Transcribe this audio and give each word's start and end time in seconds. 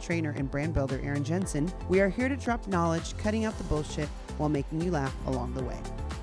trainer, 0.00 0.34
and 0.36 0.50
brand 0.50 0.74
builder 0.74 1.00
Erin 1.02 1.24
Jensen, 1.24 1.72
we 1.88 2.00
are 2.00 2.08
here 2.08 2.28
to 2.28 2.36
drop 2.36 2.66
knowledge, 2.66 3.16
cutting 3.18 3.44
out 3.44 3.56
the 3.58 3.64
bullshit 3.64 4.08
while 4.38 4.48
making 4.48 4.80
you 4.80 4.90
laugh 4.90 5.14
along 5.26 5.54
the 5.54 5.62
way. 5.62 5.76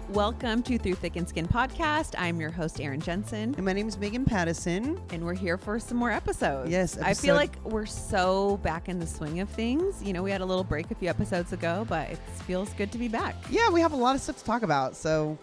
Welcome 0.09 0.61
to 0.63 0.77
Through 0.77 0.95
Thick 0.95 1.15
and 1.15 1.27
Skin 1.27 1.47
podcast. 1.47 2.13
I'm 2.17 2.39
your 2.39 2.51
host, 2.51 2.79
Erin 2.79 3.01
Jensen, 3.01 3.55
And 3.55 3.65
my 3.65 3.73
name 3.73 3.87
is 3.87 3.97
Megan 3.97 4.23
Pattison. 4.23 5.01
and 5.11 5.25
we're 5.25 5.33
here 5.33 5.57
for 5.57 5.79
some 5.79 5.97
more 5.97 6.11
episodes. 6.11 6.69
Yes, 6.69 6.97
I 6.99 7.13
feel 7.15 7.35
like 7.35 7.57
we're 7.63 7.87
so 7.87 8.57
back 8.57 8.87
in 8.87 8.99
the 8.99 9.07
swing 9.07 9.39
of 9.39 9.49
things. 9.49 10.03
You 10.03 10.13
know, 10.13 10.21
we 10.21 10.29
had 10.31 10.41
a 10.41 10.45
little 10.45 10.63
break 10.63 10.91
a 10.91 10.95
few 10.95 11.09
episodes 11.09 11.53
ago, 11.53 11.85
but 11.89 12.11
it 12.11 12.19
feels 12.45 12.69
good 12.73 12.91
to 12.91 12.97
be 12.99 13.07
back. 13.07 13.35
Yeah, 13.49 13.69
we 13.71 13.81
have 13.81 13.93
a 13.93 13.97
lot 13.97 14.15
of 14.15 14.21
stuff 14.21 14.37
to 14.37 14.43
talk 14.45 14.61
about. 14.61 14.95
So, 14.95 15.39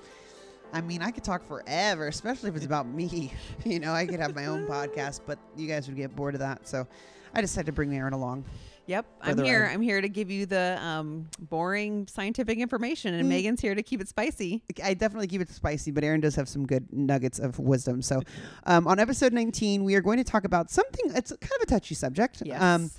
I 0.73 0.81
mean, 0.81 1.03
I 1.03 1.11
could 1.11 1.25
talk 1.25 1.45
forever, 1.47 2.07
especially 2.07 2.49
if 2.51 2.57
it's 2.57 2.65
about 2.65 2.87
me. 2.87 3.33
You 3.65 3.79
know, 3.81 3.93
I 3.93 4.07
could 4.07 4.21
have 4.21 4.35
my 4.35 4.47
own 4.47 4.67
podcast, 4.69 5.21
but 5.27 5.39
you 5.57 5.67
guys 5.67 5.89
would 5.89 5.97
get 5.97 6.15
bored 6.15 6.35
of 6.35 6.41
that. 6.41 6.69
So, 6.69 6.87
I 7.35 7.41
decided 7.41 7.67
to 7.67 7.73
bring 7.73 7.95
Erin 7.95 8.13
along. 8.13 8.45
Yep, 8.87 9.07
I'm 9.21 9.39
here. 9.39 9.63
ride. 9.63 9.73
I'm 9.73 9.81
here 9.81 10.01
to 10.01 10.09
give 10.09 10.29
you 10.29 10.45
the 10.45 10.77
um, 10.83 11.29
boring 11.39 12.09
scientific 12.09 12.59
information, 12.59 13.15
and 13.15 13.25
Mm. 13.27 13.29
Megan's 13.29 13.61
here 13.61 13.77
to 13.77 13.83
keep 13.83 14.01
it 14.01 14.09
spicy. 14.09 14.61
I 14.83 14.95
definitely 14.95 15.29
keep 15.29 15.41
it 15.41 15.49
spicy, 15.51 15.93
but 15.93 16.03
Erin 16.03 16.21
does 16.21 16.35
have 16.35 16.49
some 16.49 16.67
good 16.67 16.93
nuggets 16.93 17.39
of 17.39 17.61
wisdom. 17.61 18.03
So, 18.03 18.23
um, 18.67 18.89
on 18.89 18.99
episode 18.99 19.33
19, 19.33 19.85
we 19.85 19.95
are 19.95 20.01
going 20.01 20.19
to 20.19 20.25
talk 20.25 20.45
about 20.45 20.69
something. 20.69 21.13
It's 21.15 21.31
kind 21.31 21.53
of 21.59 21.63
a 21.63 21.67
touchy 21.67 21.95
subject. 21.95 22.43
Yes. 22.45 22.61
Um, 22.61 22.91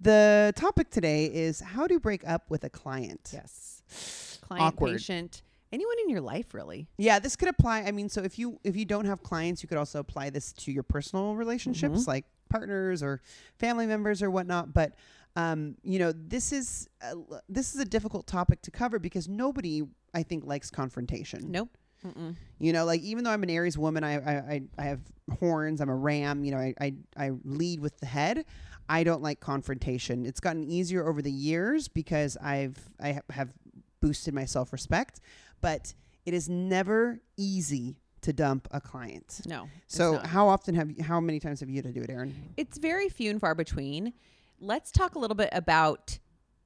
the 0.00 0.52
topic 0.56 0.90
today 0.90 1.26
is 1.26 1.58
how 1.60 1.86
to 1.88 1.98
break 1.98 2.26
up 2.26 2.48
with 2.48 2.62
a 2.64 2.70
client. 2.70 3.30
yes. 3.32 4.38
Client, 4.42 4.64
Awkward. 4.66 4.92
patient, 4.92 5.42
anyone 5.72 5.96
in 6.02 6.10
your 6.10 6.20
life, 6.20 6.54
really. 6.54 6.88
Yeah, 6.98 7.18
this 7.18 7.34
could 7.36 7.48
apply. 7.48 7.80
I 7.82 7.92
mean, 7.92 8.08
so 8.08 8.22
if 8.22 8.38
you 8.38 8.58
if 8.64 8.76
you 8.76 8.84
don't 8.84 9.06
have 9.06 9.22
clients, 9.22 9.62
you 9.62 9.68
could 9.68 9.78
also 9.78 9.98
apply 10.00 10.30
this 10.30 10.52
to 10.54 10.72
your 10.72 10.82
personal 10.82 11.34
relationships, 11.34 12.04
Mhm. 12.04 12.06
like 12.06 12.24
partners 12.48 13.02
or 13.02 13.20
family 13.58 13.86
members 13.86 14.22
or 14.22 14.30
whatnot. 14.30 14.72
But 14.74 14.94
um, 15.34 15.76
you 15.82 15.98
know, 15.98 16.12
this 16.12 16.52
is 16.52 16.88
a, 17.00 17.14
this 17.48 17.74
is 17.74 17.80
a 17.80 17.86
difficult 17.86 18.26
topic 18.26 18.60
to 18.62 18.70
cover 18.70 18.98
because 18.98 19.28
nobody, 19.28 19.82
I 20.12 20.22
think, 20.22 20.44
likes 20.44 20.70
confrontation. 20.70 21.50
Nope. 21.50 21.70
Mm-mm. 22.06 22.34
You 22.58 22.72
know, 22.74 22.84
like 22.84 23.00
even 23.00 23.24
though 23.24 23.30
I'm 23.30 23.42
an 23.42 23.48
Aries 23.50 23.78
woman, 23.78 24.04
I 24.04 24.14
I, 24.16 24.34
I, 24.36 24.62
I 24.78 24.82
have 24.82 25.00
horns. 25.38 25.80
I'm 25.80 25.88
a 25.88 25.94
Ram. 25.96 26.44
You 26.44 26.50
know, 26.52 26.58
I, 26.58 26.74
I 26.80 26.94
I 27.16 27.30
lead 27.44 27.80
with 27.80 27.96
the 27.98 28.06
head. 28.06 28.44
I 28.88 29.04
don't 29.04 29.22
like 29.22 29.38
confrontation. 29.40 30.26
It's 30.26 30.40
gotten 30.40 30.64
easier 30.64 31.06
over 31.08 31.22
the 31.22 31.30
years 31.32 31.88
because 31.88 32.36
I've 32.42 32.76
I 33.00 33.20
have 33.30 33.52
boosted 34.00 34.34
my 34.34 34.44
self 34.44 34.72
respect, 34.72 35.20
but 35.62 35.94
it 36.26 36.34
is 36.34 36.48
never 36.48 37.20
easy 37.38 37.96
to 38.20 38.32
dump 38.32 38.68
a 38.70 38.80
client. 38.80 39.40
No. 39.46 39.68
So 39.86 40.18
how 40.18 40.48
often 40.48 40.74
have 40.74 40.90
you, 40.90 41.02
how 41.02 41.20
many 41.20 41.40
times 41.40 41.60
have 41.60 41.70
you 41.70 41.76
had 41.76 41.84
to 41.86 41.92
do 41.92 42.02
it, 42.02 42.10
Erin? 42.10 42.34
it's 42.56 42.78
very 42.78 43.08
few 43.08 43.30
and 43.30 43.40
far 43.40 43.54
between. 43.54 44.12
Let's 44.60 44.92
talk 44.92 45.14
a 45.14 45.18
little 45.18 45.34
bit 45.34 45.48
about 45.52 46.18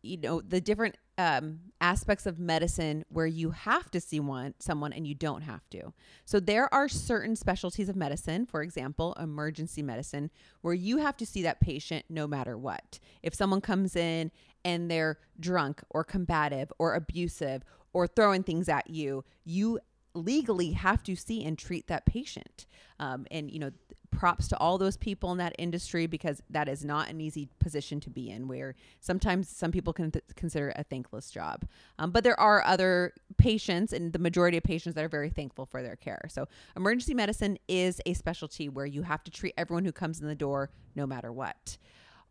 you 0.02 0.18
know 0.18 0.40
the 0.40 0.60
different 0.60 0.96
um, 1.18 1.60
aspects 1.80 2.26
of 2.26 2.38
medicine 2.38 3.04
where 3.08 3.26
you 3.26 3.50
have 3.50 3.90
to 3.90 4.00
see 4.00 4.20
one 4.20 4.54
someone 4.58 4.92
and 4.92 5.06
you 5.06 5.14
don't 5.14 5.42
have 5.42 5.68
to. 5.70 5.92
So 6.24 6.40
there 6.40 6.72
are 6.72 6.88
certain 6.88 7.36
specialties 7.36 7.88
of 7.88 7.96
medicine, 7.96 8.46
for 8.46 8.62
example, 8.62 9.16
emergency 9.18 9.82
medicine, 9.82 10.30
where 10.60 10.74
you 10.74 10.98
have 10.98 11.16
to 11.16 11.26
see 11.26 11.42
that 11.42 11.60
patient 11.60 12.04
no 12.10 12.26
matter 12.26 12.58
what. 12.58 12.98
If 13.22 13.34
someone 13.34 13.60
comes 13.60 13.96
in 13.96 14.30
and 14.64 14.90
they're 14.90 15.18
drunk 15.40 15.82
or 15.90 16.04
combative 16.04 16.72
or 16.78 16.94
abusive 16.94 17.62
or 17.96 18.06
throwing 18.06 18.42
things 18.42 18.68
at 18.68 18.90
you, 18.90 19.24
you 19.46 19.80
legally 20.12 20.72
have 20.72 21.02
to 21.02 21.16
see 21.16 21.42
and 21.42 21.58
treat 21.58 21.86
that 21.86 22.04
patient. 22.04 22.66
Um, 23.00 23.26
and 23.30 23.50
you 23.50 23.58
know, 23.58 23.70
props 24.10 24.48
to 24.48 24.58
all 24.58 24.76
those 24.76 24.98
people 24.98 25.32
in 25.32 25.38
that 25.38 25.54
industry 25.58 26.06
because 26.06 26.42
that 26.50 26.68
is 26.68 26.84
not 26.84 27.08
an 27.08 27.22
easy 27.22 27.48
position 27.58 27.98
to 28.00 28.10
be 28.10 28.28
in. 28.28 28.48
Where 28.48 28.74
sometimes 29.00 29.48
some 29.48 29.72
people 29.72 29.94
can 29.94 30.10
th- 30.10 30.26
consider 30.34 30.74
a 30.76 30.84
thankless 30.84 31.30
job, 31.30 31.64
um, 31.98 32.10
but 32.10 32.22
there 32.22 32.38
are 32.38 32.62
other 32.64 33.14
patients, 33.38 33.94
and 33.94 34.12
the 34.12 34.18
majority 34.18 34.58
of 34.58 34.62
patients 34.62 34.94
that 34.94 35.04
are 35.04 35.08
very 35.08 35.30
thankful 35.30 35.64
for 35.64 35.82
their 35.82 35.96
care. 35.96 36.26
So, 36.28 36.48
emergency 36.76 37.14
medicine 37.14 37.58
is 37.66 38.02
a 38.04 38.12
specialty 38.12 38.68
where 38.68 38.86
you 38.86 39.04
have 39.04 39.24
to 39.24 39.30
treat 39.30 39.54
everyone 39.56 39.86
who 39.86 39.92
comes 39.92 40.20
in 40.20 40.28
the 40.28 40.34
door, 40.34 40.68
no 40.94 41.06
matter 41.06 41.32
what 41.32 41.78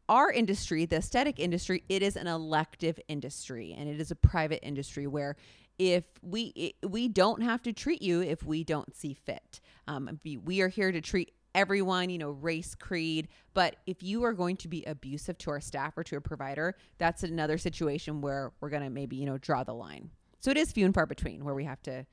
our 0.07 0.31
industry, 0.31 0.85
the 0.85 0.97
aesthetic 0.97 1.39
industry, 1.39 1.83
it 1.89 2.01
is 2.01 2.15
an 2.15 2.27
elective 2.27 2.99
industry 3.07 3.75
and 3.77 3.89
it 3.89 3.99
is 3.99 4.11
a 4.11 4.15
private 4.15 4.65
industry 4.65 5.07
where 5.07 5.35
if 5.77 6.05
we 6.21 6.73
we 6.87 7.07
don't 7.07 7.41
have 7.41 7.61
to 7.63 7.73
treat 7.73 8.01
you 8.01 8.21
if 8.21 8.43
we 8.43 8.63
don't 8.63 8.95
see 8.95 9.13
fit. 9.13 9.59
Um, 9.87 10.19
we- 10.23 10.61
are 10.61 10.69
here 10.69 10.91
to 10.91 11.01
treat 11.01 11.33
everyone, 11.53 12.09
you 12.09 12.17
know, 12.17 12.31
race, 12.31 12.75
creed. 12.75 13.27
But 13.53 13.77
if 13.85 14.01
you 14.01 14.23
are 14.23 14.33
going 14.33 14.57
to 14.57 14.67
be 14.67 14.83
abusive 14.85 15.37
to 15.39 15.51
our 15.51 15.61
staff 15.61 15.97
or 15.97 16.03
to 16.05 16.17
a 16.17 16.21
provider, 16.21 16.75
that's 16.97 17.23
another 17.23 17.57
situation 17.57 18.21
where 18.21 18.51
we're 18.61 18.69
gonna 18.69 18.89
maybe 18.89 19.15
you 19.15 19.25
know 19.25 19.37
draw 19.37 19.63
the 19.63 19.73
line. 19.73 20.11
So 20.39 20.51
it 20.51 20.57
is 20.57 20.71
few 20.71 20.85
and 20.85 20.93
far 20.93 21.05
between 21.05 21.43
where 21.43 21.55
we 21.55 21.65
have 21.65 21.81
to 21.83 22.05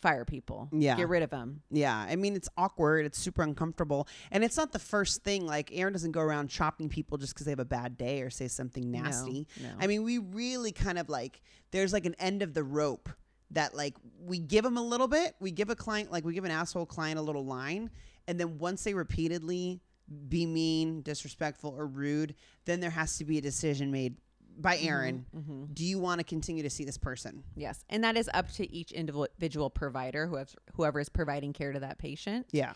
fire 0.00 0.24
people, 0.24 0.68
Yeah. 0.72 0.96
get 0.96 1.08
rid 1.08 1.22
of 1.22 1.30
them. 1.30 1.62
Yeah, 1.70 1.96
I 1.96 2.16
mean 2.16 2.36
it's 2.36 2.48
awkward, 2.56 3.06
it's 3.06 3.18
super 3.18 3.42
uncomfortable, 3.42 4.06
and 4.30 4.44
it's 4.44 4.56
not 4.56 4.72
the 4.72 4.78
first 4.78 5.22
thing. 5.24 5.46
Like 5.46 5.70
Erin 5.72 5.92
doesn't 5.92 6.12
go 6.12 6.20
around 6.20 6.48
chopping 6.48 6.88
people 6.88 7.18
just 7.18 7.34
because 7.34 7.46
they 7.46 7.52
have 7.52 7.58
a 7.60 7.64
bad 7.64 7.96
day 7.96 8.22
or 8.22 8.30
say 8.30 8.48
something 8.48 8.90
nasty. 8.90 9.46
No, 9.62 9.68
no. 9.68 9.74
I 9.80 9.86
mean, 9.86 10.02
we 10.04 10.18
really 10.18 10.72
kind 10.72 10.98
of 10.98 11.08
like 11.08 11.40
there's 11.70 11.92
like 11.92 12.06
an 12.06 12.14
end 12.18 12.42
of 12.42 12.54
the 12.54 12.62
rope 12.62 13.08
that 13.52 13.74
like 13.74 13.94
we 14.20 14.38
give 14.38 14.64
them 14.64 14.76
a 14.76 14.82
little 14.82 15.08
bit. 15.08 15.34
We 15.40 15.50
give 15.50 15.70
a 15.70 15.76
client 15.76 16.10
like 16.12 16.24
we 16.24 16.34
give 16.34 16.44
an 16.44 16.50
asshole 16.50 16.86
client 16.86 17.18
a 17.18 17.22
little 17.22 17.44
line, 17.44 17.90
and 18.28 18.38
then 18.38 18.58
once 18.58 18.84
they 18.84 18.94
repeatedly 18.94 19.80
be 20.28 20.46
mean, 20.46 21.02
disrespectful, 21.02 21.74
or 21.76 21.84
rude, 21.86 22.36
then 22.64 22.78
there 22.80 22.90
has 22.90 23.18
to 23.18 23.24
be 23.24 23.38
a 23.38 23.40
decision 23.40 23.90
made 23.90 24.16
by 24.56 24.78
Erin. 24.78 25.26
Mhm. 25.34 25.74
Do 25.74 25.84
you 25.84 25.98
want 25.98 26.18
to 26.20 26.24
continue 26.24 26.62
to 26.62 26.70
see 26.70 26.84
this 26.84 26.98
person? 26.98 27.44
Yes, 27.54 27.84
and 27.88 28.02
that 28.04 28.16
is 28.16 28.30
up 28.32 28.50
to 28.52 28.70
each 28.72 28.92
individual 28.92 29.70
provider, 29.70 30.26
whoever 30.26 30.50
whoever 30.74 31.00
is 31.00 31.08
providing 31.08 31.52
care 31.52 31.72
to 31.72 31.80
that 31.80 31.98
patient. 31.98 32.46
Yeah. 32.52 32.72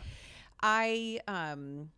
I 0.62 1.20
um 1.26 1.91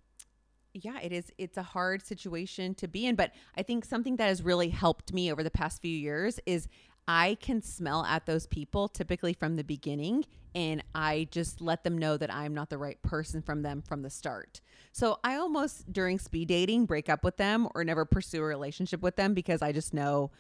yeah, 0.75 0.99
it 1.01 1.13
is 1.13 1.31
it's 1.37 1.59
a 1.59 1.63
hard 1.63 2.05
situation 2.07 2.75
to 2.77 2.89
be 2.89 3.07
in, 3.07 3.15
but 3.15 3.33
I 3.57 3.63
think 3.63 3.85
something 3.85 4.17
that 4.17 4.29
has 4.29 4.43
really 4.43 4.71
helped 4.71 5.13
me 5.13 5.31
over 5.31 5.43
the 5.43 5.51
past 5.51 5.83
few 5.83 5.95
years 5.95 6.41
is 6.47 6.67
I 7.09 7.37
can 7.41 7.63
smell 7.63 8.05
at 8.05 8.27
those 8.27 8.47
people 8.47 8.89
typically 8.89 9.33
from 9.33 9.57
the 9.57 9.65
beginning 9.65 10.25
and 10.55 10.83
I 10.95 11.29
just 11.31 11.61
let 11.61 11.83
them 11.83 11.97
know 11.97 12.17
that 12.17 12.33
I'm 12.33 12.55
not 12.55 12.71
the 12.71 12.79
right 12.79 13.01
person 13.03 13.43
from 13.43 13.63
them 13.63 13.83
from 13.83 14.03
the 14.03 14.11
start. 14.11 14.61
So 14.93 15.19
I 15.25 15.37
almost 15.37 15.93
during 15.93 16.19
speed 16.19 16.49
dating 16.49 16.87
break 16.87 17.09
up 17.09 17.25
with 17.25 17.39
them 17.39 17.69
or 17.75 17.85
never 17.85 18.05
pursue 18.05 18.41
a 18.41 18.45
relationship 18.45 19.03
with 19.03 19.17
them 19.17 19.35
because 19.35 19.63
I 19.63 19.73
just 19.73 19.95
know 19.95 20.31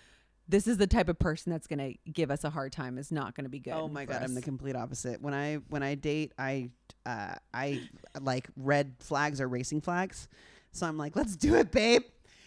this 0.48 0.66
is 0.66 0.76
the 0.76 0.86
type 0.86 1.08
of 1.08 1.18
person 1.18 1.50
that's 1.52 1.66
going 1.66 1.78
to 1.78 2.10
give 2.10 2.30
us 2.30 2.44
a 2.44 2.50
hard 2.50 2.72
time 2.72 2.98
is 2.98 3.10
not 3.10 3.34
going 3.34 3.44
to 3.44 3.50
be 3.50 3.60
good. 3.60 3.72
Oh 3.72 3.88
my 3.88 4.04
god, 4.04 4.22
I'm 4.22 4.34
the 4.34 4.42
complete 4.42 4.76
opposite. 4.76 5.22
When 5.22 5.32
I 5.34 5.56
when 5.68 5.82
I 5.82 5.94
date, 5.94 6.32
I 6.38 6.70
uh, 7.06 7.34
I 7.54 7.82
like 8.20 8.48
red 8.56 8.94
flags 8.98 9.40
or 9.40 9.48
racing 9.48 9.80
flags. 9.80 10.28
So 10.72 10.86
I'm 10.86 10.98
like, 10.98 11.16
let's 11.16 11.36
do 11.36 11.54
it, 11.54 11.70
babe. 11.70 12.02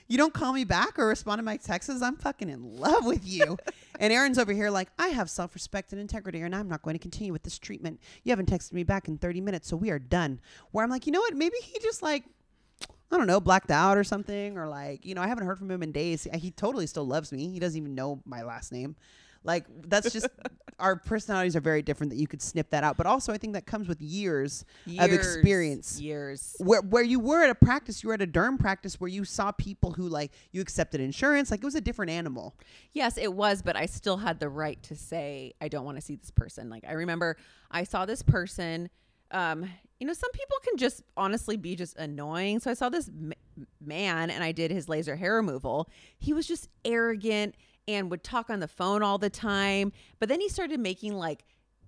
You 0.08 0.18
don't 0.18 0.34
call 0.34 0.54
me 0.54 0.64
back 0.64 1.00
or 1.00 1.08
respond 1.08 1.40
to 1.40 1.44
my 1.44 1.58
texts. 1.58 2.02
I'm 2.02 2.18
fucking 2.18 2.50
in 2.50 2.78
love 2.78 3.06
with 3.06 3.28
you. 3.28 3.58
and 4.00 4.14
Erin's 4.14 4.38
over 4.38 4.54
here 4.54 4.70
like, 4.70 4.90
I 5.00 5.08
have 5.10 5.30
self 5.30 5.54
respect 5.56 5.92
and 5.92 6.02
integrity, 6.02 6.42
and 6.42 6.56
I'm 6.56 6.68
not 6.68 6.84
going 6.84 6.96
to 6.96 7.00
continue 7.00 7.34
with 7.34 7.44
this 7.44 7.58
treatment. 7.58 8.00
You 8.24 8.32
haven't 8.32 8.50
texted 8.50 8.74
me 8.74 8.84
back 8.84 9.08
in 9.08 9.18
30 9.18 9.42
minutes, 9.42 9.68
so 9.68 9.76
we 9.76 9.90
are 9.90 10.00
done. 10.00 10.40
Where 10.72 10.84
I'm 10.84 10.92
like, 10.92 11.06
you 11.06 11.12
know 11.12 11.22
what? 11.22 11.36
Maybe 11.36 11.58
he 11.62 11.80
just 11.80 12.04
like 12.04 12.24
I 13.12 13.18
don't 13.18 13.28
know, 13.28 13.40
blacked 13.40 13.72
out 13.72 13.98
or 13.98 14.04
something, 14.04 14.58
or 14.58 14.68
like, 14.68 15.06
you 15.06 15.14
know, 15.14 15.22
I 15.22 15.28
haven't 15.28 15.46
heard 15.46 15.60
from 15.60 15.70
him 15.70 15.84
in 15.84 15.92
days. 15.92 16.28
He 16.34 16.52
totally 16.52 16.88
still 16.88 17.06
loves 17.06 17.32
me. 17.32 17.50
He 17.50 17.60
doesn't 17.60 17.78
even 17.78 17.96
know 17.96 18.22
my 18.26 18.42
last 18.42 18.72
name. 18.72 18.96
Like, 19.46 19.66
that's 19.88 20.12
just 20.12 20.28
our 20.80 20.98
personalities 20.98 21.56
are 21.56 21.62
very 21.62 21.82
different 21.82 22.12
that 22.12 22.18
you 22.18 22.28
could 22.28 22.42
snip 22.42 22.70
that 22.72 22.84
out. 22.84 22.98
But 22.98 23.06
also, 23.06 23.32
I 23.32 23.38
think 23.38 23.54
that 23.54 23.66
comes 23.66 23.88
with 23.88 24.02
years, 24.02 24.66
of 25.00 25.12
experience. 25.12 26.00
Years. 26.00 26.56
Where, 26.60 26.82
where 26.82 27.04
you 27.04 27.20
were 27.20 27.44
at 27.44 27.50
a 27.50 27.56
practice, 27.56 28.04
you 28.04 28.10
were 28.10 28.16
at 28.16 28.22
a 28.22 28.28
derm 28.28 28.60
practice 28.60 29.00
where 29.00 29.08
you 29.08 29.24
saw 29.24 29.52
people 29.52 29.92
who 29.92 30.10
like 30.10 30.32
you 30.52 30.62
accepted 30.62 31.02
insurance, 31.02 31.52
like 31.52 31.62
it 31.62 31.66
was 31.66 31.76
a 31.76 31.82
different 31.82 32.12
animal. 32.12 32.56
Yes, 32.92 33.18
it 33.18 33.34
was, 33.34 33.62
but 33.62 33.76
I 33.76 33.86
still 33.86 34.18
had 34.18 34.40
the 34.40 34.50
right 34.50 34.82
to 34.84 34.96
say 34.96 35.54
I 35.62 35.68
don't 35.68 35.86
want 35.86 35.98
to 35.98 36.02
see 36.02 36.16
this 36.16 36.32
person. 36.32 36.70
Like 36.70 36.84
I 36.88 36.94
remember 36.94 37.38
I 37.72 37.84
saw 37.84 38.06
this 38.06 38.22
person 38.22 38.90
um 39.32 39.68
you 40.00 40.06
know 40.06 40.14
some 40.14 40.32
people 40.32 40.56
can 40.64 40.78
just 40.78 41.02
honestly 41.18 41.58
be 41.58 41.76
just 41.76 41.98
annoying. 41.98 42.60
So 42.60 42.70
I 42.70 42.74
saw 42.74 42.90
this 42.90 43.10
m- 43.10 43.34
man 43.84 44.30
and 44.30 44.44
I 44.44 44.52
did 44.52 44.72
his 44.72 44.90
laser 44.90 45.16
hair 45.16 45.36
removal, 45.36 45.90
he 46.20 46.34
was 46.34 46.46
just 46.48 46.70
arrogant 46.84 47.56
and 47.88 48.10
would 48.12 48.24
talk 48.24 48.50
on 48.50 48.60
the 48.60 48.68
phone 48.68 49.04
all 49.04 49.18
the 49.18 49.30
time. 49.30 49.92
But 50.20 50.30
then 50.30 50.40
he 50.42 50.50
started 50.50 50.80
making 50.80 51.14
like 51.16 51.46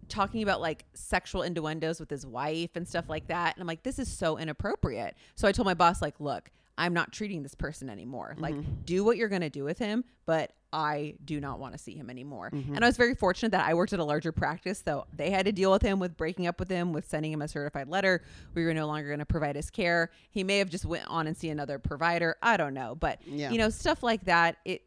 talking 0.10 0.44
about 0.44 0.62
like 0.62 0.86
sexual 0.94 1.42
innuendos 1.42 2.00
with 2.00 2.10
his 2.10 2.26
wife 2.26 2.72
and 2.76 2.88
stuff 2.88 3.10
like 3.10 3.28
that. 3.28 3.56
And 3.56 3.62
I'm 3.62 3.68
like, 3.68 3.84
this 3.84 4.00
is 4.00 4.08
so 4.08 4.38
inappropriate. 4.38 5.16
So 5.36 5.48
I 5.48 5.52
told 5.52 5.66
my 5.66 5.74
boss, 5.74 6.02
like, 6.02 6.20
look, 6.20 6.50
I'm 6.78 6.94
not 6.94 7.12
treating 7.12 7.44
this 7.44 7.56
person 7.56 7.90
anymore. 7.90 8.36
Like, 8.38 8.54
mm-hmm. 8.54 8.72
do 8.86 9.04
what 9.04 9.18
you're 9.18 9.30
going 9.30 9.42
to 9.42 9.50
do 9.50 9.64
with 9.64 9.80
him, 9.80 10.04
but 10.26 10.54
I 10.72 11.16
do 11.26 11.40
not 11.40 11.60
want 11.60 11.74
to 11.74 11.80
see 11.80 11.96
him 11.96 12.10
anymore. 12.10 12.52
Mm-hmm. 12.54 12.76
And 12.76 12.86
I 12.86 12.88
was 12.88 12.98
very 12.98 13.16
fortunate 13.16 13.52
that 13.52 13.68
I 13.68 13.74
worked 13.74 13.94
at 13.94 14.00
a 14.00 14.04
larger 14.04 14.32
practice. 14.32 14.84
So 14.86 15.08
they 15.12 15.32
had 15.32 15.48
to 15.48 15.52
deal 15.52 15.72
with 15.72 15.82
him 15.82 15.98
with 15.98 16.16
breaking 16.16 16.46
up 16.46 16.60
with 16.60 16.70
him, 16.70 16.94
with 16.94 17.10
sending 17.10 17.32
him 17.32 17.42
a 17.42 17.48
certified 17.48 17.88
letter. 17.90 18.22
We 18.54 18.64
were 18.64 18.74
no 18.74 18.86
longer 18.86 19.08
going 19.08 19.20
to 19.20 19.26
provide 19.26 19.56
his 19.56 19.72
care. 19.72 20.12
He 20.30 20.44
may 20.44 20.60
have 20.60 20.70
just 20.70 20.86
went 20.86 21.08
on 21.08 21.26
and 21.26 21.36
see 21.36 21.50
another 21.50 21.80
provider. 21.80 22.36
I 22.44 22.58
don't 22.58 22.76
know. 22.76 22.96
But, 22.96 23.22
Yeah. 23.26 23.50
you 23.50 23.58
know, 23.58 23.70
stuff 23.70 24.04
like 24.04 24.26
that. 24.26 24.58
It, 24.64 24.84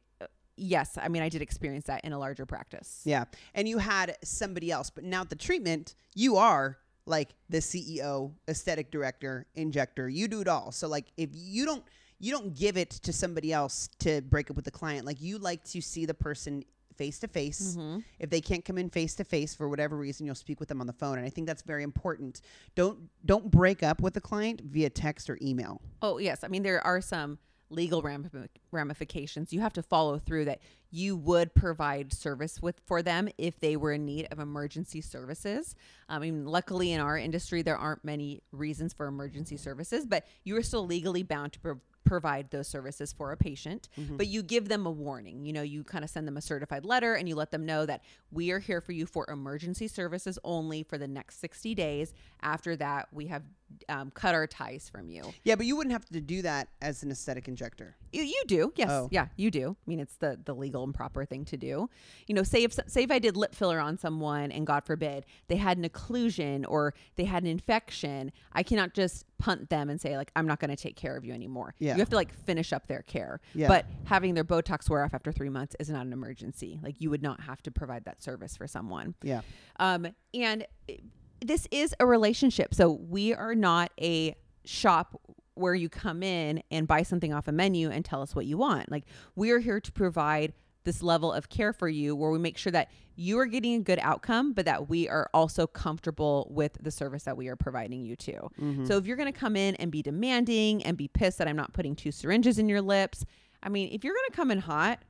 yes, 0.61 0.99
I 1.01 1.09
mean, 1.09 1.23
I 1.23 1.29
did 1.29 1.43
experience 1.43 1.87
that 1.87 2.05
in 2.05 2.13
a 2.13 2.19
larger 2.19 2.47
practice. 2.47 3.01
Yeah. 3.05 3.25
And 3.55 3.69
you 3.69 3.79
had 3.79 4.17
somebody 4.23 4.71
else, 4.71 4.91
but 4.91 5.05
now 5.05 5.23
at 5.23 5.31
the 5.31 5.37
treatment, 5.37 5.95
you 6.15 6.37
are 6.37 6.79
like 7.07 7.31
the 7.49 7.59
CEO, 7.59 8.33
aesthetic 8.49 8.91
director, 8.91 9.47
injector. 9.55 10.09
You 10.09 10.29
do 10.29 10.41
it 10.43 10.49
all. 10.49 10.71
So 10.73 10.87
like 10.89 11.07
if 11.17 11.31
you 11.33 11.65
don't 11.65 11.85
you 12.23 12.31
don't 12.31 12.55
give 12.55 12.77
it 12.77 12.91
to 12.91 13.13
somebody 13.15 13.51
else 13.51 13.89
to 14.01 14.21
break 14.21 14.51
up 14.51 14.57
with 14.57 14.67
the 14.67 14.71
client. 14.71 15.07
Like 15.07 15.23
you 15.23 15.39
like 15.39 15.65
to 15.65 15.81
see 15.81 16.05
the 16.05 16.13
person 16.13 16.63
face 16.97 17.19
to 17.21 17.29
face. 17.29 17.79
If 18.19 18.29
they 18.29 18.43
can't 18.43 18.63
come 18.63 18.77
in 18.77 18.91
face 18.91 19.15
to 19.15 19.25
face 19.25 19.55
for 19.55 19.71
whatever 19.71 19.97
reason, 19.97 20.27
you'll 20.27 20.35
speak 20.35 20.61
with 20.61 20.69
them 20.69 20.83
on 20.83 20.87
the 20.87 20.93
phone. 20.93 21.17
And 21.17 21.27
I 21.27 21.31
think 21.31 21.47
that's 21.47 21.63
very 21.63 21.83
important. 21.83 22.43
Don't 22.75 22.99
don't 23.25 23.51
break 23.51 23.83
up 23.83 24.03
with 24.03 24.13
the 24.13 24.21
client 24.21 24.61
via 24.61 24.91
text 24.91 25.31
or 25.31 25.39
email. 25.41 25.81
Oh, 26.03 26.19
yes. 26.19 26.45
I 26.45 26.49
mean, 26.49 26.63
there 26.63 26.85
are 26.87 27.01
some 27.01 27.39
legal 27.71 28.03
ramif- 28.03 28.49
ramifications. 28.73 29.53
You 29.53 29.61
have 29.61 29.73
to 29.75 29.83
follow 29.83 30.19
through 30.19 30.47
that 30.47 30.61
you 30.91 31.17
would 31.17 31.55
provide 31.55 32.13
service 32.13 32.61
with 32.61 32.81
for 32.85 33.03
them 33.03 33.29
if 33.39 33.61
they 33.61 33.77
were 33.77 33.93
in 33.93 34.05
need 34.05 34.27
of 34.31 34.39
emergency 34.39 35.01
services. 35.01 35.77
I 36.09 36.19
mean, 36.19 36.47
luckily 36.47 36.93
in 36.93 37.01
our 37.01 37.17
industry, 37.17 37.63
there 37.63 37.77
aren't 37.77 38.05
many 38.05 38.43
reasons 38.53 38.93
for 38.93 39.07
emergency 39.07 39.57
services, 39.57 40.05
but 40.05 40.27
you 40.45 40.57
are 40.57 40.63
still 40.63 40.85
legally 40.85 41.23
bound 41.23 41.53
to 41.55 41.61
pro- 41.61 41.81
provide 42.05 42.51
those 42.51 42.67
services 42.67 43.13
for 43.13 43.31
a 43.31 43.37
patient. 43.37 43.89
Mm-hmm. 43.99 44.17
But 44.17 44.27
you 44.27 44.43
give 44.43 44.69
them 44.69 44.87
a 44.87 44.91
warning. 44.91 45.45
You 45.45 45.53
know, 45.53 45.63
you 45.63 45.85
kind 45.85 46.03
of 46.03 46.11
send 46.11 46.27
them 46.27 46.37
a 46.37 46.41
certified 46.41 46.85
letter 46.85 47.15
and 47.15 47.29
you 47.29 47.37
let 47.37 47.51
them 47.51 47.65
know 47.65 47.87
that 47.87 48.03
we 48.33 48.51
are 48.51 48.59
here 48.59 48.81
for 48.81 48.93
you 48.93 49.07
for 49.07 49.31
emergency 49.31 49.87
services 49.87 50.39
only 50.43 50.83
for 50.83 50.99
the 50.99 51.07
next 51.07 51.41
60 51.41 51.75
days. 51.75 52.13
After 52.43 52.75
that, 52.77 53.09
we 53.13 53.27
have 53.29 53.43
um, 53.89 54.11
cut 54.13 54.35
our 54.35 54.47
ties 54.47 54.89
from 54.89 55.09
you. 55.09 55.23
Yeah, 55.45 55.55
but 55.57 55.67
you 55.67 55.77
wouldn't 55.77 55.93
have 55.93 56.05
to 56.07 56.21
do 56.21 56.43
that 56.43 56.69
as 56.83 57.03
an 57.03 57.11
aesthetic 57.11 57.49
injector. 57.49 57.97
You, 58.13 58.23
you 58.23 58.43
do, 58.47 58.73
yes, 58.77 58.89
Oh. 58.91 59.09
yeah, 59.11 59.27
you 59.37 59.51
do. 59.51 59.77
I 59.87 59.91
mean, 59.91 60.01
it's 60.01 60.17
the 60.17 60.39
the 60.45 60.55
legal 60.55 60.83
and 60.85 60.95
proper 60.95 61.25
thing 61.25 61.45
to 61.47 61.57
do. 61.57 61.89
You 62.27 62.35
know, 62.35 62.43
say 62.43 62.63
if 62.65 62.73
say 62.87 63.03
if 63.05 63.11
I 63.11 63.19
did 63.19 63.37
lip 63.37 63.55
filler 63.55 63.79
on 63.81 63.99
someone, 63.99 64.51
and 64.53 64.67
God 64.67 64.85
forbid 64.85 65.27
they 65.49 65.57
had 65.57 65.79
an 65.79 65.85
occlusion 65.89 66.65
or 66.69 66.95
they 67.17 67.25
had 67.25 67.43
an 67.43 67.49
infection, 67.49 68.33
I 68.53 68.63
cannot 68.63 68.95
just 68.95 69.25
punt 69.39 69.71
them 69.71 69.89
and 69.89 70.01
say 70.01 70.17
like 70.17 70.31
I'm 70.37 70.47
not 70.47 70.61
going 70.61 70.71
to 70.71 70.77
take 70.77 70.97
care 70.97 71.17
of 71.17 71.25
you 71.25 71.33
anymore. 71.33 71.75
Yeah. 71.79 71.95
you 71.95 72.01
have 72.01 72.11
to 72.11 72.17
like 72.17 72.33
finish 72.45 72.73
up 72.73 72.87
their 72.89 73.03
care. 73.03 73.41
Yeah. 73.55 73.69
But 73.69 73.87
having 74.05 74.35
their 74.35 74.45
Botox 74.45 74.91
wear 74.91 75.03
off 75.05 75.15
after 75.15 75.33
three 75.33 75.49
months 75.49 75.75
is 75.81 75.89
not 75.89 76.05
an 76.05 76.13
emergency. 76.13 76.79
Like 76.83 77.01
you 77.01 77.11
would 77.11 77.23
not 77.23 77.41
have 77.43 77.63
to 77.63 77.71
provide 77.71 78.05
that 78.05 78.23
service 78.23 78.57
for 78.57 78.67
someone. 78.67 79.15
Yeah. 79.23 79.41
Um, 79.79 80.09
and 80.35 80.67
it- 80.89 81.03
this 81.41 81.67
is 81.71 81.95
a 82.01 82.07
relationship. 82.07 82.75
So 82.75 82.91
we 82.91 83.35
are 83.35 83.55
not 83.55 83.93
a 84.01 84.37
shop 84.65 85.21
where 85.55 85.75
you 85.75 85.89
come 85.89 86.23
in 86.23 86.63
and 86.71 86.87
buy 86.87 87.03
something 87.03 87.33
off 87.33 87.49
a 87.49 87.53
menu 87.53 87.91
and 87.91 88.05
tell 88.05 88.23
us 88.23 88.35
what 88.35 88.47
you 88.47 88.57
want. 88.57 88.91
Like 88.91 89.05
we 89.37 89.51
are 89.51 89.59
here 89.59 89.81
to 89.81 89.93
provide 89.93 90.53
this 90.85 91.03
level 91.03 91.33
of 91.33 91.49
care 91.51 91.73
for 91.73 91.89
you 91.89 92.17
where 92.17 92.31
we 92.31 92.39
make 92.39 92.57
sure 92.57 92.73
that 92.73 92.91
you 93.15 93.39
are 93.39 93.47
getting 93.47 93.75
a 93.75 93.81
good 93.81 93.99
outcome, 94.01 94.55
but 94.55 94.65
that 94.65 94.89
we 94.89 95.09
are 95.09 95.29
also 95.35 95.67
comfortable 95.67 96.49
with 96.51 96.79
the 96.81 96.91
service 96.91 97.25
that 97.25 97.37
we 97.37 97.49
are 97.49 97.57
providing 97.57 98.03
you 98.03 98.17
to. 98.17 98.33
Mm-hmm. 98.33 98.87
So 98.87 98.97
if 98.97 99.05
you're 99.05 99.19
going 99.19 99.31
to 99.31 99.39
come 99.39 99.57
in 99.57 99.75
and 99.77 99.91
be 99.91 100.01
demanding 100.01 100.83
and 100.85 100.97
be 100.97 101.09
pissed 101.09 101.37
that 101.39 101.47
I'm 101.47 101.57
not 101.57 101.75
putting 101.75 101.95
two 101.95 102.13
syringes 102.13 102.59
in 102.59 102.69
your 102.69 102.81
lips, 102.81 103.27
I 103.63 103.69
mean, 103.69 103.91
if 103.93 104.05
you're 104.05 104.15
going 104.15 104.31
to 104.31 104.37
come 104.37 104.51
in 104.51 104.59
hot, 104.59 105.01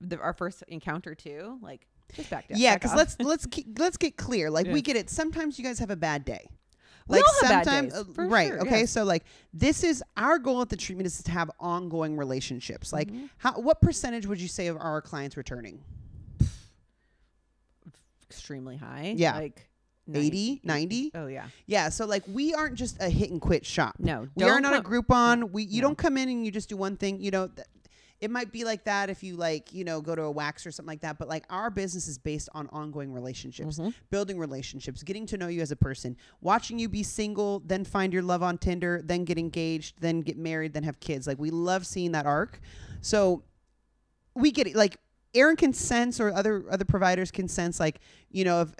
the, 0.00 0.18
our 0.18 0.32
first 0.32 0.64
encounter 0.66 1.14
too, 1.14 1.58
like 1.62 1.86
just 2.16 2.30
back 2.30 2.48
down. 2.48 2.58
Yeah, 2.58 2.74
because 2.74 2.94
let's 2.94 3.16
let's 3.20 3.46
ke- 3.46 3.66
let's 3.78 3.96
get 3.96 4.16
clear. 4.16 4.50
Like 4.50 4.66
we 4.66 4.82
get 4.82 4.96
it. 4.96 5.10
Sometimes 5.10 5.58
you 5.58 5.64
guys 5.64 5.78
have 5.78 5.90
a 5.90 5.96
bad 5.96 6.24
day. 6.24 6.48
Like 7.08 7.24
all 7.24 7.32
have 7.48 7.50
bad 7.50 7.64
sometimes, 7.64 7.92
days, 7.92 8.18
uh, 8.18 8.22
right? 8.28 8.48
sure, 8.48 8.60
okay, 8.62 8.80
yeah. 8.80 8.86
so 8.86 9.02
like 9.04 9.24
this 9.52 9.82
is 9.82 10.02
our 10.16 10.38
goal 10.38 10.60
at 10.62 10.68
the 10.68 10.76
treatment 10.76 11.06
is 11.06 11.20
to 11.24 11.30
have 11.32 11.50
ongoing 11.58 12.16
relationships. 12.16 12.92
Like, 12.92 13.08
Mm-hmm. 13.08 13.26
how 13.38 13.60
what 13.60 13.80
percentage 13.80 14.26
would 14.26 14.40
you 14.40 14.46
say 14.48 14.68
of 14.68 14.76
our 14.76 15.00
clients 15.02 15.36
returning? 15.36 15.82
extremely 18.30 18.76
high. 18.76 19.14
Yeah. 19.16 19.34
Like 19.36 19.68
80, 20.12 20.60
90? 20.64 21.10
Oh 21.14 21.26
yeah. 21.26 21.46
Yeah, 21.66 21.88
so 21.88 22.06
like 22.06 22.22
we 22.28 22.54
aren't 22.54 22.74
just 22.76 23.00
a 23.02 23.08
hit 23.08 23.30
and 23.30 23.40
quit 23.40 23.64
shop. 23.66 23.94
No, 23.98 24.28
we 24.34 24.44
are 24.44 24.60
don't 24.60 24.74
a 24.74 24.82
Groupon. 24.82 25.50
We 25.50 25.64
you 25.64 25.82
no. 25.82 25.88
don't 25.88 25.98
come 25.98 26.16
in 26.16 26.28
and 26.28 26.44
you 26.44 26.50
just 26.50 26.68
do 26.68 26.76
one 26.76 26.96
thing. 26.96 27.20
You 27.20 27.30
know, 27.30 27.46
th- 27.48 27.66
it 28.20 28.30
might 28.30 28.52
be 28.52 28.64
like 28.64 28.84
that 28.84 29.08
if 29.08 29.22
you 29.22 29.36
like 29.36 29.72
you 29.72 29.82
know 29.82 30.00
go 30.00 30.14
to 30.14 30.22
a 30.22 30.30
wax 30.30 30.66
or 30.66 30.70
something 30.70 30.90
like 30.92 31.00
that. 31.00 31.18
But 31.18 31.28
like 31.28 31.44
our 31.50 31.70
business 31.70 32.06
is 32.06 32.18
based 32.18 32.48
on 32.54 32.68
ongoing 32.72 33.12
relationships, 33.12 33.78
Mm-hmm. 33.78 33.90
building 34.10 34.38
relationships, 34.38 35.02
getting 35.02 35.26
to 35.26 35.36
know 35.36 35.48
you 35.48 35.62
as 35.62 35.70
a 35.70 35.76
person, 35.76 36.16
watching 36.40 36.78
you 36.78 36.88
be 36.88 37.02
single, 37.02 37.60
then 37.60 37.84
find 37.84 38.12
your 38.12 38.22
love 38.22 38.42
on 38.42 38.58
Tinder, 38.58 39.00
then 39.04 39.24
get 39.24 39.38
engaged, 39.38 40.00
then 40.00 40.20
get 40.20 40.36
married, 40.36 40.72
then 40.74 40.82
have 40.82 41.00
kids. 41.00 41.26
Like 41.26 41.38
we 41.38 41.50
love 41.50 41.86
seeing 41.86 42.12
that 42.12 42.26
arc. 42.26 42.60
So 43.00 43.42
we 44.34 44.50
get 44.50 44.66
it. 44.66 44.76
Like 44.76 44.98
Erin 45.34 45.56
can 45.56 45.72
sense, 45.72 46.20
or 46.20 46.32
other 46.32 46.64
other 46.70 46.84
providers 46.84 47.30
can 47.30 47.48
sense, 47.48 47.78
like 47.80 48.00
you 48.30 48.44
know, 48.44 48.62
if 48.62 48.74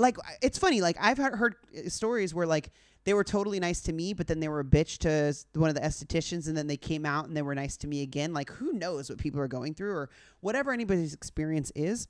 like 0.00 0.16
it's 0.42 0.58
funny. 0.58 0.80
Like 0.80 0.96
I've 1.00 1.18
heard, 1.18 1.54
uh, 1.76 1.88
stories 1.88 2.34
where 2.34 2.46
like 2.46 2.70
they 3.04 3.14
were 3.14 3.24
totally 3.24 3.60
nice 3.60 3.80
to 3.82 3.92
me, 3.92 4.12
but 4.14 4.26
then 4.26 4.40
they 4.40 4.48
were 4.48 4.60
a 4.60 4.64
bitch 4.64 4.98
to 4.98 5.58
one 5.58 5.68
of 5.70 5.74
the 5.74 5.80
estheticians, 5.80 6.48
and 6.48 6.56
then 6.56 6.66
they 6.66 6.76
came 6.76 7.06
out 7.06 7.26
and 7.26 7.36
they 7.36 7.42
were 7.42 7.54
nice 7.54 7.76
to 7.78 7.86
me 7.86 8.02
again. 8.02 8.32
Like 8.32 8.50
who 8.50 8.72
knows 8.72 9.08
what 9.08 9.18
people 9.18 9.40
are 9.40 9.48
going 9.48 9.74
through, 9.74 9.92
or 9.92 10.10
whatever 10.40 10.72
anybody's 10.72 11.14
experience 11.14 11.70
is. 11.74 12.08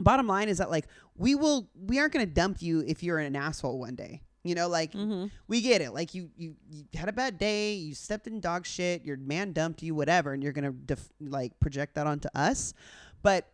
Bottom 0.00 0.26
line 0.26 0.48
is 0.48 0.58
that 0.58 0.70
like 0.70 0.86
we 1.16 1.34
will, 1.34 1.68
we 1.74 1.98
aren't 1.98 2.12
going 2.12 2.24
to 2.26 2.32
dump 2.32 2.62
you 2.62 2.84
if 2.86 3.02
you're 3.02 3.18
an 3.18 3.34
asshole 3.34 3.78
one 3.80 3.94
day. 3.96 4.22
You 4.44 4.54
know, 4.54 4.68
like 4.68 4.92
Mm-hmm. 4.92 5.26
we 5.48 5.60
get 5.60 5.82
it. 5.82 5.92
Like 5.92 6.14
you, 6.14 6.30
you, 6.36 6.54
you 6.70 6.84
had 6.94 7.08
a 7.08 7.12
bad 7.12 7.36
day. 7.38 7.74
You 7.74 7.94
stepped 7.94 8.26
in 8.28 8.40
dog 8.40 8.64
shit. 8.64 9.04
Your 9.04 9.16
man 9.16 9.52
dumped 9.52 9.82
you, 9.82 9.94
whatever, 9.94 10.32
and 10.32 10.42
you're 10.42 10.52
gonna 10.52 10.70
def- 10.72 11.12
like 11.20 11.58
project 11.60 11.96
that 11.96 12.06
onto 12.06 12.28
us. 12.34 12.74
But 13.22 13.50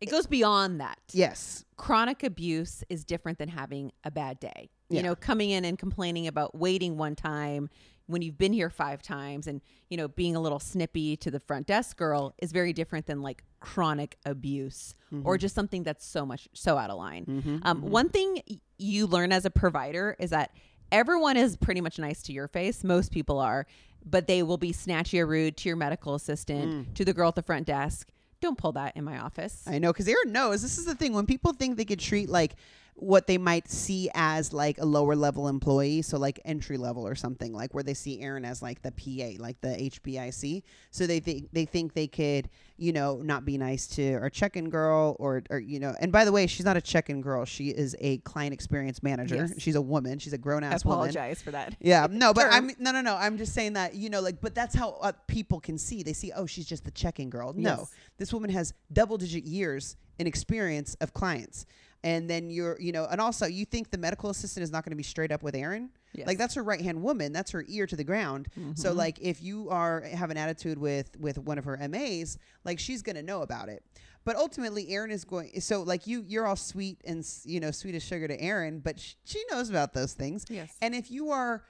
It 0.00 0.10
goes 0.10 0.26
beyond 0.26 0.80
that. 0.80 0.98
yes, 1.12 1.64
Chronic 1.76 2.22
abuse 2.22 2.84
is 2.88 3.04
different 3.04 3.38
than 3.38 3.48
having 3.48 3.92
a 4.04 4.10
bad 4.10 4.40
day. 4.40 4.70
Yeah. 4.88 4.98
You 4.98 5.02
know, 5.04 5.14
coming 5.14 5.50
in 5.50 5.64
and 5.64 5.78
complaining 5.78 6.26
about 6.26 6.54
waiting 6.54 6.96
one 6.96 7.14
time 7.14 7.68
when 8.10 8.22
you've 8.22 8.38
been 8.38 8.52
here 8.52 8.70
five 8.70 9.02
times 9.02 9.46
and, 9.46 9.60
you 9.88 9.96
know, 9.96 10.08
being 10.08 10.34
a 10.34 10.40
little 10.40 10.58
snippy 10.58 11.16
to 11.18 11.30
the 11.30 11.38
front 11.38 11.66
desk 11.66 11.96
girl 11.96 12.34
is 12.38 12.50
very 12.50 12.72
different 12.72 13.06
than 13.06 13.22
like 13.22 13.44
chronic 13.60 14.16
abuse 14.26 14.94
or 15.12 15.34
mm-hmm. 15.34 15.40
just 15.40 15.54
something 15.54 15.84
that's 15.84 16.04
so 16.04 16.26
much 16.26 16.48
so 16.52 16.76
out 16.76 16.90
of 16.90 16.98
line. 16.98 17.24
Mm-hmm, 17.24 17.58
um, 17.62 17.78
mm-hmm. 17.78 17.90
One 17.90 18.08
thing 18.08 18.42
you 18.78 19.06
learn 19.06 19.32
as 19.32 19.44
a 19.44 19.50
provider 19.50 20.16
is 20.18 20.30
that 20.30 20.50
everyone 20.90 21.36
is 21.36 21.56
pretty 21.56 21.80
much 21.80 21.98
nice 21.98 22.22
to 22.22 22.32
your 22.32 22.48
face. 22.48 22.82
Most 22.82 23.12
people 23.12 23.38
are, 23.38 23.66
but 24.04 24.26
they 24.26 24.42
will 24.42 24.58
be 24.58 24.72
snatchy 24.72 25.20
or 25.20 25.26
rude 25.26 25.56
to 25.58 25.68
your 25.68 25.76
medical 25.76 26.14
assistant, 26.14 26.72
mm. 26.72 26.94
to 26.94 27.04
the 27.04 27.12
girl 27.12 27.28
at 27.28 27.36
the 27.36 27.42
front 27.42 27.66
desk. 27.66 28.08
Don't 28.40 28.56
pull 28.56 28.72
that 28.72 28.96
in 28.96 29.04
my 29.04 29.18
office. 29.18 29.62
I 29.66 29.78
know 29.78 29.92
because 29.92 30.08
Erin 30.08 30.32
knows 30.32 30.62
this 30.62 30.78
is 30.78 30.86
the 30.86 30.94
thing 30.94 31.12
when 31.12 31.26
people 31.26 31.52
think 31.52 31.76
they 31.76 31.84
could 31.84 32.00
treat 32.00 32.28
like 32.28 32.56
what 33.00 33.26
they 33.26 33.38
might 33.38 33.68
see 33.70 34.10
as 34.14 34.52
like 34.52 34.78
a 34.78 34.84
lower 34.84 35.16
level 35.16 35.48
employee, 35.48 36.02
so 36.02 36.18
like 36.18 36.38
entry 36.44 36.76
level 36.76 37.06
or 37.06 37.14
something, 37.14 37.52
like 37.52 37.72
where 37.74 37.82
they 37.82 37.94
see 37.94 38.20
Erin 38.20 38.44
as 38.44 38.60
like 38.62 38.82
the 38.82 38.92
PA, 38.92 39.42
like 39.42 39.60
the 39.62 39.68
HBIC. 39.68 40.62
So 40.90 41.06
they 41.06 41.20
think 41.20 41.48
they 41.52 41.64
think 41.64 41.94
they 41.94 42.06
could, 42.06 42.48
you 42.76 42.92
know, 42.92 43.16
not 43.22 43.44
be 43.44 43.56
nice 43.58 43.86
to 43.88 44.14
our 44.14 44.28
check-in 44.30 44.68
girl 44.70 45.16
or 45.18 45.42
or 45.50 45.58
you 45.58 45.80
know. 45.80 45.94
And 46.00 46.12
by 46.12 46.24
the 46.24 46.32
way, 46.32 46.46
she's 46.46 46.66
not 46.66 46.76
a 46.76 46.80
check-in 46.80 47.22
girl. 47.22 47.44
She 47.44 47.70
is 47.70 47.96
a 48.00 48.18
client 48.18 48.52
experience 48.52 49.02
manager. 49.02 49.36
Yes. 49.36 49.54
She's 49.58 49.76
a 49.76 49.82
woman. 49.82 50.18
She's 50.18 50.32
a 50.34 50.38
grown 50.38 50.62
ass 50.62 50.84
woman. 50.84 50.98
apologize 50.98 51.40
for 51.42 51.50
that. 51.52 51.76
Yeah, 51.80 52.06
no, 52.10 52.32
but. 52.34 52.46
I'm 52.50 52.70
no, 52.78 52.92
no, 52.92 53.00
no. 53.00 53.16
I'm 53.16 53.38
just 53.38 53.54
saying 53.54 53.72
that 53.74 53.94
you 53.94 54.10
know, 54.10 54.20
like, 54.20 54.40
but 54.40 54.54
that's 54.54 54.74
how 54.74 54.98
uh, 55.00 55.12
people 55.26 55.58
can 55.60 55.78
see. 55.78 56.02
They 56.02 56.12
see, 56.12 56.32
oh, 56.36 56.46
she's 56.46 56.66
just 56.66 56.84
the 56.84 56.90
check-in 56.90 57.30
girl. 57.30 57.52
No, 57.54 57.70
Yes. 57.78 57.94
this 58.18 58.32
woman 58.32 58.50
has 58.50 58.74
double-digit 58.92 59.44
years 59.44 59.96
in 60.18 60.26
experience 60.26 60.94
of 61.00 61.14
clients, 61.14 61.64
and 62.02 62.28
then 62.28 62.50
you're, 62.50 62.80
you 62.80 62.92
know, 62.92 63.06
and 63.10 63.20
also 63.20 63.46
you 63.46 63.64
think 63.64 63.90
the 63.90 63.98
medical 63.98 64.30
assistant 64.30 64.64
is 64.64 64.70
not 64.70 64.84
going 64.84 64.92
to 64.92 64.96
be 64.96 65.02
straight 65.02 65.30
up 65.30 65.42
with 65.42 65.54
Erin? 65.54 65.90
Yes. 66.12 66.26
Like 66.26 66.38
that's 66.38 66.54
her 66.54 66.62
right-hand 66.62 67.02
woman. 67.02 67.32
That's 67.32 67.50
her 67.52 67.64
ear 67.68 67.86
to 67.86 67.96
the 67.96 68.04
ground. 68.04 68.48
So 68.74 68.88
mm-hmm. 68.88 68.98
like, 68.98 69.18
if 69.20 69.42
you 69.42 69.68
are 69.70 70.00
have 70.00 70.30
an 70.30 70.36
attitude 70.36 70.78
with 70.78 71.16
with 71.18 71.38
one 71.38 71.58
of 71.58 71.64
her 71.64 71.76
MAs, 71.88 72.38
like 72.64 72.78
she's 72.78 73.02
going 73.02 73.16
to 73.16 73.22
know 73.22 73.42
about 73.42 73.68
it. 73.68 73.84
But 74.24 74.36
ultimately, 74.36 74.90
Erin 74.90 75.10
is 75.10 75.24
going. 75.24 75.60
So 75.60 75.82
like 75.82 76.06
you, 76.06 76.24
you're 76.26 76.46
all 76.46 76.56
sweet 76.56 77.00
and 77.04 77.24
you 77.44 77.60
know 77.60 77.70
sweet 77.70 77.94
as 77.94 78.02
sugar 78.02 78.28
to 78.28 78.40
Erin, 78.40 78.80
but 78.80 78.98
sh- 78.98 79.14
she 79.24 79.42
knows 79.50 79.70
about 79.70 79.94
those 79.94 80.12
things. 80.12 80.44
Yes. 80.48 80.76
And 80.82 80.94
if 80.94 81.10
you 81.10 81.30
are 81.30 81.64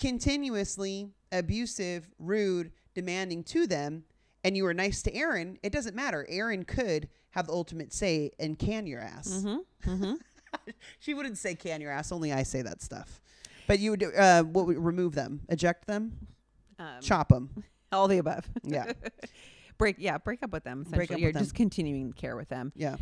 continuously 0.00 1.10
abusive, 1.30 2.08
rude, 2.18 2.72
demanding 2.94 3.44
to 3.44 3.66
them, 3.66 4.04
and 4.42 4.56
you 4.56 4.64
were 4.64 4.74
nice 4.74 5.02
to 5.02 5.14
Erin, 5.14 5.58
it 5.62 5.72
doesn't 5.72 5.94
matter. 5.94 6.26
Erin 6.28 6.64
could 6.64 7.08
have 7.32 7.46
the 7.48 7.52
ultimate 7.52 7.92
say 7.92 8.30
and 8.38 8.58
can 8.58 8.86
your 8.86 9.00
ass. 9.00 9.28
Mm-hmm. 9.44 9.90
Mm-hmm. 9.90 10.12
She 11.00 11.14
wouldn't 11.14 11.38
say 11.38 11.54
can 11.54 11.80
your 11.80 11.90
ass. 11.90 12.12
Only 12.12 12.30
I 12.32 12.42
say 12.42 12.60
that 12.62 12.82
stuff. 12.82 13.20
But 13.66 13.78
you 13.78 13.92
would 13.92 14.02
uh, 14.04 14.42
what? 14.42 14.66
would- 14.66 14.76
Remove 14.78 15.14
them, 15.14 15.40
eject 15.48 15.86
them, 15.86 16.12
um, 16.78 17.00
chop 17.00 17.28
them. 17.30 17.48
all 17.92 18.06
the 18.06 18.18
above. 18.18 18.44
Yeah, 18.62 18.92
break. 19.78 19.96
Yeah, 19.98 20.18
break 20.18 20.42
up 20.42 20.52
with 20.52 20.62
them. 20.64 20.82
Break 20.82 20.94
Essentially, 21.10 21.14
up 21.14 21.20
you're 21.20 21.28
with 21.28 21.34
them. 21.36 21.42
just 21.44 21.54
continuing 21.54 22.12
to 22.12 22.20
care 22.20 22.36
with 22.36 22.48
them. 22.50 22.72
yeah. 22.76 22.96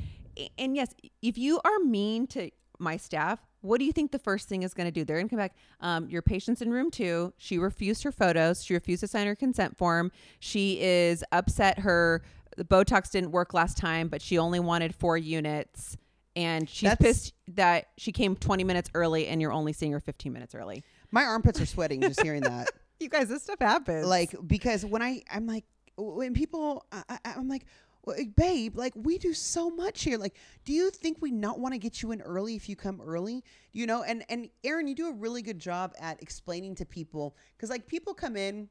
And 0.58 0.76
yes, 0.76 0.94
if 1.22 1.36
you 1.36 1.60
are 1.64 1.80
mean 1.80 2.26
to 2.28 2.50
my 2.78 2.96
staff, 2.96 3.40
what 3.62 3.78
do 3.80 3.84
you 3.84 3.92
think 3.92 4.12
the 4.12 4.18
first 4.20 4.48
thing 4.48 4.62
is 4.62 4.72
going 4.72 4.86
to 4.86 4.92
do? 4.92 5.04
They're 5.04 5.16
going 5.16 5.28
to 5.28 5.30
come 5.30 5.38
back. 5.42 5.54
Um, 5.80 6.08
your 6.08 6.22
patient's 6.22 6.62
in 6.62 6.70
room 6.70 6.90
two. 6.90 7.34
She 7.36 7.58
refused 7.58 8.04
her 8.04 8.12
photos. 8.12 8.62
She 8.64 8.72
refused 8.74 9.00
to 9.00 9.08
sign 9.08 9.26
her 9.26 9.34
consent 9.34 9.76
form. 9.76 10.12
She 10.38 10.80
is 10.80 11.24
upset. 11.32 11.80
Her 11.80 12.22
the 12.60 12.64
Botox 12.66 13.10
didn't 13.10 13.30
work 13.30 13.54
last 13.54 13.78
time, 13.78 14.08
but 14.08 14.20
she 14.20 14.36
only 14.36 14.60
wanted 14.60 14.94
four 14.94 15.16
units. 15.16 15.96
And 16.36 16.68
she's 16.68 16.90
That's- 16.90 16.98
pissed 17.06 17.34
that 17.56 17.86
she 17.96 18.12
came 18.12 18.36
20 18.36 18.64
minutes 18.64 18.90
early 18.92 19.28
and 19.28 19.40
you're 19.40 19.50
only 19.52 19.72
seeing 19.72 19.92
her 19.92 20.00
15 20.00 20.30
minutes 20.30 20.54
early. 20.54 20.84
My 21.10 21.24
armpits 21.24 21.58
are 21.58 21.64
sweating 21.66 22.02
just 22.02 22.20
hearing 22.20 22.42
that. 22.42 22.68
You 23.00 23.08
guys, 23.08 23.28
this 23.30 23.44
stuff 23.44 23.60
happens. 23.60 24.06
like 24.06 24.34
because 24.46 24.84
when 24.84 25.00
I 25.00 25.22
I'm 25.32 25.46
like 25.46 25.64
when 25.96 26.34
people 26.34 26.84
I, 26.92 27.02
I- 27.08 27.32
I'm 27.38 27.48
like 27.48 27.64
"Well, 28.04 28.14
babe 28.36 28.76
like 28.76 28.92
we 28.94 29.16
do 29.16 29.32
so 29.32 29.70
much 29.70 30.02
here 30.04 30.18
like 30.18 30.36
do 30.66 30.74
you 30.74 30.90
think 30.90 31.16
we 31.22 31.30
not 31.30 31.58
want 31.58 31.72
to 31.72 31.78
get 31.78 32.02
you 32.02 32.12
in 32.12 32.20
early 32.20 32.56
if 32.56 32.68
you 32.68 32.76
come 32.76 33.00
early 33.00 33.42
you 33.72 33.86
know 33.86 34.02
and 34.02 34.22
and 34.28 34.50
Erin 34.64 34.86
you 34.86 34.94
do 34.94 35.08
a 35.08 35.14
really 35.14 35.40
good 35.40 35.58
job 35.58 35.94
at 35.98 36.22
explaining 36.22 36.74
to 36.74 36.84
people 36.84 37.34
because 37.56 37.70
like 37.70 37.86
people 37.86 38.12
come 38.12 38.36
in 38.36 38.68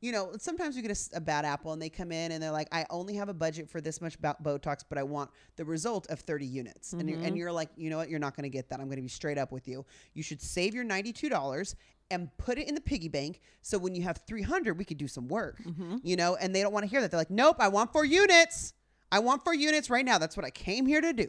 you 0.00 0.12
know 0.12 0.32
sometimes 0.38 0.76
we 0.76 0.82
get 0.82 1.08
a 1.14 1.20
bad 1.20 1.44
apple 1.44 1.72
and 1.72 1.80
they 1.82 1.88
come 1.90 2.10
in 2.12 2.32
and 2.32 2.42
they're 2.42 2.50
like 2.50 2.68
I 2.72 2.86
only 2.90 3.14
have 3.16 3.28
a 3.28 3.34
budget 3.34 3.68
for 3.68 3.80
this 3.80 4.00
much 4.00 4.20
bo- 4.20 4.36
Botox 4.42 4.78
but 4.88 4.96
I 4.98 5.02
want 5.02 5.30
the 5.56 5.64
result 5.64 6.06
of 6.10 6.20
30 6.20 6.46
units. 6.46 6.92
And, 6.94 7.08
you're, 7.08 7.18
and 7.20 7.36
you're 7.36 7.52
like 7.52 7.68
you 7.76 7.90
know 7.90 7.98
what? 7.98 8.08
You're 8.08 8.18
not 8.18 8.34
going 8.36 8.44
to 8.44 8.48
get 8.50 8.68
that. 8.70 8.80
I'm 8.80 8.86
going 8.86 8.96
to 8.96 9.02
be 9.02 9.08
straight 9.08 9.38
up 9.38 9.52
with 9.52 9.68
you. 9.68 9.84
You 10.14 10.22
should 10.22 10.40
save 10.40 10.74
your 10.74 10.84
$92 10.84 11.74
and 12.10 12.28
put 12.38 12.58
it 12.58 12.66
in 12.68 12.74
the 12.74 12.80
piggy 12.80 13.08
bank 13.08 13.40
so 13.62 13.78
when 13.78 13.94
you 13.94 14.02
have 14.02 14.20
300 14.26 14.76
we 14.78 14.84
could 14.84 14.98
do 14.98 15.06
some 15.08 15.28
work. 15.28 15.60
You 16.02 16.16
know 16.16 16.36
and 16.36 16.54
they 16.54 16.62
don't 16.62 16.72
want 16.72 16.84
to 16.84 16.90
hear 16.90 17.00
that. 17.02 17.10
They're 17.10 17.20
like 17.20 17.30
nope 17.30 17.56
i 17.58 17.68
want 17.68 17.92
four 17.92 18.04
units. 18.04 18.72
I 19.12 19.18
want 19.18 19.42
four 19.44 19.54
units 19.54 19.90
right 19.90 20.04
now. 20.04 20.18
That's 20.18 20.36
what 20.36 20.46
i 20.46 20.50
came 20.50 20.86
here 20.86 21.00
to 21.00 21.12
do. 21.12 21.28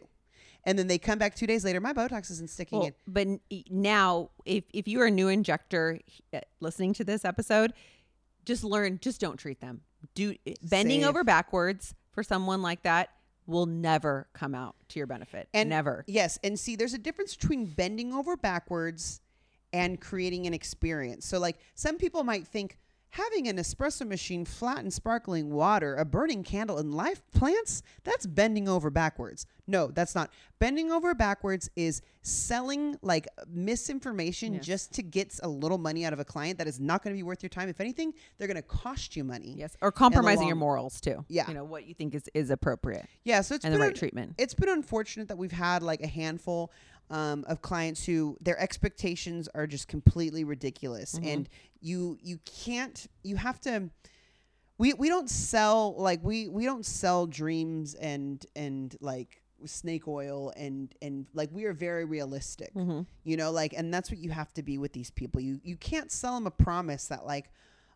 And 0.64 0.78
then 0.78 0.86
they 0.86 0.96
come 0.98 1.18
back 1.18 1.34
two 1.34 1.46
days 1.48 1.64
later 1.64 1.80
my 1.80 1.92
botox 1.92 2.30
isn't 2.30 2.48
sticking 2.48 2.78
Well, 2.78 2.88
in. 2.88 2.94
but 3.06 3.26
now, 3.68 4.30
if 4.44 4.64
if 4.72 4.86
you 4.86 5.00
are 5.00 5.06
a 5.06 5.10
new 5.10 5.28
injector 5.28 5.98
uh, 6.32 6.38
listening 6.60 6.92
to 6.94 7.04
this 7.04 7.24
episode, 7.24 7.72
just 8.44 8.64
learn. 8.64 8.98
Just 9.00 9.20
don't 9.20 9.36
treat 9.36 9.60
them. 9.60 9.82
Do 10.14 10.34
bending 10.62 11.00
Save. 11.02 11.08
over 11.08 11.24
backwards 11.24 11.94
for 12.12 12.22
someone 12.22 12.60
like 12.62 12.82
that 12.82 13.10
will 13.46 13.66
never 13.66 14.28
come 14.32 14.54
out 14.54 14.76
to 14.88 14.98
your 15.00 15.06
benefit. 15.06 15.48
And- 15.54 15.68
never. 15.68 16.04
yes 16.06 16.38
and 16.44 16.58
see 16.58 16.76
there's 16.76 16.94
a 16.94 16.98
difference 16.98 17.34
between 17.36 17.66
bending 17.66 18.12
over 18.12 18.36
backwards 18.36 19.20
and 19.72 20.00
creating 20.00 20.46
an 20.46 20.54
experience 20.54 21.24
so 21.26 21.38
like 21.38 21.58
some 21.74 21.96
people 21.98 22.22
might 22.24 22.46
think 22.46 22.78
having 23.12 23.46
an 23.46 23.56
espresso 23.58 24.06
machine 24.06 24.44
flat 24.44 24.78
and 24.78 24.92
sparkling 24.92 25.50
water 25.50 25.94
a 25.96 26.04
burning 26.04 26.42
candle 26.42 26.78
and 26.78 26.94
live 26.94 27.20
plants 27.32 27.82
that's 28.04 28.26
bending 28.26 28.68
over 28.68 28.88
backwards 28.90 29.46
no 29.66 29.88
that's 29.88 30.14
not 30.14 30.30
bending 30.58 30.90
over 30.90 31.14
backwards 31.14 31.68
is 31.76 32.00
selling 32.22 32.96
like 33.02 33.28
misinformation 33.48 34.54
Yes. 34.54 34.64
just 34.66 34.92
to 34.94 35.02
get 35.02 35.38
a 35.42 35.48
little 35.48 35.78
money 35.78 36.04
out 36.04 36.12
of 36.12 36.20
a 36.20 36.24
client 36.24 36.58
that 36.58 36.66
is 36.66 36.80
not 36.80 37.02
going 37.02 37.14
to 37.14 37.18
be 37.18 37.22
worth 37.22 37.42
your 37.42 37.50
time 37.50 37.68
if 37.68 37.80
anything 37.80 38.14
they're 38.38 38.48
going 38.48 38.56
to 38.56 38.62
cost 38.62 39.14
you 39.16 39.24
money 39.24 39.54
Yes, 39.56 39.76
or 39.82 39.92
compromising 39.92 40.46
your 40.46 40.56
morals 40.56 41.00
too. 41.00 41.24
Yeah. 41.28 41.48
you 41.48 41.54
know 41.54 41.64
what 41.64 41.86
you 41.86 41.94
think 41.94 42.14
is 42.14 42.24
is 42.34 42.50
appropriate 42.50 43.06
yeah 43.24 43.40
so 43.42 43.54
it's 43.54 43.64
and 43.64 43.74
the 43.74 43.78
right 43.78 43.92
a- 43.94 43.98
treatment. 43.98 44.34
it's 44.38 44.54
been 44.54 44.68
unfortunate 44.68 45.28
that 45.28 45.36
we've 45.38 45.52
had 45.52 45.82
like 45.82 46.00
a 46.02 46.06
handful 46.06 46.72
um, 47.10 47.44
of 47.46 47.60
clients 47.60 48.06
who 48.06 48.38
their 48.40 48.58
expectations 48.58 49.48
are 49.54 49.66
just 49.66 49.86
completely 49.88 50.44
ridiculous 50.44 51.14
Mm-hmm. 51.16 51.28
and 51.28 51.48
you 51.82 52.16
you 52.22 52.38
can't 52.44 53.06
you 53.22 53.36
have 53.36 53.60
to 53.60 53.90
we 54.78 54.94
we 54.94 55.08
don't 55.08 55.28
sell 55.28 55.94
like 55.98 56.22
we 56.22 56.48
we 56.48 56.64
don't 56.64 56.86
sell 56.86 57.26
dreams 57.26 57.94
and 57.94 58.46
and 58.56 58.96
like 59.00 59.42
snake 59.66 60.08
oil 60.08 60.52
and 60.56 60.94
and 61.02 61.26
like 61.34 61.48
we 61.52 61.64
are 61.66 61.72
very 61.72 62.04
realistic 62.04 62.74
Mhm. 62.74 63.06
you 63.24 63.36
know 63.36 63.50
like 63.52 63.72
and 63.74 63.92
that's 63.94 64.10
what 64.10 64.18
you 64.18 64.30
have 64.30 64.52
to 64.54 64.62
be 64.62 64.76
with 64.78 64.92
these 64.92 65.10
people. 65.10 65.40
You 65.40 65.60
you 65.62 65.76
can't 65.76 66.10
sell 66.10 66.34
them 66.34 66.46
a 66.46 66.50
promise 66.50 67.06
that 67.08 67.24
like 67.26 67.50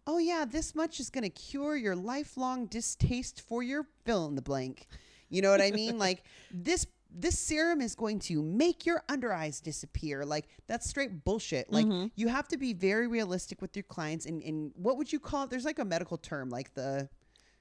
oh 0.06 0.18
yeah 0.18 0.44
this 0.44 0.74
much 0.76 1.00
is 1.00 1.10
going 1.10 1.24
to 1.24 1.30
cure 1.30 1.76
your 1.76 1.96
lifelong 1.96 2.66
distaste 2.66 3.40
for 3.40 3.62
your 3.64 3.84
fill 4.04 4.26
in 4.26 4.34
the 4.36 4.42
blank 4.42 4.86
you 5.28 5.42
know 5.42 5.50
what 5.50 5.60
i 5.60 5.72
mean? 5.72 5.98
Like 6.06 6.22
this 6.52 6.86
this 7.18 7.38
serum 7.38 7.80
is 7.80 7.94
going 7.94 8.18
to 8.18 8.42
make 8.42 8.84
your 8.84 9.02
under 9.08 9.32
eyes 9.32 9.60
disappear 9.60 10.24
like 10.24 10.46
that's 10.66 10.88
straight 10.88 11.24
bullshit 11.24 11.72
like 11.72 11.86
Mhm. 11.86 12.10
you 12.14 12.28
have 12.28 12.46
to 12.48 12.58
be 12.58 12.74
very 12.74 13.06
realistic 13.08 13.62
with 13.62 13.74
your 13.74 13.84
clients 13.84 14.26
and, 14.26 14.42
and 14.42 14.72
what 14.76 14.98
would 14.98 15.10
you 15.12 15.18
call 15.18 15.44
it 15.44 15.50
there's 15.50 15.64
like 15.64 15.78
a 15.78 15.84
medical 15.84 16.18
term 16.18 16.50
like 16.50 16.74
the 16.74 17.08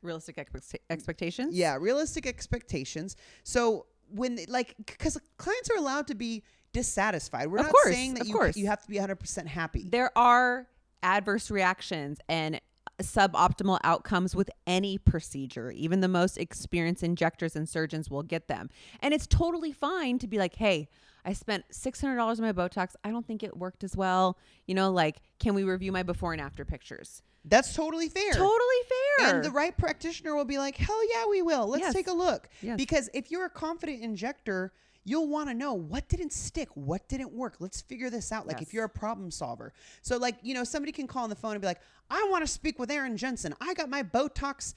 Realistic 0.02 0.38
expect- 0.38 0.84
expectations. 0.92 1.56
yeah, 1.56 1.78
realistic 1.80 2.28
expectations. 2.28 3.16
So 3.44 3.88
when 4.10 4.38
like 4.50 4.76
because 4.78 5.18
clients 5.38 5.70
are 5.72 5.78
allowed 5.78 6.06
to 6.08 6.16
be 6.16 6.44
dissatisfied. 6.74 7.48
We're 7.48 7.60
Of 7.60 7.66
not 7.68 7.72
course, 7.72 7.96
saying 7.96 8.14
that 8.16 8.22
of 8.22 8.28
you 8.28 8.34
course. 8.36 8.56
you 8.58 8.68
have 8.68 8.82
to 8.84 8.88
be 8.88 8.98
100% 8.98 9.48
happy. 9.48 9.88
there 9.90 10.16
are 10.16 10.68
adverse 11.02 11.50
reactions 11.50 12.20
and 12.30 12.60
suboptimal 13.00 13.80
outcomes 13.84 14.36
with 14.36 14.50
any 14.66 14.98
procedure. 14.98 15.72
Even 15.72 16.00
the 16.02 16.08
most 16.08 16.38
experienced 16.38 17.04
injectors 17.04 17.56
and 17.56 17.68
surgeons 17.68 18.10
will 18.10 18.24
get 18.24 18.48
them. 18.48 18.70
And 19.02 19.14
it's 19.14 19.28
totally 19.28 19.72
fine 19.72 20.20
to 20.20 20.28
be 20.28 20.38
like, 20.38 20.56
hey, 20.56 20.88
I 21.26 21.34
spent 21.34 21.66
$600 21.72 22.20
on 22.20 22.42
my 22.42 22.54
Botox. 22.54 22.96
I 23.04 23.10
don't 23.12 23.26
think 23.26 23.44
it 23.44 23.58
worked 23.58 23.84
as 23.84 23.96
well. 23.96 24.38
You 24.68 24.76
know, 24.76 24.92
like, 24.92 25.22
can 25.40 25.56
we 25.56 25.64
review 25.64 25.92
my 25.92 26.04
before 26.04 26.34
and 26.34 26.42
after 26.42 26.64
pictures? 26.66 27.22
That's 27.44 27.74
totally 27.76 28.10
fair. 28.10 28.32
Totally 28.32 28.82
fair. 29.20 29.36
And 29.36 29.44
the 29.44 29.52
right 29.52 29.76
practitioner 29.78 30.36
will 30.36 30.46
be 30.46 30.58
like, 30.58 30.78
"Hell 30.78 31.00
yeah, 31.12 31.28
we 31.28 31.44
will. 31.44 31.68
Let's 31.68 31.84
Yes. 31.84 31.94
take 31.94 32.08
a 32.08 32.14
look." 32.14 32.50
Yes. 32.62 32.76
Because 32.76 33.08
if 33.14 33.30
you're 33.30 33.46
a 33.46 33.52
confident 33.52 34.02
injector, 34.02 34.74
you'll 35.06 35.28
want 35.28 35.48
to 35.50 35.54
know 35.54 35.74
what 35.74 36.10
didn't 36.10 36.34
stick, 36.34 36.68
what 36.74 37.08
didn't 37.08 37.32
work. 37.32 37.56
Let's 37.60 37.80
figure 37.82 38.10
this 38.10 38.32
out. 38.32 38.48
Like 38.48 38.62
if 38.62 38.74
you're 38.74 38.84
a 38.86 38.90
problem 38.90 39.32
solver. 39.32 39.72
So 40.02 40.18
like, 40.18 40.36
you 40.42 40.54
know, 40.54 40.64
somebody 40.64 40.92
can 40.92 41.08
call 41.08 41.24
on 41.24 41.30
the 41.30 41.36
phone 41.36 41.52
and 41.54 41.62
be 41.62 41.68
like, 41.68 41.80
"I 42.10 42.28
want 42.32 42.44
to 42.46 42.52
speak 42.52 42.80
with 42.80 42.90
Erin 42.92 43.16
Jensen. 43.16 43.54
I 43.62 43.74
got 43.76 43.88
my 43.90 44.04
Botox 44.04 44.74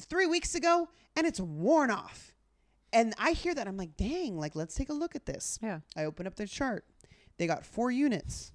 3 0.00 0.26
weeks 0.26 0.54
ago 0.54 0.88
and 1.16 1.26
it's 1.26 1.40
worn 1.40 1.90
off." 1.90 2.34
And 2.92 3.14
I 3.18 3.32
hear 3.32 3.54
that 3.54 3.68
I'm 3.68 3.76
like, 3.76 3.96
"Dang, 3.96 4.36
like 4.36 4.56
let's 4.56 4.74
take 4.74 4.88
a 4.90 4.94
look 4.94 5.14
at 5.14 5.24
this." 5.26 5.58
yeah. 5.62 5.80
I 5.96 6.04
open 6.04 6.26
up 6.26 6.34
the 6.34 6.46
chart. 6.46 6.84
They 7.38 7.46
got 7.46 7.64
4 7.64 7.90
units. 7.92 8.52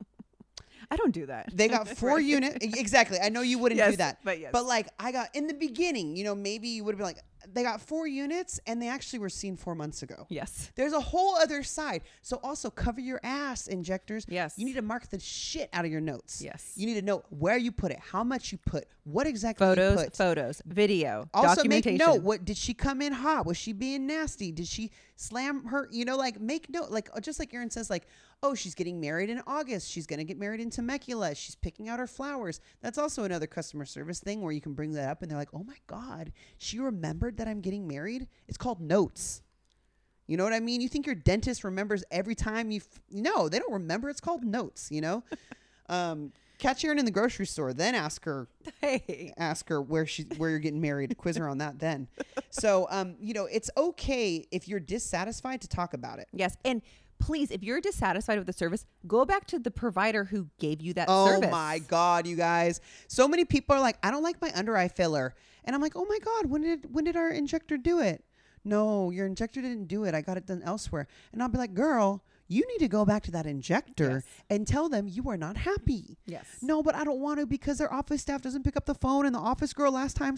I 0.90 0.96
don't 0.96 1.12
do 1.12 1.26
that. 1.26 1.50
They 1.52 1.68
got 1.68 1.88
four 2.00 2.16
Right. 2.16 2.24
units. 2.24 2.56
Exactly. 2.60 3.18
I 3.22 3.28
know 3.28 3.40
you 3.42 3.58
wouldn't 3.58 3.80
do 3.80 3.96
that. 3.96 4.18
but 4.24 4.38
yes. 4.40 4.50
But 4.52 4.64
like 4.66 4.88
I 4.98 5.12
got 5.12 5.28
in 5.34 5.46
the 5.46 5.54
beginning, 5.54 6.16
you 6.16 6.24
know, 6.24 6.34
maybe 6.34 6.68
you 6.68 6.84
would 6.84 6.92
have 6.94 6.98
been 6.98 7.06
like, 7.06 7.22
they 7.52 7.62
got 7.62 7.80
four 7.80 8.06
units 8.06 8.60
and 8.66 8.80
they 8.80 8.88
actually 8.88 9.18
were 9.18 9.28
seen 9.28 9.56
four 9.56 9.74
months 9.74 10.02
ago. 10.02 10.26
Yes. 10.28 10.70
There's 10.74 10.92
a 10.92 11.00
whole 11.00 11.36
other 11.36 11.62
side. 11.62 12.02
So 12.22 12.40
also 12.42 12.70
cover 12.70 13.00
your 13.00 13.20
ass, 13.22 13.66
injectors. 13.66 14.24
Yes. 14.28 14.54
You 14.56 14.64
need 14.64 14.74
to 14.76 14.82
mark 14.82 15.08
the 15.10 15.18
shit 15.20 15.68
out 15.72 15.84
of 15.84 15.90
your 15.90 16.00
notes. 16.00 16.40
Yes. 16.42 16.72
You 16.76 16.86
need 16.86 16.94
to 16.94 17.02
know 17.02 17.24
where 17.30 17.56
you 17.56 17.72
put 17.72 17.92
it, 17.92 17.98
how 17.98 18.24
much 18.24 18.52
you 18.52 18.58
put, 18.58 18.86
what 19.04 19.26
exactly 19.26 19.66
you 19.66 19.74
Photos, 19.74 20.04
put. 20.04 20.16
photos, 20.16 20.62
video, 20.66 21.28
Also 21.34 21.48
make 21.64 21.84
documentation. 21.84 21.98
note. 21.98 22.22
What 22.22 22.44
did 22.44 22.56
she 22.56 22.74
come 22.74 23.02
in 23.02 23.12
hot? 23.12 23.46
Was 23.46 23.56
she 23.56 23.72
being 23.72 24.06
nasty? 24.06 24.50
Did 24.52 24.66
she 24.66 24.90
slam 25.16 25.64
her? 25.64 25.88
You 25.90 26.04
know, 26.04 26.16
like 26.16 26.40
make 26.40 26.68
note. 26.70 26.90
Like 26.90 27.08
uh, 27.14 27.20
just 27.20 27.38
like 27.38 27.52
Erin 27.54 27.70
says, 27.70 27.90
like 27.90 28.06
oh, 28.42 28.54
she's 28.54 28.74
getting 28.74 29.00
married 29.00 29.30
in 29.30 29.40
August. 29.46 29.90
She's 29.90 30.06
gonna 30.06 30.24
get 30.24 30.38
married 30.38 30.60
in 30.60 30.70
Temecula. 30.70 31.34
She's 31.34 31.54
picking 31.54 31.88
out 31.88 31.98
her 31.98 32.06
flowers. 32.06 32.60
That's 32.82 32.98
also 32.98 33.24
another 33.24 33.46
customer 33.46 33.84
service 33.84 34.20
thing 34.20 34.42
where 34.42 34.52
you 34.52 34.60
can 34.60 34.74
bring 34.74 34.92
that 34.92 35.08
up 35.08 35.22
and 35.22 35.30
they're 35.30 35.38
like, 35.38 35.54
oh 35.54 35.64
my 35.64 35.78
god, 35.86 36.32
she 36.58 36.78
remembered 36.78 37.38
that 37.38 37.48
I'm 37.48 37.60
getting 37.60 37.86
married. 37.88 38.28
It's 38.48 38.58
called 38.58 38.80
notes. 38.80 39.42
You 40.26 40.36
know 40.36 40.44
what 40.44 40.54
I 40.54 40.60
mean? 40.60 40.80
You 40.80 40.88
think 40.88 41.06
your 41.06 41.14
dentist 41.14 41.64
remembers 41.64 42.02
every 42.10 42.34
time 42.34 42.70
you? 42.70 42.80
F- 42.80 43.00
no, 43.10 43.48
they 43.48 43.58
don't 43.58 43.72
remember. 43.72 44.08
It's 44.08 44.20
called 44.20 44.44
notes. 44.44 44.88
You 44.90 45.00
know. 45.00 45.24
um, 45.88 46.32
catch 46.64 46.84
Erin 46.84 46.98
in 46.98 47.04
the 47.04 47.10
grocery 47.10 47.46
store, 47.46 47.72
then 47.72 47.94
ask 47.94 48.24
her 48.24 48.48
Hey. 48.80 49.32
ask 49.36 49.68
her 49.68 49.80
where 49.82 50.06
she 50.06 50.22
where 50.38 50.50
you're 50.50 50.58
getting 50.58 50.80
married 50.80 51.16
quiz 51.16 51.36
her 51.36 51.48
on 51.48 51.58
that 51.58 51.78
then 51.78 52.08
so 52.50 52.86
um 52.90 53.16
you 53.20 53.34
know 53.34 53.44
it's 53.46 53.70
okay 53.76 54.46
if 54.50 54.66
you're 54.68 54.80
dissatisfied 54.80 55.60
to 55.60 55.68
talk 55.68 55.94
about 55.94 56.18
it 56.18 56.28
Yes. 56.32 56.56
And 56.64 56.82
please, 57.20 57.50
if 57.50 57.62
you're 57.62 57.80
dissatisfied 57.80 58.36
with 58.38 58.46
the 58.46 58.52
service, 58.52 58.84
go 59.06 59.24
back 59.24 59.46
to 59.46 59.58
the 59.58 59.70
provider 59.70 60.24
who 60.24 60.48
gave 60.58 60.82
you 60.82 60.92
that 60.94 61.06
oh 61.08 61.26
service. 61.30 61.50
my 61.50 61.78
god 61.88 62.26
you 62.26 62.36
guys 62.36 62.80
so 63.08 63.26
many 63.28 63.44
people 63.44 63.74
are 63.76 63.80
like 63.80 63.96
i 64.02 64.10
don't 64.10 64.22
like 64.22 64.40
my 64.42 64.50
under 64.54 64.76
eye 64.76 64.88
filler 64.88 65.34
and 65.64 65.74
i'm 65.74 65.80
like 65.82 65.94
oh 65.96 66.04
my 66.06 66.18
god 66.18 66.46
when 66.46 66.62
did 66.62 66.92
when 66.94 67.04
did 67.04 67.16
our 67.16 67.30
injector 67.30 67.76
do 67.78 68.00
it 68.00 68.24
no 68.64 69.10
your 69.10 69.26
injector 69.26 69.60
didn't 69.62 69.86
do 69.86 70.04
it 70.04 70.14
i 70.14 70.20
got 70.20 70.36
it 70.36 70.46
done 70.46 70.62
elsewhere 70.64 71.06
and 71.32 71.42
i'll 71.42 71.48
be 71.48 71.58
like 71.58 71.72
girl 71.74 72.22
you 72.48 72.62
need 72.68 72.78
to 72.78 72.88
go 72.88 73.04
back 73.04 73.22
to 73.24 73.30
that 73.32 73.46
injector 73.46 74.10
Yes. 74.10 74.22
and 74.50 74.66
tell 74.66 74.88
them 74.88 75.08
you 75.08 75.28
are 75.30 75.36
not 75.36 75.56
happy. 75.56 76.18
Yes. 76.26 76.44
No, 76.60 76.82
but 76.82 76.94
I 76.94 77.02
don't 77.04 77.20
want 77.20 77.40
to 77.40 77.46
because 77.46 77.78
their 77.78 77.92
office 77.92 78.20
staff 78.22 78.42
doesn't 78.42 78.62
pick 78.64 78.76
up 78.76 78.84
the 78.86 78.94
phone. 78.94 79.24
And 79.26 79.34
the 79.34 79.38
office 79.38 79.72
girl 79.72 79.92
last 79.92 80.16
time, 80.16 80.36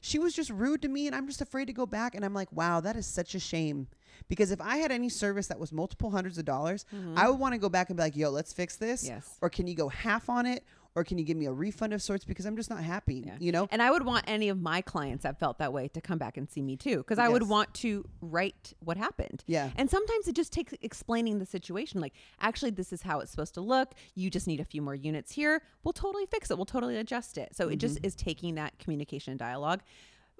she 0.00 0.18
was 0.18 0.34
just 0.34 0.50
rude 0.50 0.82
to 0.82 0.88
me. 0.88 1.06
And 1.06 1.14
I'm 1.14 1.26
just 1.28 1.40
afraid 1.40 1.66
to 1.66 1.72
go 1.72 1.86
back. 1.86 2.14
And 2.14 2.24
I'm 2.24 2.34
like, 2.34 2.50
wow, 2.52 2.80
that 2.80 2.96
is 2.96 3.06
such 3.06 3.34
a 3.34 3.38
shame. 3.38 3.86
Because 4.28 4.50
if 4.50 4.60
I 4.60 4.78
had 4.78 4.90
any 4.90 5.08
service 5.08 5.46
that 5.48 5.58
was 5.60 5.72
multiple 5.72 6.10
hundreds 6.10 6.38
of 6.38 6.44
dollars, 6.44 6.86
I 7.16 7.28
would 7.28 7.38
want 7.38 7.52
to 7.54 7.58
go 7.58 7.68
back 7.68 7.88
and 7.90 7.96
be 7.96 8.02
like, 8.02 8.16
yo, 8.16 8.30
let's 8.30 8.52
fix 8.52 8.76
this. 8.76 9.04
Mm-hmm. 9.04 9.14
Yes. 9.14 9.38
Or 9.40 9.48
can 9.50 9.66
you 9.66 9.74
go 9.74 9.88
half 9.88 10.28
on 10.28 10.46
it? 10.46 10.64
Or 10.96 11.02
can 11.02 11.18
you 11.18 11.24
give 11.24 11.36
me 11.36 11.46
a 11.46 11.52
refund 11.52 11.92
of 11.92 12.00
sorts? 12.00 12.24
Because 12.24 12.46
I'm 12.46 12.56
just 12.56 12.70
not 12.70 12.82
happy, 12.84 13.24
Yeah. 13.26 13.36
you 13.40 13.50
know? 13.50 13.66
And 13.72 13.82
I 13.82 13.90
would 13.90 14.04
want 14.04 14.24
any 14.28 14.48
of 14.48 14.60
my 14.62 14.80
clients 14.80 15.24
that 15.24 15.40
felt 15.40 15.58
that 15.58 15.72
way 15.72 15.88
to 15.88 16.00
come 16.00 16.18
back 16.18 16.36
and 16.36 16.48
see 16.48 16.62
me 16.62 16.76
too, 16.76 16.98
because 16.98 17.18
I 17.18 17.28
would 17.28 17.42
want 17.48 17.74
to 17.74 18.04
write 18.20 18.74
what 18.78 18.96
happened. 18.96 19.42
Yeah. 19.48 19.70
And 19.76 19.90
sometimes 19.90 20.28
it 20.28 20.36
just 20.36 20.52
takes 20.52 20.72
explaining 20.82 21.40
the 21.40 21.46
situation. 21.46 22.00
Like, 22.00 22.14
actually, 22.40 22.70
this 22.70 22.92
is 22.92 23.02
how 23.02 23.18
it's 23.18 23.32
supposed 23.32 23.54
to 23.54 23.60
look. 23.60 23.94
You 24.14 24.30
just 24.30 24.46
need 24.46 24.60
a 24.60 24.64
few 24.64 24.82
more 24.82 24.94
units 24.94 25.32
here. 25.32 25.62
We'll 25.82 25.92
totally 25.92 26.26
fix 26.26 26.50
it. 26.52 26.56
We'll 26.56 26.64
totally 26.64 26.96
adjust 26.96 27.38
it. 27.38 27.56
So 27.56 27.68
it 27.68 27.76
just 27.76 27.96
Mm-hmm. 27.96 28.06
is 28.06 28.14
taking 28.14 28.54
that 28.54 28.78
communication 28.78 29.32
and 29.32 29.38
dialogue. 29.38 29.80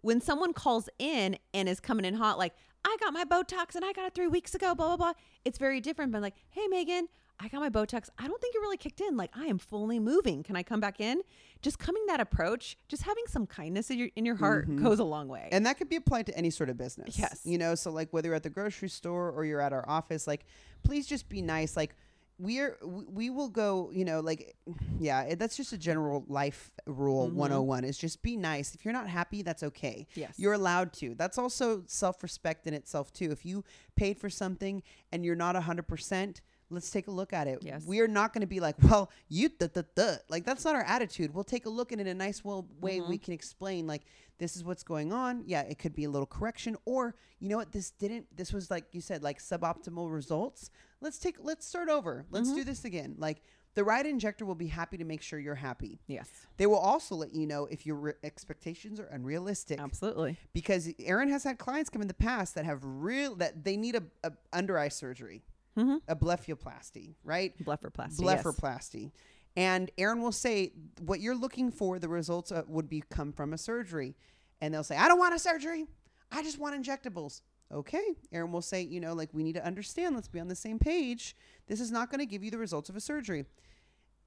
When 0.03 0.21
someone 0.21 0.53
calls 0.53 0.89
in 0.99 1.37
and 1.53 1.69
is 1.69 1.81
coming 1.81 2.05
in 2.05 2.15
hot, 2.15 2.39
like, 2.39 2.53
I 2.85 2.97
got 3.01 3.13
my 3.13 3.25
Botox 3.25 3.75
and 3.75 3.85
I 3.85 3.93
got 3.93 4.07
it 4.07 4.15
three 4.15 4.27
weeks 4.29 4.55
ago, 4.55 4.75
blah, 4.75 4.89
blah, 4.89 4.97
blah. 4.99 5.13
It's 5.45 5.57
very 5.59 5.81
different. 5.81 6.13
But 6.13 6.21
like, 6.23 6.35
hey, 6.51 6.67
Megan, 6.69 7.09
I 7.41 7.49
got 7.49 7.61
my 7.61 7.71
Botox. 7.71 8.09
I 8.19 8.29
don't 8.29 8.41
think 8.41 8.55
it 8.55 8.59
really 8.59 8.77
kicked 8.77 9.01
in. 9.01 9.17
Like, 9.17 9.31
I 9.35 9.47
am 9.47 9.59
fully 9.59 9.99
moving. 9.99 10.43
Can 10.43 10.57
I 10.57 10.63
come 10.63 10.81
back 10.81 11.01
in? 11.01 11.21
Just 11.63 11.79
coming 11.79 12.05
that 12.07 12.21
approach, 12.21 12.77
just 12.89 13.03
having 13.03 13.25
some 13.29 13.47
kindness 13.47 13.91
in 13.91 13.99
your, 13.99 14.09
in 14.17 14.25
your 14.25 14.37
heart 14.37 14.75
goes 14.77 14.99
a 14.99 15.05
long 15.05 15.29
way. 15.29 15.41
Mm-hmm. 15.41 15.55
And 15.57 15.67
that 15.67 15.79
could 15.79 15.89
be 15.89 15.97
applied 15.97 16.27
to 16.27 16.37
any 16.37 16.51
sort 16.51 16.71
of 16.71 16.77
business. 16.77 17.19
Yes. 17.19 17.41
You 17.45 17.59
know, 17.59 17.75
so 17.75 17.91
like 17.91 18.13
whether 18.13 18.29
you're 18.29 18.37
at 18.37 18.43
the 18.43 18.51
grocery 18.51 18.89
store 18.89 19.31
or 19.31 19.45
you're 19.45 19.61
at 19.61 19.73
our 19.73 19.89
office, 19.89 20.27
like 20.27 20.45
please 20.83 21.07
just 21.07 21.29
be 21.29 21.43
nice. 21.43 21.77
Like 21.77 21.97
we're 22.39 22.77
we 22.83 23.05
we 23.05 23.31
will 23.31 23.49
go, 23.49 23.91
you 23.93 24.05
know, 24.05 24.21
like 24.21 24.57
yeah, 24.99 25.23
it, 25.23 25.39
that's 25.39 25.57
just 25.57 25.73
a 25.73 25.79
general 25.79 26.25
life 26.29 26.71
rule 26.87 27.29
101 27.29 27.85
is 27.85 27.97
just 27.97 28.23
be 28.23 28.37
nice. 28.37 28.75
If 28.75 28.85
you're 28.85 28.95
not 28.95 29.09
happy, 29.09 29.43
that's 29.43 29.63
okay. 29.63 30.07
Yes. 30.15 30.35
You're 30.37 30.53
allowed 30.53 30.93
to. 30.95 31.15
That's 31.15 31.39
also 31.39 31.85
self-respect 31.87 32.67
in 32.67 32.75
itself 32.75 33.13
too. 33.13 33.31
If 33.31 33.47
you 33.47 33.65
paid 33.97 34.19
for 34.19 34.29
something 34.29 34.83
and 35.13 35.25
you're 35.25 35.37
not 35.37 35.55
100%, 35.55 36.41
let's 36.75 36.91
take 36.91 37.09
a 37.09 37.11
look 37.11 37.33
at 37.33 37.47
it. 37.47 37.61
Yes. 37.63 37.85
We 37.87 38.01
are 38.01 38.09
not 38.09 38.33
going 38.33 38.43
to 38.43 38.47
be 38.47 38.61
like, 38.61 38.77
well, 38.83 39.11
you 39.29 39.51
the 39.59 39.69
the 39.69 39.87
the 39.95 40.21
like 40.29 40.45
that's 40.45 40.65
not 40.65 40.75
our 40.75 40.83
attitude. 40.85 41.35
We'll 41.35 41.45
take 41.45 41.67
a 41.67 41.71
look 41.71 41.93
and 41.93 42.01
in 42.01 42.07
a 42.07 42.15
nice 42.15 42.45
well 42.45 42.69
way 42.81 43.01
we 43.01 43.17
mm-hmm. 43.17 43.25
can 43.25 43.35
explain 43.35 43.87
like 43.87 44.03
this 44.39 44.57
is 44.57 44.65
what's 44.65 44.83
going 44.83 45.13
on. 45.13 45.43
Yeah, 45.47 45.63
it 45.63 45.79
could 45.79 45.95
be 45.95 46.05
a 46.05 46.11
little 46.11 46.27
correction 46.27 46.77
or 46.85 47.15
you 47.39 47.49
know 47.49 47.57
what 47.57 47.73
this 47.73 47.91
didn't 47.91 48.27
this 48.37 48.53
was 48.53 48.71
like 48.71 48.85
you 48.93 49.01
said 49.01 49.23
like 49.23 49.39
suboptimal 49.39 50.13
results. 50.13 50.71
Let's 51.01 51.19
take 51.19 51.37
let's 51.41 51.67
start 51.67 51.89
over. 51.89 52.27
Let's 52.31 52.49
mm-hmm. 52.49 52.59
do 52.59 52.65
this 52.65 52.85
again. 52.85 53.17
Like 53.19 53.43
the 53.75 53.85
right 53.85 54.07
injector 54.07 54.45
will 54.45 54.55
be 54.55 54.69
happy 54.69 54.97
to 54.97 55.05
make 55.05 55.21
sure 55.21 55.39
you're 55.39 55.55
happy. 55.55 56.01
yes. 56.07 56.29
They 56.57 56.67
will 56.67 56.79
also 56.79 57.17
let 57.17 57.35
you 57.35 57.47
know 57.47 57.67
if 57.67 57.85
your 57.85 57.97
re- 57.97 58.13
expectations 58.23 59.01
are 59.01 59.07
unrealistic 59.07 59.81
Absolutely. 59.81 60.39
because 60.53 60.89
Erin 61.01 61.29
has 61.31 61.43
had 61.43 61.59
clients 61.59 61.91
come 61.91 62.01
in 62.01 62.09
the 62.09 62.15
past 62.15 62.55
that 62.55 62.65
have 62.65 62.81
real 62.83 63.35
that 63.37 63.65
they 63.65 63.77
need 63.77 63.97
a, 63.97 64.03
a 64.23 64.33
under 64.53 64.79
eye 64.79 64.89
surgery, 64.89 65.43
Mhm. 65.77 66.01
a 66.09 66.15
blepharoplasty, 66.17 67.15
right? 67.25 67.57
Blepharoplasty. 67.65 68.21
yes. 68.23 68.43
Blepharoplasty. 68.43 69.13
And 69.57 69.91
Erin 69.99 70.21
will 70.21 70.33
say 70.33 70.73
what 71.01 71.21
you're 71.21 71.37
looking 71.37 71.71
for, 71.71 71.99
the 71.99 72.09
results 72.09 72.51
uh, 72.53 72.63
would 72.67 72.89
be 72.89 73.03
come 73.09 73.33
from 73.33 73.53
a 73.53 73.59
surgery, 73.59 74.17
and 74.61 74.73
they'll 74.75 74.83
say, 74.85 74.97
"I 74.97 75.07
don't 75.09 75.19
want 75.19 75.35
a 75.35 75.39
surgery. 75.39 75.87
I 76.33 76.43
just 76.43 76.59
want 76.59 76.75
injectables." 76.83 77.43
Okay, 77.73 78.15
Erin 78.33 78.53
will 78.53 78.63
say, 78.63 78.83
you 78.83 79.01
know, 79.01 79.15
like 79.15 79.31
we 79.33 79.43
need 79.43 79.55
to 79.55 79.65
understand. 79.65 80.15
Let's 80.15 80.29
be 80.29 80.39
on 80.41 80.49
the 80.49 80.55
same 80.57 80.79
page. 80.79 81.37
This 81.67 81.81
is 81.81 81.91
not 81.91 82.11
going 82.11 82.19
to 82.21 82.27
give 82.27 82.43
you 82.45 82.51
the 82.51 82.59
results 82.59 82.89
of 82.89 82.97
a 82.97 83.01
surgery. 83.01 83.47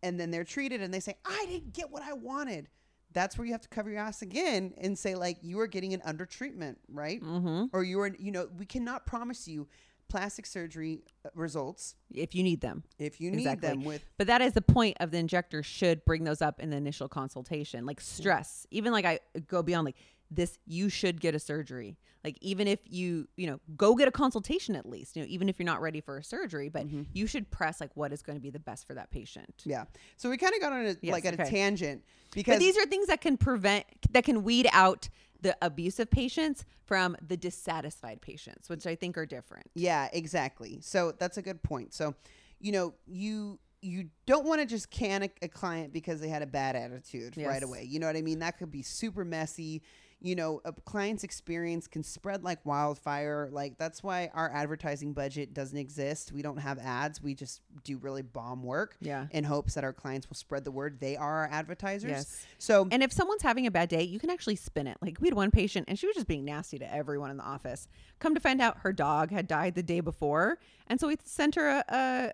And 0.04 0.20
then 0.20 0.32
they're 0.32 0.44
treated, 0.44 0.82
and 0.82 0.94
they 0.94 1.00
say, 1.00 1.16
"I 1.26 1.46
didn't 1.50 1.74
get 1.74 1.90
what 1.92 2.04
I 2.04 2.14
wanted." 2.14 2.70
That's 3.14 3.38
where 3.38 3.46
you 3.46 3.54
have 3.54 3.62
to 3.62 3.70
cover 3.70 3.90
your 3.90 4.00
ass 4.00 4.22
again 4.22 4.74
and 4.78 4.98
say, 5.00 5.16
like, 5.16 5.38
you 5.42 5.60
are 5.62 5.66
getting 5.68 5.94
an 5.94 6.02
under 6.04 6.26
treatment, 6.26 6.78
right? 6.90 7.22
Mm-hmm. 7.22 7.66
Or 7.72 7.82
you 7.84 8.00
are, 8.02 8.10
you 8.20 8.32
know, 8.32 8.48
we 8.60 8.66
cannot 8.66 9.06
promise 9.06 9.48
you 9.48 9.68
plastic 10.10 10.46
surgery 10.46 11.04
uh, 11.26 11.30
results 11.36 11.96
If 12.14 12.34
you 12.36 12.44
need 12.44 12.62
them. 12.62 12.84
if 13.00 13.20
you 13.22 13.30
need 13.32 13.40
Exactly. 13.40 13.70
them 13.70 13.84
with 13.84 14.02
But 14.18 14.28
that 14.28 14.42
is 14.42 14.54
the 14.54 14.62
point 14.62 14.98
of 15.00 15.12
the 15.12 15.18
injector 15.18 15.64
should 15.64 16.04
bring 16.06 16.24
those 16.24 16.42
up 16.42 16.60
in 16.60 16.70
the 16.70 16.78
initial 16.78 17.08
consultation. 17.10 17.86
Like 17.86 18.00
stress. 18.02 18.66
Even 18.72 18.92
like 18.94 19.06
I 19.06 19.20
go 19.48 19.62
beyond 19.64 19.86
like 19.86 19.96
this 20.30 20.58
you 20.66 20.90
should 20.90 21.22
get 21.22 21.36
a 21.36 21.40
surgery. 21.40 21.98
Like 22.24 22.38
even 22.42 22.68
if 22.68 22.80
you, 22.86 23.28
you 23.38 23.48
know, 23.48 23.62
go 23.78 23.96
get 23.96 24.10
a 24.10 24.12
consultation 24.12 24.76
at 24.76 24.86
least, 24.86 25.16
you 25.16 25.22
know, 25.22 25.28
even 25.30 25.48
if 25.48 25.58
you're 25.58 25.66
not 25.66 25.82
ready 25.82 26.02
for 26.02 26.18
a 26.18 26.24
surgery, 26.24 26.68
but 26.68 26.86
Mm-hmm. 26.86 27.04
you 27.14 27.28
should 27.28 27.50
press 27.50 27.80
like 27.80 27.92
what 27.96 28.12
is 28.12 28.22
going 28.22 28.38
to 28.38 28.42
be 28.42 28.50
the 28.50 28.60
best 28.60 28.86
for 28.86 28.94
that 28.96 29.10
patient. 29.12 29.54
Yeah. 29.64 29.86
So 30.18 30.30
we 30.30 30.38
kind 30.38 30.54
of 30.54 30.60
got 30.60 30.74
on 30.74 30.86
a 30.86 30.96
Yes, 31.02 31.14
like 31.14 31.26
at 31.26 31.34
a 31.36 31.50
tangent 31.50 32.04
because 32.34 32.56
But 32.56 32.60
these 32.60 32.78
are 32.78 32.86
things 32.86 33.08
that 33.08 33.22
can 33.22 33.38
prevent 33.38 33.86
that 34.12 34.26
can 34.26 34.44
weed 34.44 34.68
out 34.74 35.08
the 35.42 35.58
abusive 35.62 36.10
patients 36.10 36.66
from 36.86 37.16
the 37.26 37.38
dissatisfied 37.38 38.22
patients, 38.22 38.70
which 38.70 38.88
I 38.88 38.96
think 38.96 39.18
are 39.18 39.26
different. 39.26 39.68
yeah, 39.76 40.10
exactly. 40.14 40.80
So 40.82 41.14
that's 41.18 41.38
a 41.38 41.42
good 41.42 41.62
point. 41.64 41.94
So, 41.94 42.16
you 42.60 42.72
know, 42.72 42.94
you 43.06 43.60
you 43.82 44.10
don't 44.26 44.46
want 44.46 44.60
to 44.62 44.66
just 44.66 44.90
can 44.90 45.24
a, 45.24 45.30
a 45.44 45.48
client 45.48 45.94
because 45.94 46.20
they 46.20 46.30
had 46.30 46.42
a 46.42 46.48
bad 46.48 46.76
attitude 46.76 47.38
right 47.38 47.62
away. 47.62 47.84
You 47.84 48.00
know 48.00 48.08
what 48.08 48.18
I 48.18 48.22
mean? 48.22 48.40
That 48.40 48.58
could 48.58 48.72
be 48.72 48.82
super 48.82 49.24
messy. 49.24 49.84
You 50.20 50.36
know, 50.36 50.62
a 50.66 50.74
client's 50.74 51.24
experience 51.24 51.86
can 51.88 52.02
spread 52.04 52.44
like 52.44 52.66
wildfire. 52.66 53.50
Like 53.52 53.78
that's 53.78 54.02
why 54.02 54.32
our 54.34 54.52
advertising 54.52 55.14
budget 55.14 55.54
doesn't 55.54 55.78
exist. 55.78 56.32
We 56.32 56.42
don't 56.42 56.58
have 56.58 56.80
ads. 56.80 57.22
We 57.22 57.36
just 57.36 57.62
do 57.84 57.98
really 58.00 58.24
bomb 58.24 58.64
work 58.64 58.96
Yeah. 59.00 59.28
in 59.32 59.44
hopes 59.44 59.76
that 59.76 59.84
our 59.84 59.94
clients 59.94 60.28
will 60.28 60.36
spread 60.36 60.64
the 60.64 60.72
word. 60.72 61.00
They 61.00 61.18
are 61.18 61.42
our 61.42 61.50
advertisers. 61.52 62.10
Yes. 62.10 62.46
So 62.58 62.88
And 62.90 63.04
if 63.04 63.14
someone's 63.14 63.44
having 63.44 63.68
a 63.68 63.72
bad 63.72 63.90
day, 63.90 64.02
you 64.04 64.18
can 64.20 64.32
actually 64.32 64.56
spin 64.56 64.88
it. 64.88 64.98
Like 65.04 65.18
we 65.22 65.28
had 65.28 65.36
one 65.36 65.52
patient 65.52 65.86
and 65.88 66.00
she 66.00 66.08
was 66.08 66.16
just 66.16 66.28
being 66.28 66.44
nasty 66.46 66.80
to 66.80 66.92
everyone 66.94 67.30
in 67.30 67.38
the 67.38 67.44
office. 67.44 67.88
Come 68.20 68.34
to 68.34 68.42
find 68.42 68.60
out 68.60 68.78
her 68.80 68.92
dog 68.94 69.30
had 69.30 69.48
died 69.48 69.76
the 69.76 69.84
day 69.84 70.00
before. 70.00 70.58
And 70.88 71.00
so 71.00 71.08
we 71.10 71.18
sent 71.24 71.54
her 71.56 71.70
a, 71.70 71.84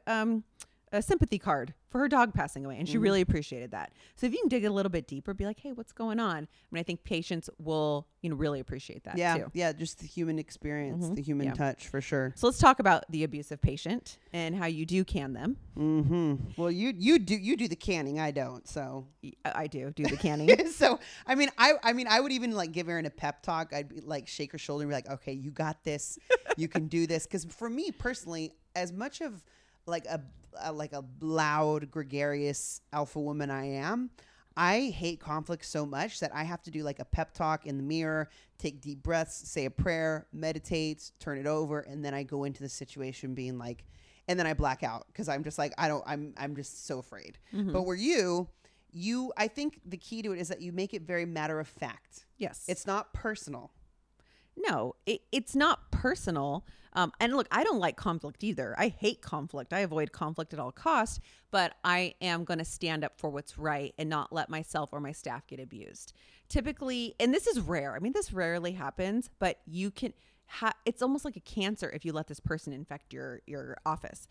a 0.08 0.12
um 0.14 0.44
a 0.94 1.02
sympathy 1.02 1.40
card 1.40 1.74
for 1.90 2.00
her 2.00 2.08
dog 2.08 2.34
passing 2.34 2.66
away 2.66 2.78
and 2.78 2.88
she 2.88 2.96
mm-hmm. 2.96 3.04
really 3.04 3.22
appreciated 3.22 3.72
that. 3.72 3.92
So 4.16 4.28
if 4.28 4.34
you 4.34 4.40
can 4.40 4.48
dig 4.48 4.64
a 4.64 4.70
little 4.70 4.92
bit 4.92 5.08
deeper, 5.08 5.34
be 5.34 5.46
like, 5.46 5.60
"Hey, 5.60 5.72
what's 5.74 5.92
going 5.92 6.20
on?" 6.20 6.38
I 6.38 6.68
mean, 6.72 6.80
I 6.80 6.84
think 6.84 7.04
patients 7.04 7.50
will, 7.58 8.08
you 8.22 8.30
know, 8.30 8.36
really 8.36 8.60
appreciate 8.60 9.04
that 9.06 9.18
yeah, 9.18 9.38
too. 9.38 9.52
yeah, 9.54 9.74
just 9.74 10.00
the 10.00 10.08
human 10.08 10.40
experience, 10.40 11.06
mm-hmm. 11.06 11.16
the 11.16 11.22
human 11.22 11.48
Yeah. 11.48 11.54
touch 11.54 11.88
for 11.88 12.00
sure. 12.00 12.32
So 12.36 12.48
let's 12.48 12.60
talk 12.60 12.80
about 12.80 13.04
the 13.10 13.24
abusive 13.24 13.62
patient 13.62 14.20
and 14.32 14.56
how 14.56 14.68
you 14.68 14.86
do 14.86 15.04
can 15.04 15.34
them. 15.34 15.58
mm-hmm. 15.78 16.36
Well, 16.56 16.72
you 16.72 16.94
you 16.96 17.20
do 17.20 17.36
you 17.36 17.58
do 17.58 17.68
the 17.68 17.76
canning. 17.76 18.20
I 18.20 18.32
don't. 18.32 18.68
So 18.68 19.08
uh, 19.44 19.52
I 19.56 19.68
do 19.68 19.92
do 19.92 20.04
the 20.04 20.18
canning. 20.28 20.68
so 20.68 21.00
I 21.26 21.36
mean 21.36 21.50
I 21.58 21.74
I 21.84 21.94
mean 21.94 22.08
I 22.08 22.20
would 22.20 22.32
even 22.32 22.52
like 22.52 22.72
give 22.72 22.88
Erin 22.88 23.08
a 23.08 23.10
pep 23.10 23.42
talk. 23.42 23.74
I'd 23.74 23.90
be 23.90 24.02
like 24.02 24.28
shake 24.28 24.52
her 24.52 24.60
shoulder 24.60 24.84
and 24.84 24.92
be 24.92 24.96
like, 24.96 25.10
okay, 25.10 25.34
you 25.34 25.50
got 25.50 25.84
this. 25.84 26.20
you 26.56 26.68
can 26.68 26.88
do 26.88 27.08
this. 27.08 27.26
Because 27.26 27.46
for 27.46 27.70
me 27.70 27.92
personally, 27.92 28.54
as 28.76 28.92
much 28.92 29.22
of 29.22 29.44
like 29.86 30.06
a, 30.06 30.22
a 30.62 30.72
like 30.72 30.94
a 30.94 31.04
loud 31.22 31.92
gregarious 31.92 32.82
alpha 32.92 33.20
woman 33.20 33.50
I 33.50 33.66
am. 33.66 34.10
I 34.56 34.94
hate 34.96 35.20
conflict 35.20 35.66
so 35.66 35.84
much 35.86 36.20
that 36.20 36.34
I 36.34 36.44
have 36.44 36.62
to 36.64 36.72
do 36.72 36.84
like 36.84 37.00
a 37.00 37.06
pep 37.06 37.34
talk 37.34 37.66
in 37.66 37.78
the 37.78 37.84
mirror, 37.84 38.30
take 38.60 38.82
deep 38.82 39.02
breaths, 39.02 39.50
say 39.50 39.66
a 39.66 39.72
prayer, 39.72 40.28
meditate, 40.32 41.12
turn 41.20 41.40
it 41.40 41.48
over, 41.48 41.80
and 41.80 42.06
then 42.06 42.14
I 42.14 42.22
go 42.22 42.44
into 42.44 42.62
the 42.62 42.70
situation 42.70 43.34
being 43.34 43.58
like, 43.58 43.84
and 44.28 44.40
then 44.40 44.46
I 44.46 44.54
black 44.54 44.84
out 44.84 45.08
because 45.08 45.28
I'm 45.28 45.44
just 45.44 45.58
like 45.58 45.74
I 45.78 45.88
don't 45.88 46.04
I'm 46.06 46.34
I'm 46.38 46.56
just 46.56 46.86
so 46.86 47.00
afraid. 47.00 47.40
Mm-hmm. 47.54 47.74
But 47.74 47.84
where 47.84 47.96
you 47.96 48.48
you 48.92 49.34
I 49.38 49.48
think 49.48 49.82
the 49.86 49.98
key 49.98 50.22
to 50.22 50.34
it 50.34 50.40
is 50.40 50.50
that 50.50 50.62
you 50.62 50.72
make 50.72 50.94
it 50.94 51.02
very 51.02 51.26
matter 51.26 51.60
of 51.60 51.68
fact. 51.68 52.26
yes. 52.38 52.64
It's 52.68 52.86
not 52.86 53.12
personal. 53.14 53.72
No, 54.56 54.96
it, 55.08 55.22
it's 55.32 55.56
not 55.56 55.92
personal. 56.04 56.66
Um, 56.92 57.14
and 57.22 57.34
look, 57.34 57.48
I 57.50 57.64
don't 57.64 57.80
like 57.80 57.96
conflict 57.96 58.44
either. 58.44 58.76
I 58.78 58.90
hate 58.90 59.22
conflict. 59.22 59.72
I 59.72 59.80
avoid 59.80 60.12
conflict 60.12 60.54
at 60.54 60.60
all 60.60 60.74
costs. 60.74 61.22
But 61.50 61.76
I 61.86 62.16
am 62.20 62.44
going 62.44 62.58
to 62.60 62.66
stand 62.66 63.06
up 63.06 63.14
for 63.18 63.30
what's 63.30 63.58
right 63.58 63.94
and 63.98 64.10
not 64.10 64.34
let 64.34 64.50
myself 64.50 64.90
or 64.92 65.00
my 65.00 65.14
staff 65.14 65.48
get 65.48 65.62
abused. 65.62 66.12
Typically, 66.50 67.16
and 67.22 67.34
this 67.34 67.48
is 67.48 67.62
rare. 67.62 67.96
I 67.96 68.00
mean, 68.00 68.12
this 68.12 68.34
rarely 68.34 68.74
happens, 68.74 69.30
but 69.40 69.60
you 69.66 69.92
can. 69.92 70.14
Ha- 70.48 70.74
it's 70.86 71.02
almost 71.02 71.24
like 71.24 71.38
a 71.38 71.40
cancer 71.40 71.90
if 71.90 72.04
you 72.04 72.12
let 72.12 72.28
this 72.28 72.42
person 72.42 72.74
infect 72.74 73.14
your 73.14 73.42
your 73.48 73.78
office. 73.86 74.28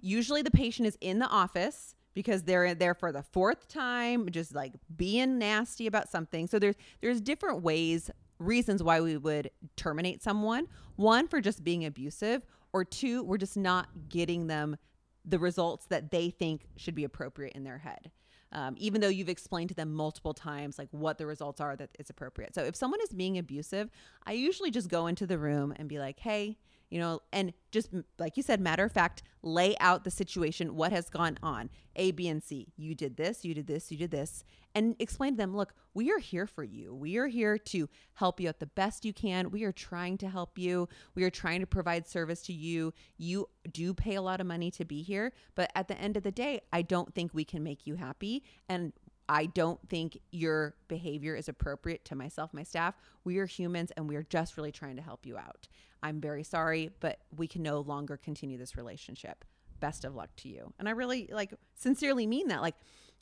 Usually, 0.00 0.42
the 0.42 0.52
patient 0.52 0.86
is 0.86 0.96
in 1.00 1.18
the 1.18 1.26
office 1.26 1.96
because 2.14 2.44
they're 2.44 2.74
there 2.74 2.94
for 2.94 3.10
the 3.10 3.24
fourth 3.24 3.66
time, 3.66 4.30
just 4.30 4.54
like 4.54 4.72
being 4.96 5.36
nasty 5.36 5.88
about 5.88 6.08
something. 6.08 6.46
So 6.46 6.60
there's 6.60 6.76
there's 7.00 7.20
different 7.20 7.62
ways, 7.62 8.08
reasons 8.38 8.82
why 8.82 9.00
we 9.00 9.16
would 9.16 9.50
terminate 9.76 10.22
someone. 10.22 10.66
One 10.96 11.28
for 11.28 11.40
just 11.40 11.64
being 11.64 11.84
abusive, 11.84 12.42
or 12.72 12.84
two, 12.84 13.22
we're 13.22 13.38
just 13.38 13.56
not 13.56 13.88
getting 14.08 14.46
them 14.46 14.76
the 15.24 15.38
results 15.38 15.86
that 15.86 16.10
they 16.10 16.30
think 16.30 16.66
should 16.76 16.94
be 16.94 17.04
appropriate 17.04 17.54
in 17.54 17.64
their 17.64 17.78
head. 17.78 18.10
Um, 18.50 18.76
even 18.78 19.02
though 19.02 19.08
you've 19.08 19.28
explained 19.28 19.68
to 19.68 19.74
them 19.74 19.92
multiple 19.92 20.32
times 20.32 20.78
like 20.78 20.88
what 20.90 21.18
the 21.18 21.26
results 21.26 21.60
are 21.60 21.76
that 21.76 21.90
is 21.98 22.08
appropriate. 22.08 22.54
So 22.54 22.62
if 22.64 22.74
someone 22.76 23.00
is 23.02 23.10
being 23.10 23.36
abusive, 23.36 23.90
I 24.26 24.32
usually 24.32 24.70
just 24.70 24.88
go 24.88 25.06
into 25.06 25.26
the 25.26 25.38
room 25.38 25.74
and 25.76 25.86
be 25.86 25.98
like, 25.98 26.18
"Hey, 26.18 26.56
you 26.90 26.98
know, 26.98 27.20
and 27.32 27.52
just 27.70 27.90
like 28.18 28.36
you 28.36 28.42
said, 28.42 28.60
matter 28.60 28.84
of 28.84 28.92
fact, 28.92 29.22
lay 29.42 29.76
out 29.78 30.04
the 30.04 30.10
situation, 30.10 30.74
what 30.74 30.92
has 30.92 31.10
gone 31.10 31.38
on, 31.42 31.70
A, 31.96 32.10
B, 32.12 32.28
and 32.28 32.42
C. 32.42 32.68
You 32.76 32.94
did 32.94 33.16
this, 33.16 33.44
you 33.44 33.54
did 33.54 33.66
this, 33.66 33.90
you 33.90 33.98
did 33.98 34.10
this, 34.10 34.44
and 34.74 34.96
explain 34.98 35.32
to 35.32 35.36
them, 35.36 35.56
look, 35.56 35.74
we 35.94 36.10
are 36.10 36.18
here 36.18 36.46
for 36.46 36.64
you. 36.64 36.94
We 36.94 37.16
are 37.18 37.26
here 37.26 37.58
to 37.58 37.88
help 38.14 38.40
you 38.40 38.48
out 38.48 38.58
the 38.58 38.66
best 38.66 39.04
you 39.04 39.12
can. 39.12 39.50
We 39.50 39.64
are 39.64 39.72
trying 39.72 40.18
to 40.18 40.28
help 40.28 40.58
you. 40.58 40.88
We 41.14 41.24
are 41.24 41.30
trying 41.30 41.60
to 41.60 41.66
provide 41.66 42.06
service 42.06 42.42
to 42.42 42.52
you. 42.52 42.94
You 43.16 43.48
do 43.70 43.94
pay 43.94 44.14
a 44.14 44.22
lot 44.22 44.40
of 44.40 44.46
money 44.46 44.70
to 44.72 44.84
be 44.84 45.02
here, 45.02 45.32
but 45.54 45.70
at 45.74 45.88
the 45.88 45.98
end 46.00 46.16
of 46.16 46.22
the 46.22 46.32
day, 46.32 46.60
I 46.72 46.82
don't 46.82 47.14
think 47.14 47.34
we 47.34 47.44
can 47.44 47.62
make 47.62 47.86
you 47.86 47.96
happy. 47.96 48.44
And 48.68 48.92
I 49.28 49.46
don't 49.46 49.80
think 49.88 50.18
your 50.30 50.74
behavior 50.88 51.34
is 51.34 51.48
appropriate 51.48 52.04
to 52.06 52.14
myself, 52.14 52.54
my 52.54 52.62
staff. 52.62 52.94
We 53.24 53.38
are 53.38 53.46
humans 53.46 53.92
and 53.96 54.08
we 54.08 54.16
are 54.16 54.22
just 54.22 54.56
really 54.56 54.72
trying 54.72 54.96
to 54.96 55.02
help 55.02 55.26
you 55.26 55.36
out. 55.36 55.68
I'm 56.02 56.20
very 56.20 56.44
sorry, 56.44 56.90
but 57.00 57.18
we 57.36 57.46
can 57.46 57.62
no 57.62 57.80
longer 57.80 58.16
continue 58.16 58.56
this 58.56 58.76
relationship. 58.76 59.44
Best 59.80 60.04
of 60.04 60.14
luck 60.14 60.30
to 60.36 60.48
you. 60.48 60.72
And 60.78 60.88
I 60.88 60.92
really 60.92 61.28
like 61.30 61.52
sincerely 61.74 62.26
mean 62.26 62.48
that. 62.48 62.62
Like 62.62 62.76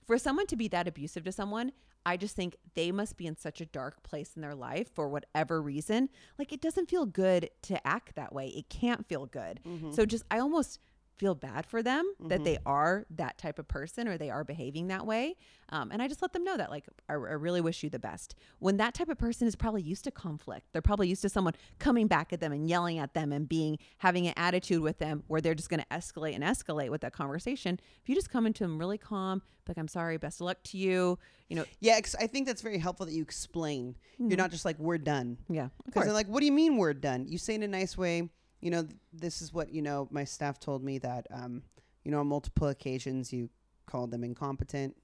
for 0.06 0.18
someone 0.18 0.46
to 0.46 0.56
be 0.56 0.68
that 0.68 0.86
abusive 0.86 1.24
to 1.24 1.32
someone, 1.32 1.72
I 2.04 2.16
just 2.16 2.36
think 2.36 2.56
they 2.74 2.92
must 2.92 3.16
be 3.16 3.26
in 3.26 3.36
such 3.36 3.60
a 3.60 3.66
dark 3.66 4.04
place 4.04 4.32
in 4.36 4.42
their 4.42 4.54
life 4.54 4.94
for 4.94 5.08
whatever 5.08 5.60
reason. 5.60 6.08
Like 6.38 6.52
it 6.52 6.60
doesn't 6.60 6.88
feel 6.88 7.04
good 7.04 7.50
to 7.62 7.84
act 7.84 8.14
that 8.14 8.32
way. 8.32 8.46
It 8.48 8.68
can't 8.68 9.08
feel 9.08 9.26
good. 9.26 9.60
Mm-hmm. 9.66 9.90
So 9.90 10.06
just 10.06 10.24
I 10.30 10.38
almost 10.38 10.78
feel 11.16 11.34
bad 11.34 11.64
for 11.66 11.82
them 11.82 12.04
that 12.20 12.44
they 12.44 12.58
are 12.66 13.06
that 13.10 13.38
type 13.38 13.58
of 13.58 13.66
person 13.66 14.06
or 14.06 14.18
they 14.18 14.28
are 14.30 14.44
behaving 14.44 14.88
that 14.88 15.06
way. 15.06 15.34
Um, 15.70 15.90
and 15.90 16.00
I 16.00 16.06
just 16.08 16.22
let 16.22 16.32
them 16.32 16.44
know 16.44 16.56
that, 16.56 16.70
like, 16.70 16.84
I, 17.08 17.14
I 17.14 17.16
really 17.16 17.60
wish 17.60 17.82
you 17.82 17.90
the 17.90 17.98
best. 17.98 18.34
When 18.60 18.76
that 18.76 18.94
type 18.94 19.08
of 19.08 19.18
person 19.18 19.48
is 19.48 19.56
probably 19.56 19.82
used 19.82 20.04
to 20.04 20.10
conflict, 20.10 20.66
they're 20.72 20.82
probably 20.82 21.08
used 21.08 21.22
to 21.22 21.28
someone 21.28 21.54
coming 21.78 22.06
back 22.06 22.32
at 22.32 22.40
them 22.40 22.52
and 22.52 22.68
yelling 22.68 22.98
at 22.98 23.14
them 23.14 23.32
and 23.32 23.48
being 23.48 23.78
having 23.98 24.26
an 24.28 24.34
attitude 24.36 24.82
with 24.82 24.98
them 24.98 25.24
where 25.26 25.40
they're 25.40 25.54
just 25.54 25.68
going 25.70 25.80
to 25.80 25.86
escalate 25.96 26.34
and 26.34 26.44
escalate 26.44 26.90
with 26.90 27.00
that 27.00 27.12
conversation. 27.12 27.80
If 28.02 28.08
you 28.08 28.14
just 28.14 28.30
come 28.30 28.46
into 28.46 28.62
them 28.62 28.78
really 28.78 28.98
calm, 28.98 29.42
like, 29.66 29.78
I'm 29.78 29.88
sorry, 29.88 30.16
best 30.18 30.40
of 30.40 30.44
luck 30.44 30.58
to 30.64 30.78
you, 30.78 31.18
you 31.48 31.56
know, 31.56 31.64
Yeah, 31.80 31.98
I 32.20 32.26
think 32.28 32.46
that's 32.46 32.62
very 32.62 32.78
helpful 32.78 33.06
that 33.06 33.12
you 33.12 33.22
explain. 33.22 33.96
You're 34.18 34.36
not 34.36 34.50
just 34.52 34.64
like 34.64 34.78
we're 34.78 34.98
done. 34.98 35.38
yeah, 35.48 35.68
Because 35.84 36.04
they're 36.04 36.12
like, 36.12 36.28
"What 36.28 36.40
do 36.40 36.46
you 36.46 36.52
mean 36.52 36.76
we're 36.76 36.94
done?" 36.94 37.26
You 37.26 37.38
say 37.38 37.54
in 37.54 37.62
a 37.62 37.68
nice 37.68 37.96
way. 37.98 38.28
You 38.60 38.70
know, 38.70 38.82
th- 38.82 38.96
this 39.12 39.42
is 39.42 39.52
what 39.52 39.72
you 39.72 39.82
know. 39.82 40.08
My 40.10 40.24
staff 40.24 40.58
told 40.58 40.82
me 40.82 40.98
that, 40.98 41.26
um, 41.30 41.62
you 42.04 42.10
know, 42.10 42.20
on 42.20 42.26
multiple 42.26 42.68
occasions 42.68 43.32
you 43.32 43.50
called 43.86 44.10
them 44.10 44.24
incompetent. 44.24 44.96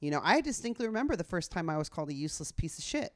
You 0.00 0.10
know, 0.10 0.20
I 0.22 0.40
distinctly 0.40 0.86
remember 0.86 1.16
the 1.16 1.24
first 1.24 1.50
time 1.50 1.68
I 1.68 1.76
was 1.76 1.88
called 1.88 2.08
a 2.08 2.14
useless 2.14 2.52
piece 2.52 2.78
of 2.78 2.84
shit 2.84 3.12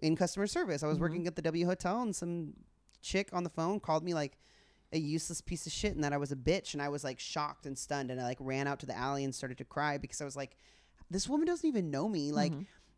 in 0.00 0.16
customer 0.16 0.46
service. 0.46 0.82
I 0.82 0.86
was 0.86 0.98
working 0.98 1.26
at 1.26 1.36
the 1.36 1.42
W 1.42 1.66
Hotel, 1.66 2.00
and 2.02 2.14
some 2.14 2.54
chick 3.02 3.28
on 3.32 3.44
the 3.44 3.50
phone 3.50 3.80
called 3.80 4.02
me 4.02 4.14
like 4.14 4.38
a 4.92 4.98
useless 4.98 5.40
piece 5.40 5.66
of 5.66 5.72
shit, 5.72 5.94
and 5.94 6.04
that 6.04 6.12
I 6.12 6.16
was 6.16 6.32
a 6.32 6.36
bitch, 6.36 6.72
and 6.72 6.80
I 6.80 6.88
was 6.88 7.04
like 7.04 7.20
shocked 7.20 7.66
and 7.66 7.76
stunned, 7.76 8.10
and 8.10 8.20
I 8.20 8.24
like 8.24 8.38
ran 8.40 8.66
out 8.66 8.80
to 8.80 8.86
the 8.86 8.96
alley 8.96 9.24
and 9.24 9.34
started 9.34 9.58
to 9.58 9.64
cry 9.64 9.98
because 9.98 10.20
I 10.22 10.24
was 10.24 10.36
like, 10.36 10.56
this 11.10 11.28
woman 11.28 11.46
doesn't 11.46 11.68
even 11.68 11.90
know 11.90 12.08
me, 12.08 12.32
like. 12.32 12.52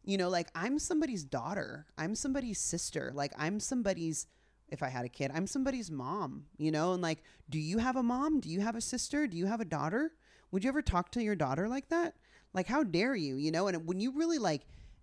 You 0.04 0.16
know, 0.16 0.30
like 0.30 0.48
I'm 0.54 0.78
somebody's 0.78 1.22
daughter. 1.22 1.84
I'm 1.98 2.14
somebody's 2.14 2.58
sister. 2.58 3.12
Like 3.14 3.32
I'm 3.36 3.60
somebody's 3.60 4.26
if 4.70 4.82
I 4.82 4.88
had 4.88 5.04
a 5.04 5.08
kid, 5.08 5.30
I'm 5.34 5.46
somebody's 5.46 5.90
mom, 5.90 6.44
you 6.56 6.70
know? 6.70 6.92
And 6.92 7.02
like, 7.02 7.22
do 7.48 7.58
you 7.58 7.78
have 7.78 7.96
a 7.96 8.02
mom? 8.02 8.40
Do 8.40 8.48
you 8.48 8.60
have 8.60 8.76
a 8.76 8.80
sister? 8.80 9.26
Do 9.26 9.36
you 9.36 9.46
have 9.46 9.60
a 9.60 9.64
daughter? 9.64 10.12
Would 10.50 10.64
you 10.64 10.68
ever 10.68 10.82
talk 10.82 11.10
to 11.12 11.22
your 11.22 11.36
daughter 11.36 11.68
like 11.68 11.88
that? 11.88 12.14
Like, 12.54 12.66
how 12.66 12.82
dare 12.82 13.14
you, 13.14 13.36
you 13.36 13.50
know? 13.50 13.68
And 13.68 13.86
when 13.86 14.00
you 14.00 14.12
really 14.12 14.38
like 14.38 14.62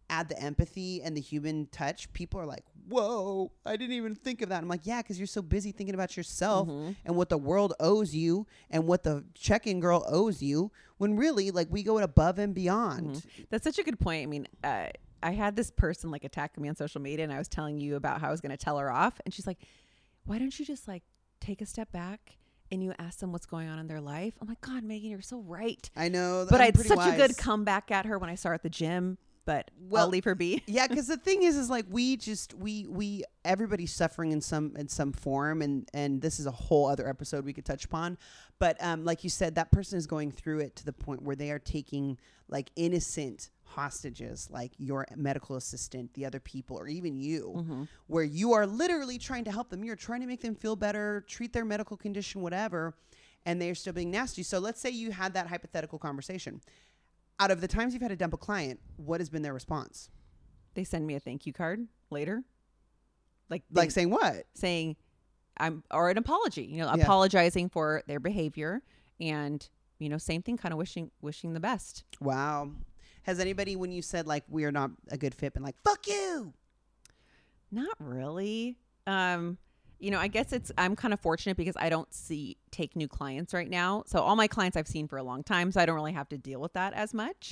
add 0.10 0.30
the 0.30 0.40
empathy 0.40 1.02
and 1.02 1.18
the 1.18 1.22
human 1.22 1.68
touch, 1.72 2.12
people 2.14 2.40
are 2.40 2.46
like, 2.46 2.64
whoa, 2.88 3.52
I 3.66 3.76
didn't 3.76 3.96
even 3.96 4.14
think 4.14 4.42
of 4.44 4.50
that. 4.50 4.62
I'm 4.62 4.68
like, 4.68 4.82
yeah, 4.84 5.02
because 5.02 5.18
you're 5.20 5.26
so 5.26 5.42
busy 5.42 5.72
thinking 5.72 5.96
about 5.96 6.16
yourself 6.16 6.68
and 7.06 7.16
what 7.16 7.30
the 7.30 7.38
world 7.40 7.74
owes 7.80 8.14
you 8.14 8.46
and 8.70 8.86
what 8.86 9.02
the 9.04 9.24
check 9.34 9.66
in 9.66 9.80
girl 9.80 10.06
owes 10.08 10.44
you 10.44 10.72
when 10.98 11.16
really, 11.16 11.50
like, 11.50 11.68
we 11.72 11.82
go 11.82 11.98
above 11.98 12.38
and 12.38 12.54
beyond. 12.54 13.26
That's 13.50 13.64
such 13.64 13.80
a 13.80 13.84
good 13.84 14.00
point. 14.00 14.22
I 14.22 14.26
mean, 14.28 14.48
uh, 14.64 14.88
I 15.26 15.32
had 15.32 15.56
this 15.56 15.72
person 15.72 16.12
like 16.12 16.24
attacking 16.24 16.62
me 16.62 16.70
on 16.70 16.76
social 16.76 17.02
media, 17.02 17.24
and 17.24 17.34
I 17.34 17.40
was 17.40 17.48
telling 17.48 17.80
you 17.80 17.96
about 17.96 18.22
how 18.22 18.28
I 18.28 18.32
was 18.32 18.42
going 18.42 18.52
to 18.52 18.58
tell 18.58 18.78
her 18.78 18.92
off, 18.92 19.20
and 19.26 19.34
she's 19.34 19.48
like, 19.48 19.58
"Why 20.24 20.38
don't 20.38 20.58
you 20.58 20.64
just 20.64 20.88
like 20.88 21.02
take 21.40 21.62
a 21.62 21.66
step 21.66 21.92
back 21.92 22.38
and 22.72 22.84
you 22.84 22.94
ask 23.00 23.20
them 23.20 23.32
what's 23.32 23.48
going 23.48 23.68
on 23.68 23.80
in 23.80 23.88
their 23.88 24.02
life?" 24.02 24.36
I'm 24.40 24.48
like, 24.48 24.62
"God, 24.62 24.84
Megan, 24.84 25.10
you're 25.10 25.22
so 25.22 25.40
right." 25.40 25.90
I 25.96 26.10
know. 26.10 26.46
But 26.48 26.62
I'm 26.62 26.62
I 26.62 26.66
had 26.66 26.78
such 26.78 27.14
a 27.14 27.18
good 27.18 27.38
comeback 27.38 27.90
at 27.90 28.06
her 28.06 28.20
when 28.20 28.30
I 28.30 28.36
saw 28.36 28.50
her 28.50 28.56
at 28.56 28.62
the 28.62 28.70
gym. 28.70 29.18
But 29.46 29.72
Well, 29.80 30.04
I'll 30.04 30.10
leave 30.10 30.26
her 30.26 30.36
be. 30.36 30.64
yeah 30.68 30.88
because 30.88 31.08
the 31.08 31.18
thing 31.18 31.44
is 31.44 31.56
is 31.56 31.70
like 31.70 31.86
we 31.90 32.18
just 32.18 32.54
we 32.56 32.86
we 32.88 33.24
everybody's 33.44 33.94
suffering 33.94 34.32
in 34.32 34.42
some 34.42 34.76
in 34.76 34.88
some 34.88 35.12
form 35.12 35.62
and 35.62 35.88
and 35.94 36.22
this 36.22 36.40
is 36.40 36.48
a 36.48 36.52
whole 36.52 36.88
other 36.88 37.08
episode 37.08 37.46
we 37.46 37.54
could 37.54 37.64
touch 37.64 37.86
upon 37.86 38.18
but 38.58 38.76
um 38.84 39.06
like 39.06 39.24
you 39.24 39.30
said 39.30 39.54
that 39.54 39.72
person 39.72 40.00
is 40.00 40.08
going 40.08 40.32
through 40.32 40.62
it 40.62 40.76
to 40.76 40.84
the 40.84 40.92
point 40.92 41.22
where 41.22 41.36
they 41.36 41.52
are 41.52 41.60
taking 41.60 42.18
like 42.50 42.72
innocent 42.76 43.52
hostages 43.66 44.48
like 44.52 44.72
your 44.78 45.06
medical 45.16 45.56
assistant 45.56 46.14
the 46.14 46.26
other 46.26 46.40
people 46.40 46.78
or 46.78 46.88
even 46.88 47.18
you 47.18 47.54
mm-hmm. 47.58 47.84
where 48.08 48.24
you 48.24 48.54
are 48.54 48.66
literally 48.66 49.18
trying 49.18 49.44
to 49.44 49.52
help 49.52 49.70
them. 49.70 49.84
You're 49.84 49.96
trying 49.96 50.22
to 50.22 50.28
make 50.28 50.42
them 50.42 50.56
feel 50.56 50.76
better 50.76 51.26
treat 51.28 51.52
their 51.52 51.66
medical 51.66 51.98
condition 51.98 52.42
whatever 52.42 52.96
and 53.46 53.62
they're 53.62 53.76
still 53.76 53.94
being 53.94 54.12
nasty. 54.12 54.44
So 54.44 54.60
let's 54.60 54.80
say 54.80 54.90
you 54.90 55.12
had 55.12 55.34
that 55.34 55.48
hypothetical 55.48 56.00
conversation. 56.00 56.62
Out 57.40 57.52
of 57.52 57.60
the 57.60 57.68
times 57.68 57.94
you've 57.94 58.02
had 58.02 58.10
to 58.10 58.16
dump 58.16 58.34
a 58.34 58.38
client 58.38 58.80
what 58.98 59.20
has 59.20 59.30
been 59.30 59.42
their 59.42 59.54
response? 59.54 60.10
They 60.74 60.84
send 60.84 61.06
me 61.06 61.16
a 61.16 61.20
thank 61.20 61.46
you 61.46 61.54
card 61.54 61.88
later, 62.10 62.44
like 63.50 63.64
like 63.72 63.92
saying 63.92 64.10
what? 64.10 64.46
saying 64.54 64.96
I'm 65.58 65.84
or 65.92 66.10
an 66.10 66.18
apology, 66.18 66.64
you 66.64 66.78
know, 66.78 66.94
Yeah. 66.94 67.04
apologizing 67.04 67.70
for 67.70 68.04
their 68.08 68.20
behavior 68.20 68.82
and 69.20 69.68
you 69.98 70.10
know, 70.10 70.18
same 70.18 70.42
thing, 70.42 70.58
kind 70.58 70.74
of 70.74 70.78
wishing 70.78 71.12
wishing 71.22 71.54
the 71.54 71.60
best. 71.60 72.04
wow 72.22 72.72
has 73.26 73.40
anybody 73.40 73.76
when 73.76 73.92
you 73.92 74.02
said 74.02 74.26
like 74.28 74.44
we 74.48 74.64
are 74.66 74.72
not 74.72 74.92
a 75.12 75.18
good 75.18 75.36
fit 75.36 75.54
been 75.54 75.64
like 75.64 75.76
fuck 75.84 76.08
you 76.08 76.54
Not 77.72 77.96
really. 78.00 78.78
Um, 79.08 79.58
you 80.00 80.12
know, 80.12 80.20
I 80.20 80.28
guess 80.28 80.52
it's 80.54 80.72
I'm 80.78 80.96
kind 80.96 81.14
of 81.14 81.20
fortunate 81.20 81.58
because 81.58 81.76
I 81.78 81.90
don't 81.90 82.14
see 82.14 82.58
take 82.72 82.96
new 82.96 83.08
clients 83.08 83.54
right 83.54 83.70
now. 83.70 84.04
So 84.08 84.20
all 84.20 84.36
my 84.36 84.48
clients 84.48 84.76
I've 84.78 84.88
seen 84.88 85.08
for 85.08 85.18
a 85.18 85.24
long 85.24 85.44
time, 85.44 85.72
so 85.72 85.80
I 85.82 85.86
don't 85.86 85.96
really 85.96 86.14
have 86.14 86.30
to 86.30 86.38
deal 86.38 86.60
with 86.60 86.74
that 86.74 86.94
as 86.94 87.14
much. 87.14 87.52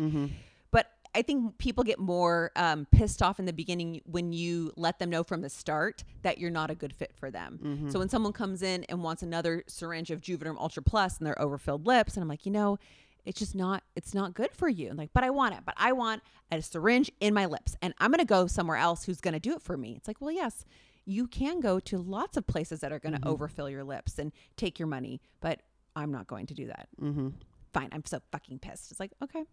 But 0.72 0.88
I 1.16 1.22
think 1.22 1.58
people 1.58 1.84
get 1.84 2.00
more 2.00 2.52
um, 2.56 2.86
pissed 2.92 3.22
off 3.22 3.40
in 3.40 3.46
the 3.46 3.54
beginning 3.54 4.02
when 4.06 4.34
you 4.34 4.74
let 4.76 5.00
them 5.00 5.10
know 5.10 5.24
from 5.24 5.42
the 5.42 5.50
start 5.50 6.04
that 6.24 6.38
you're 6.38 6.52
not 6.52 6.70
a 6.70 6.76
good 6.76 6.94
fit 6.94 7.14
for 7.16 7.32
them. 7.32 7.88
So 7.92 8.00
when 8.00 8.10
someone 8.10 8.34
comes 8.34 8.62
in 8.62 8.84
and 8.86 9.04
wants 9.04 9.24
another 9.24 9.64
syringe 9.68 10.12
of 10.12 10.20
Juvederm 10.22 10.58
Ultra 10.58 10.84
Plus 10.84 11.18
and 11.20 11.26
their 11.28 11.40
overfilled 11.42 11.88
lips, 11.88 12.16
and 12.16 12.24
I'm 12.24 12.28
like, 12.30 12.46
you 12.46 12.52
know, 12.52 12.78
it's 13.26 13.40
just 13.40 13.56
not 13.56 13.84
it's 13.96 14.14
not 14.14 14.34
good 14.34 14.52
for 14.54 14.68
you. 14.68 14.90
And 14.90 14.98
like, 14.98 15.12
but 15.14 15.24
I 15.24 15.30
want 15.30 15.56
it. 15.56 15.62
But 15.66 15.76
I 15.78 15.92
want 15.94 16.22
a 16.52 16.62
syringe 16.62 17.12
in 17.20 17.34
my 17.34 17.46
lips, 17.46 17.76
and 17.82 17.94
I'm 18.00 18.12
gonna 18.12 18.26
go 18.26 18.48
somewhere 18.48 18.78
else 18.78 19.06
who's 19.06 19.22
gonna 19.22 19.40
do 19.40 19.54
it 19.54 19.62
for 19.62 19.78
me. 19.78 19.96
It's 19.96 20.08
like, 20.08 20.22
well, 20.22 20.32
yes, 20.32 20.66
you 21.06 21.28
can 21.28 21.60
go 21.60 21.80
to 21.80 21.98
lots 21.98 22.38
of 22.38 22.48
places 22.48 22.80
that 22.82 22.92
are 22.92 23.00
gonna 23.00 23.20
overfill 23.26 23.70
your 23.70 23.84
lips 23.84 24.20
and 24.20 24.32
take 24.58 24.80
your 24.80 24.88
money, 24.88 25.22
but 25.42 25.62
I'm 25.96 26.12
not 26.12 26.28
going 26.28 26.48
to 26.48 26.54
do 26.54 26.68
that. 26.68 26.88
mm-hmm. 27.02 27.30
Fine, 27.72 27.90
I'm 27.92 28.06
so 28.06 28.20
fucking 28.32 28.60
pissed. 28.60 28.92
It's 28.92 29.00
like, 29.00 29.12
okay, 29.24 29.44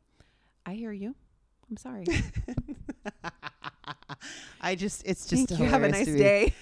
I 0.66 0.74
hear 0.74 0.92
you. 0.92 1.14
I'm 1.70 1.76
sorry. 1.76 2.04
i 4.60 4.74
just 4.74 5.02
it's 5.06 5.26
just 5.26 5.48
Thank 5.48 5.60
you. 5.60 5.66
Have 5.66 5.82
a 5.82 5.88
nice 5.88 6.06
day. 6.06 6.52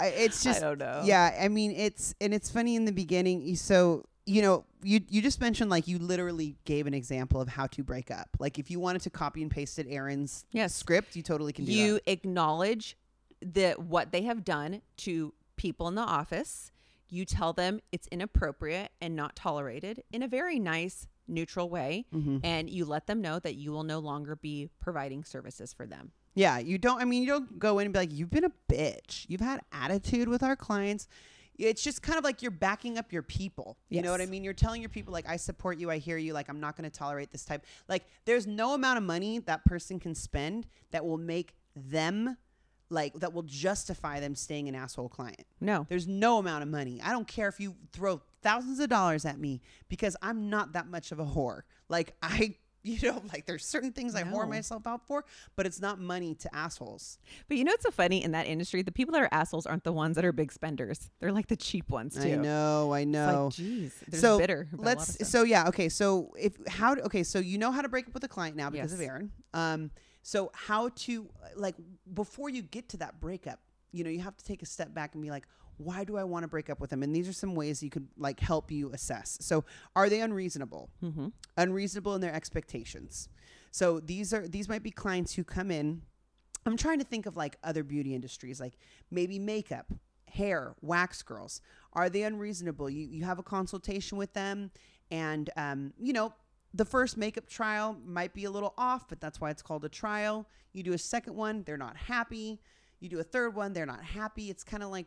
I, 0.00 0.08
it's 0.08 0.42
just 0.44 0.62
I 0.62 0.66
don't 0.66 0.78
know. 0.78 1.02
yeah 1.04 1.36
i 1.40 1.48
mean 1.48 1.72
it's 1.72 2.14
and 2.20 2.34
it's 2.34 2.50
funny 2.50 2.76
in 2.76 2.84
the 2.84 2.92
beginning 2.92 3.56
so 3.56 4.04
you 4.28 4.42
know 4.42 4.64
you 4.82 5.00
you 5.08 5.20
just 5.22 5.40
mentioned 5.40 5.70
like 5.70 5.88
you 5.88 5.98
literally 5.98 6.56
gave 6.64 6.86
an 6.86 6.94
example 6.94 7.40
of 7.40 7.48
how 7.48 7.66
to 7.66 7.82
break 7.82 8.10
up 8.10 8.28
like 8.38 8.58
if 8.58 8.70
you 8.70 8.78
wanted 8.78 9.02
to 9.02 9.10
copy 9.10 9.42
and 9.42 9.50
pasted 9.50 9.86
erin's 9.88 10.44
Yes. 10.52 10.74
script 10.74 11.16
you 11.16 11.22
totally 11.22 11.52
can 11.52 11.64
do 11.64 11.72
that. 11.72 11.76
you 11.78 11.92
that 11.94 12.08
acknowledge 12.12 12.96
the 13.40 13.72
what 13.78 14.12
they 14.12 14.22
have 14.22 14.44
done 14.44 14.82
to 14.98 15.32
people 15.56 15.88
in 15.88 15.94
the 15.94 16.02
office. 16.02 16.70
You 17.10 17.24
tell 17.24 17.52
them 17.54 17.80
it's 17.90 18.06
inappropriate 18.08 18.90
and 19.00 19.16
not 19.16 19.34
tolerated 19.34 20.02
in 20.12 20.22
a 20.22 20.28
very 20.28 20.58
nice, 20.58 21.06
neutral 21.26 21.70
way, 21.70 22.04
Mm-hmm. 22.14 22.38
and 22.44 22.68
you 22.68 22.84
let 22.84 23.06
them 23.06 23.22
know 23.22 23.38
that 23.38 23.54
you 23.54 23.72
will 23.72 23.82
no 23.84 23.98
longer 23.98 24.36
be 24.36 24.68
providing 24.78 25.24
services 25.24 25.72
for 25.72 25.86
them. 25.86 26.12
Yeah, 26.34 26.58
you 26.58 26.76
don't. 26.76 27.00
I 27.00 27.04
mean, 27.06 27.22
you 27.22 27.28
don't 27.28 27.58
go 27.58 27.78
in 27.78 27.86
and 27.86 27.92
be 27.94 27.98
like, 28.00 28.12
"You've 28.12 28.28
been 28.30 28.44
a 28.44 28.52
bitch. 28.70 29.24
You've 29.28 29.40
had 29.40 29.60
attitude 29.72 30.28
with 30.28 30.42
our 30.42 30.54
clients." 30.54 31.08
It's 31.58 31.82
just 31.82 32.02
kind 32.02 32.18
of 32.18 32.24
like 32.24 32.40
you're 32.40 32.50
backing 32.50 32.98
up 32.98 33.12
your 33.12 33.22
people. 33.22 33.76
You 33.88 34.02
know 34.02 34.12
what 34.12 34.20
I 34.20 34.26
mean? 34.26 34.44
You're 34.44 34.54
telling 34.54 34.80
your 34.80 34.88
people, 34.88 35.12
like, 35.12 35.28
"I 35.28 35.36
support 35.36 35.78
you. 35.78 35.90
I 35.90 35.98
hear 35.98 36.16
you. 36.16 36.32
Like, 36.32 36.48
I'm 36.48 36.60
not 36.60 36.76
going 36.76 36.88
to 36.88 36.96
tolerate 36.96 37.30
this 37.30 37.44
type." 37.44 37.64
Like, 37.88 38.04
there's 38.24 38.46
no 38.46 38.74
amount 38.74 38.98
of 38.98 39.04
money 39.04 39.40
that 39.40 39.64
person 39.64 39.98
can 39.98 40.14
spend 40.14 40.66
that 40.92 41.04
will 41.04 41.18
make 41.18 41.56
them, 41.74 42.36
like, 42.90 43.14
that 43.14 43.32
will 43.32 43.42
justify 43.42 44.20
them 44.20 44.34
staying 44.34 44.68
an 44.68 44.74
asshole 44.74 45.08
client. 45.08 45.44
No. 45.60 45.84
There's 45.88 46.06
no 46.06 46.38
amount 46.38 46.62
of 46.62 46.68
money. 46.68 47.00
I 47.02 47.10
don't 47.10 47.26
care 47.26 47.48
if 47.48 47.58
you 47.58 47.74
throw 47.92 48.22
thousands 48.42 48.78
of 48.78 48.88
dollars 48.88 49.24
at 49.24 49.38
me 49.38 49.60
because 49.88 50.16
I'm 50.22 50.48
not 50.48 50.72
that 50.72 50.86
much 50.86 51.12
of 51.12 51.18
a 51.18 51.24
whore. 51.24 51.62
Like 51.88 52.14
I 52.22 52.56
You 52.84 53.10
know, 53.10 53.22
like 53.32 53.44
there's 53.46 53.64
certain 53.66 53.92
things 53.92 54.14
I 54.14 54.22
whore 54.22 54.48
myself 54.48 54.86
out 54.86 55.06
for, 55.06 55.24
but 55.56 55.66
it's 55.66 55.80
not 55.80 55.98
money 56.00 56.34
to 56.36 56.54
assholes. 56.54 57.18
But 57.48 57.56
you 57.56 57.64
know 57.64 57.72
what's 57.72 57.82
so 57.84 57.90
funny 57.90 58.22
in 58.22 58.30
that 58.32 58.46
industry? 58.46 58.82
The 58.82 58.92
people 58.92 59.12
that 59.12 59.22
are 59.22 59.28
assholes 59.32 59.66
aren't 59.66 59.84
the 59.84 59.92
ones 59.92 60.14
that 60.16 60.24
are 60.24 60.32
big 60.32 60.52
spenders. 60.52 61.10
They're 61.20 61.32
like 61.32 61.48
the 61.48 61.56
cheap 61.56 61.90
ones 61.90 62.14
too. 62.14 62.32
I 62.32 62.36
know, 62.36 62.92
I 62.92 63.00
It's 63.00 63.08
know. 63.08 63.44
like, 63.46 63.54
geez, 63.54 63.94
they're 64.08 64.20
so 64.20 64.38
bitter. 64.38 64.68
about 64.72 64.80
a 64.80 64.86
lot 64.86 64.92
of 64.92 64.98
let's 65.18 65.28
so 65.28 65.42
yeah 65.42 65.68
okay 65.68 65.88
so 65.88 66.32
if 66.38 66.56
how 66.68 66.94
okay 66.94 67.22
so 67.24 67.38
you 67.40 67.58
know 67.58 67.72
how 67.72 67.82
to 67.82 67.88
break 67.88 68.06
up 68.06 68.14
with 68.14 68.24
a 68.24 68.28
client 68.28 68.56
now 68.56 68.70
because 68.70 68.92
of 68.92 69.00
erin 69.00 69.30
um 69.54 69.90
so 70.22 70.50
how 70.54 70.88
to 70.90 71.28
like 71.56 71.74
before 72.14 72.48
you 72.48 72.62
get 72.62 72.88
to 72.90 72.96
that 72.98 73.20
breakup 73.20 73.58
you 73.92 74.04
know 74.04 74.10
you 74.10 74.20
have 74.20 74.36
to 74.36 74.44
take 74.44 74.62
a 74.62 74.66
step 74.66 74.94
back 74.94 75.14
and 75.14 75.22
be 75.22 75.30
like 75.30 75.46
why 75.78 76.04
do 76.04 76.16
i 76.16 76.24
want 76.24 76.42
to 76.42 76.48
break 76.48 76.68
up 76.70 76.80
with 76.80 76.90
them 76.90 77.02
and 77.02 77.14
these 77.14 77.28
are 77.28 77.32
some 77.32 77.54
ways 77.54 77.82
you 77.82 77.90
could 77.90 78.08
like 78.16 78.40
help 78.40 78.70
you 78.70 78.90
assess. 78.92 79.38
So 79.40 79.64
are 79.96 80.08
they 80.08 80.20
unreasonable? 80.20 80.90
Mhm. 81.02 81.32
unreasonable 81.56 82.14
in 82.14 82.20
their 82.20 82.34
expectations. 82.34 83.28
So 83.70 84.00
these 84.00 84.32
are 84.32 84.46
these 84.46 84.68
might 84.68 84.82
be 84.82 84.90
clients 84.90 85.34
who 85.34 85.44
come 85.44 85.70
in 85.70 86.02
i'm 86.66 86.76
trying 86.76 86.98
to 86.98 87.04
think 87.04 87.24
of 87.26 87.36
like 87.36 87.56
other 87.62 87.82
beauty 87.84 88.14
industries 88.14 88.60
like 88.60 88.76
maybe 89.10 89.38
makeup 89.38 89.92
hair 90.28 90.74
wax 90.82 91.22
girls. 91.22 91.60
Are 91.94 92.10
they 92.10 92.22
unreasonable? 92.22 92.90
You 92.90 93.06
you 93.06 93.24
have 93.24 93.38
a 93.38 93.42
consultation 93.42 94.18
with 94.18 94.32
them 94.34 94.70
and 95.10 95.48
um, 95.56 95.94
you 95.98 96.12
know 96.12 96.34
the 96.74 96.84
first 96.84 97.16
makeup 97.16 97.48
trial 97.48 97.96
might 98.04 98.34
be 98.34 98.44
a 98.44 98.50
little 98.50 98.74
off 98.76 99.08
but 99.08 99.20
that's 99.22 99.40
why 99.40 99.48
it's 99.50 99.62
called 99.62 99.84
a 99.84 99.88
trial. 99.88 100.46
You 100.74 100.82
do 100.82 100.92
a 100.92 100.98
second 100.98 101.34
one 101.34 101.62
they're 101.64 101.78
not 101.78 101.96
happy. 101.96 102.60
You 103.00 103.08
do 103.08 103.20
a 103.20 103.22
third 103.22 103.54
one 103.54 103.72
they're 103.72 103.86
not 103.86 104.02
happy. 104.04 104.50
It's 104.50 104.64
kind 104.64 104.82
of 104.82 104.90
like 104.90 105.06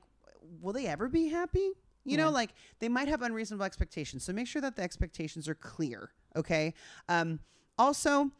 will 0.61 0.73
they 0.73 0.87
ever 0.87 1.07
be 1.07 1.27
happy? 1.27 1.71
You 2.03 2.17
know 2.17 2.31
like 2.31 2.53
they 2.79 2.89
might 2.89 3.07
have 3.07 3.21
unreasonable 3.21 3.63
expectations. 3.63 4.23
So 4.23 4.33
make 4.33 4.47
sure 4.47 4.61
that 4.61 4.75
the 4.75 4.81
expectations 4.81 5.47
are 5.47 5.55
clear 5.55 6.11
okay? 6.35 6.73
Um, 7.09 7.39
also 7.77 8.31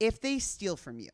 if 0.00 0.20
they 0.20 0.38
steal 0.38 0.76
from 0.76 0.98
you 0.98 1.08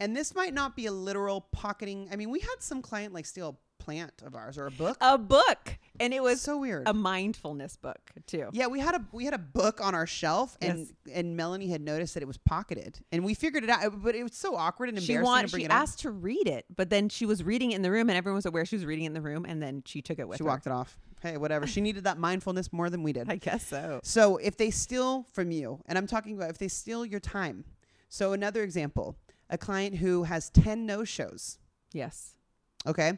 and 0.00 0.16
this 0.16 0.34
might 0.34 0.54
not 0.54 0.74
be 0.76 0.86
a 0.86 0.92
literal 0.92 1.40
pocketing 1.52 2.08
i 2.12 2.16
mean 2.16 2.30
we 2.30 2.40
had 2.40 2.56
some 2.58 2.82
client 2.82 3.14
like 3.14 3.24
steal 3.24 3.48
a 3.48 3.54
plant 3.84 4.22
of 4.24 4.34
ours 4.34 4.56
or 4.58 4.66
a 4.66 4.70
book. 4.70 4.96
A 5.00 5.18
book, 5.18 5.78
and 6.00 6.12
it 6.14 6.22
was 6.22 6.40
so 6.40 6.58
weird 6.58 6.88
a 6.88 6.94
mindfulness 6.94 7.76
book 7.76 7.98
too. 8.26 8.48
yeah, 8.52 8.66
we 8.66 8.80
had 8.80 8.94
a 8.94 9.04
we 9.12 9.24
had 9.24 9.34
a 9.34 9.38
book 9.38 9.80
on 9.80 9.94
our 9.94 10.06
shelf, 10.06 10.56
and 10.60 10.78
Yes. 11.06 11.16
and 11.16 11.36
Melanie 11.36 11.68
had 11.68 11.80
noticed 11.80 12.14
that 12.14 12.22
it 12.22 12.26
was 12.26 12.38
pocketed, 12.38 13.00
and 13.12 13.24
we 13.24 13.34
figured 13.34 13.64
it 13.64 13.70
out, 13.70 14.02
but 14.02 14.14
it 14.14 14.22
was 14.22 14.34
so 14.34 14.56
awkward 14.56 14.88
and 14.88 15.00
She 15.02 15.12
embarrassing 15.14 15.24
want, 15.24 15.46
to 15.48 15.50
bring 15.52 15.60
she 15.62 15.64
it 15.66 15.70
up. 15.70 15.76
asked 15.82 16.00
to 16.00 16.10
read 16.10 16.48
it, 16.48 16.66
but 16.74 16.90
then 16.90 17.08
she 17.08 17.26
was 17.26 17.42
reading 17.44 17.72
it 17.72 17.76
in 17.76 17.82
the 17.82 17.90
room, 17.90 18.08
and 18.08 18.16
everyone 18.16 18.36
was 18.36 18.46
aware 18.46 18.64
she 18.64 18.76
was 18.76 18.84
reading 18.84 19.04
it 19.04 19.08
in 19.08 19.14
the 19.14 19.20
room, 19.22 19.44
and 19.48 19.62
then 19.62 19.82
she 19.86 20.02
took 20.02 20.18
it 20.18 20.26
with 20.28 20.38
She 20.38 20.44
her. 20.44 20.48
walked 20.48 20.66
it 20.66 20.72
off. 20.72 20.98
Hey, 21.22 21.36
whatever. 21.38 21.66
She 21.66 21.80
needed 21.80 22.04
that 22.04 22.18
mindfulness 22.18 22.70
more 22.72 22.90
than 22.90 23.02
we 23.02 23.12
did. 23.14 23.30
I 23.30 23.36
guess 23.36 23.66
so. 23.66 24.00
So 24.02 24.36
if 24.36 24.56
they 24.58 24.70
steal 24.70 25.24
from 25.32 25.50
you, 25.50 25.80
and 25.86 25.96
I'm 25.96 26.06
talking 26.06 26.36
about 26.36 26.50
if 26.50 26.58
they 26.58 26.68
steal 26.68 27.04
your 27.06 27.20
time. 27.20 27.64
So 28.10 28.32
another 28.34 28.62
example, 28.62 29.16
a 29.48 29.56
client 29.56 29.96
who 29.96 30.24
has 30.24 30.50
ten 30.50 30.84
no 30.86 31.02
shows. 31.04 31.58
Yes. 31.92 32.34
Okay. 32.86 33.14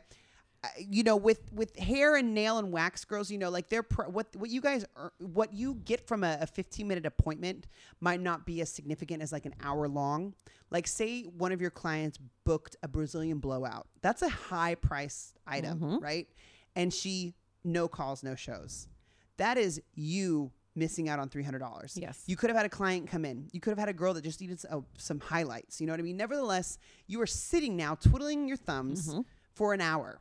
You 0.79 1.03
know, 1.03 1.17
with 1.17 1.53
with 1.53 1.77
hair 1.77 2.17
and 2.17 2.35
nail 2.35 2.59
and 2.59 2.73
wax 2.73 3.05
girls, 3.05 3.31
you 3.31 3.39
know, 3.39 3.51
like 3.51 3.69
they're 3.69 3.83
pro- 3.83 4.09
what 4.09 4.27
what 4.37 4.51
you 4.51 4.61
guys 4.61 4.85
ear- 4.99 5.13
what 5.19 5.53
you 5.55 5.75
get 5.85 6.07
from 6.07 6.25
a, 6.25 6.39
a 6.41 6.47
15 6.47 6.87
minute 6.89 7.07
appointment 7.07 7.67
might 8.01 8.21
not 8.21 8.47
be 8.47 8.61
as 8.61 8.71
significant 8.71 9.23
as 9.23 9.33
like 9.33 9.47
an 9.47 9.55
hour 9.63 9.89
long. 9.89 10.35
Like, 10.71 10.87
say 10.89 11.23
one 11.23 11.53
of 11.53 11.61
your 11.61 11.71
clients 11.71 12.19
booked 12.45 12.77
a 12.83 12.89
Brazilian 12.89 13.39
blowout. 13.39 13.87
That's 14.03 14.23
a 14.23 14.29
high 14.29 14.75
price 14.75 15.33
item, 15.47 15.79
Mhm. 15.81 16.03
right? 16.03 16.27
And 16.75 16.93
she 16.93 17.35
no 17.65 17.87
calls, 17.89 18.23
no 18.23 18.35
shows. 18.35 18.89
That 19.37 19.59
is 19.59 19.81
you 19.95 20.51
missing 20.75 21.09
out 21.09 21.19
on 21.19 21.29
three 21.29 21.43
hundred 21.43 21.61
dollars. 21.61 21.97
Yes. 22.01 22.23
You 22.27 22.37
could 22.37 22.51
have 22.51 22.57
had 22.57 22.67
a 22.67 22.71
client 22.71 23.09
come 23.09 23.25
in. 23.25 23.49
You 23.53 23.61
could 23.61 23.71
have 23.71 23.79
had 23.79 23.89
a 23.89 23.93
girl 23.95 24.13
that 24.15 24.23
just 24.25 24.41
needed 24.41 24.59
s- 24.59 24.67
oh, 24.71 24.85
some 24.99 25.21
highlights. 25.21 25.81
You 25.81 25.87
know 25.87 25.93
what 25.95 26.01
I 26.01 26.03
mean? 26.03 26.17
Nevertheless, 26.19 26.79
you 27.07 27.21
are 27.23 27.27
sitting 27.27 27.77
now 27.77 27.95
twiddling 27.95 28.47
your 28.47 28.57
thumbs 28.59 29.09
Mhm. 29.15 29.25
for 29.55 29.73
an 29.73 29.81
hour. 29.81 30.21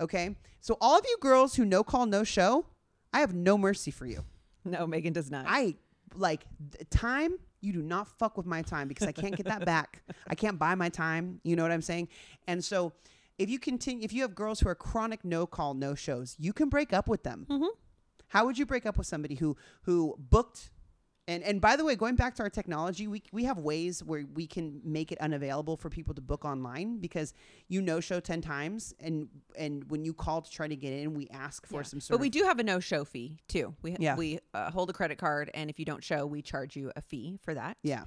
Okay? 0.00 0.36
So 0.60 0.76
all 0.80 0.98
of 0.98 1.04
you 1.08 1.16
girls 1.20 1.54
who 1.54 1.64
no 1.64 1.82
call, 1.84 2.06
no 2.06 2.24
show, 2.24 2.66
I 3.12 3.20
have 3.20 3.34
no 3.34 3.56
mercy 3.58 3.90
for 3.90 4.06
you. 4.06 4.24
No, 4.64 4.86
Megan 4.86 5.12
does 5.12 5.30
not. 5.30 5.46
I 5.48 5.76
like 6.14 6.44
time. 6.90 7.38
You 7.60 7.72
do 7.72 7.82
not 7.82 8.08
fuck 8.18 8.36
with 8.36 8.46
my 8.46 8.62
time 8.62 8.88
because 8.88 9.06
I 9.06 9.12
can't 9.12 9.36
get 9.36 9.46
that 9.46 9.64
back. 9.64 10.02
I 10.28 10.34
can't 10.34 10.58
buy 10.58 10.74
my 10.74 10.88
time. 10.88 11.40
You 11.44 11.56
know 11.56 11.62
what 11.62 11.72
I'm 11.72 11.82
saying? 11.82 12.08
And 12.46 12.64
so 12.64 12.92
if 13.38 13.48
you 13.50 13.58
continue, 13.58 14.04
if 14.04 14.12
you 14.12 14.22
have 14.22 14.34
girls 14.34 14.60
who 14.60 14.68
are 14.68 14.74
chronic 14.74 15.24
no 15.24 15.46
call, 15.46 15.74
no 15.74 15.94
shows, 15.94 16.36
you 16.38 16.52
can 16.52 16.68
break 16.68 16.92
up 16.92 17.08
with 17.08 17.22
them. 17.22 17.46
Mhm. 17.48 17.68
How 18.28 18.44
would 18.46 18.58
you 18.58 18.66
break 18.66 18.86
up 18.86 18.96
with 18.96 19.06
somebody 19.06 19.34
who 19.34 19.56
who 19.82 20.14
booked? 20.18 20.70
And 21.28 21.42
and 21.44 21.60
by 21.60 21.76
the 21.76 21.84
way, 21.84 21.94
going 21.94 22.16
back 22.16 22.34
to 22.36 22.42
our 22.42 22.50
technology, 22.50 23.06
we 23.06 23.22
we 23.32 23.44
have 23.44 23.58
ways 23.58 24.02
where 24.02 24.24
we 24.34 24.46
can 24.46 24.80
make 24.82 25.12
it 25.12 25.18
unavailable 25.20 25.76
for 25.76 25.88
people 25.88 26.14
to 26.14 26.20
book 26.20 26.44
online 26.44 26.98
because 26.98 27.34
you 27.68 27.82
no 27.82 28.00
show 28.00 28.18
ten 28.20 28.40
times, 28.40 28.94
and 28.98 29.28
and 29.56 29.88
when 29.90 30.04
you 30.04 30.12
call 30.12 30.40
to 30.42 30.50
try 30.50 30.66
to 30.66 30.74
get 30.76 30.92
in, 30.92 31.14
we 31.14 31.28
ask 31.28 31.66
for 31.66 31.80
Yeah. 31.80 31.82
some 31.82 32.00
sort 32.00 32.18
but 32.18 32.22
we 32.22 32.30
do 32.30 32.42
have 32.44 32.58
a 32.58 32.62
no 32.64 32.80
show 32.80 33.04
fee 33.04 33.38
too. 33.48 33.74
We 33.82 33.96
Yeah. 34.00 34.16
we 34.16 34.40
uh, 34.54 34.70
hold 34.70 34.90
a 34.90 34.92
credit 34.92 35.18
card, 35.18 35.50
and 35.54 35.70
if 35.70 35.78
you 35.78 35.84
don't 35.84 36.02
show, 36.02 36.26
we 36.26 36.42
charge 36.42 36.74
you 36.74 36.90
a 36.96 37.02
fee 37.02 37.38
for 37.42 37.54
that. 37.54 37.76
yeah. 37.82 38.04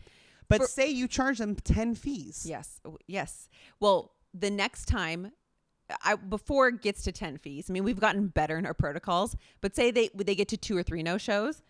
But 0.50 0.62
For- 0.62 0.68
say 0.68 0.90
you 0.90 1.08
charge 1.08 1.38
them 1.38 1.56
ten 1.56 1.96
fees. 1.96 2.46
Yes, 2.46 2.82
yes. 3.08 3.48
Well, 3.80 4.12
the 4.34 4.52
next 4.52 4.86
time, 4.86 5.32
I 6.04 6.16
before 6.16 6.68
it 6.68 6.82
gets 6.82 7.04
to 7.04 7.14
ten 7.14 7.38
fees. 7.38 7.70
I 7.70 7.74
mean, 7.74 7.86
we've 7.86 8.00
gotten 8.02 8.28
better 8.28 8.58
in 8.58 8.66
our 8.66 8.74
protocols. 8.74 9.38
But 9.62 9.76
say 9.76 9.92
they 9.92 10.10
they 10.14 10.36
get 10.36 10.50
to 10.50 10.58
two 10.58 10.76
or 10.76 10.84
three 10.84 11.04
no 11.04 11.18
shows, 11.18 11.62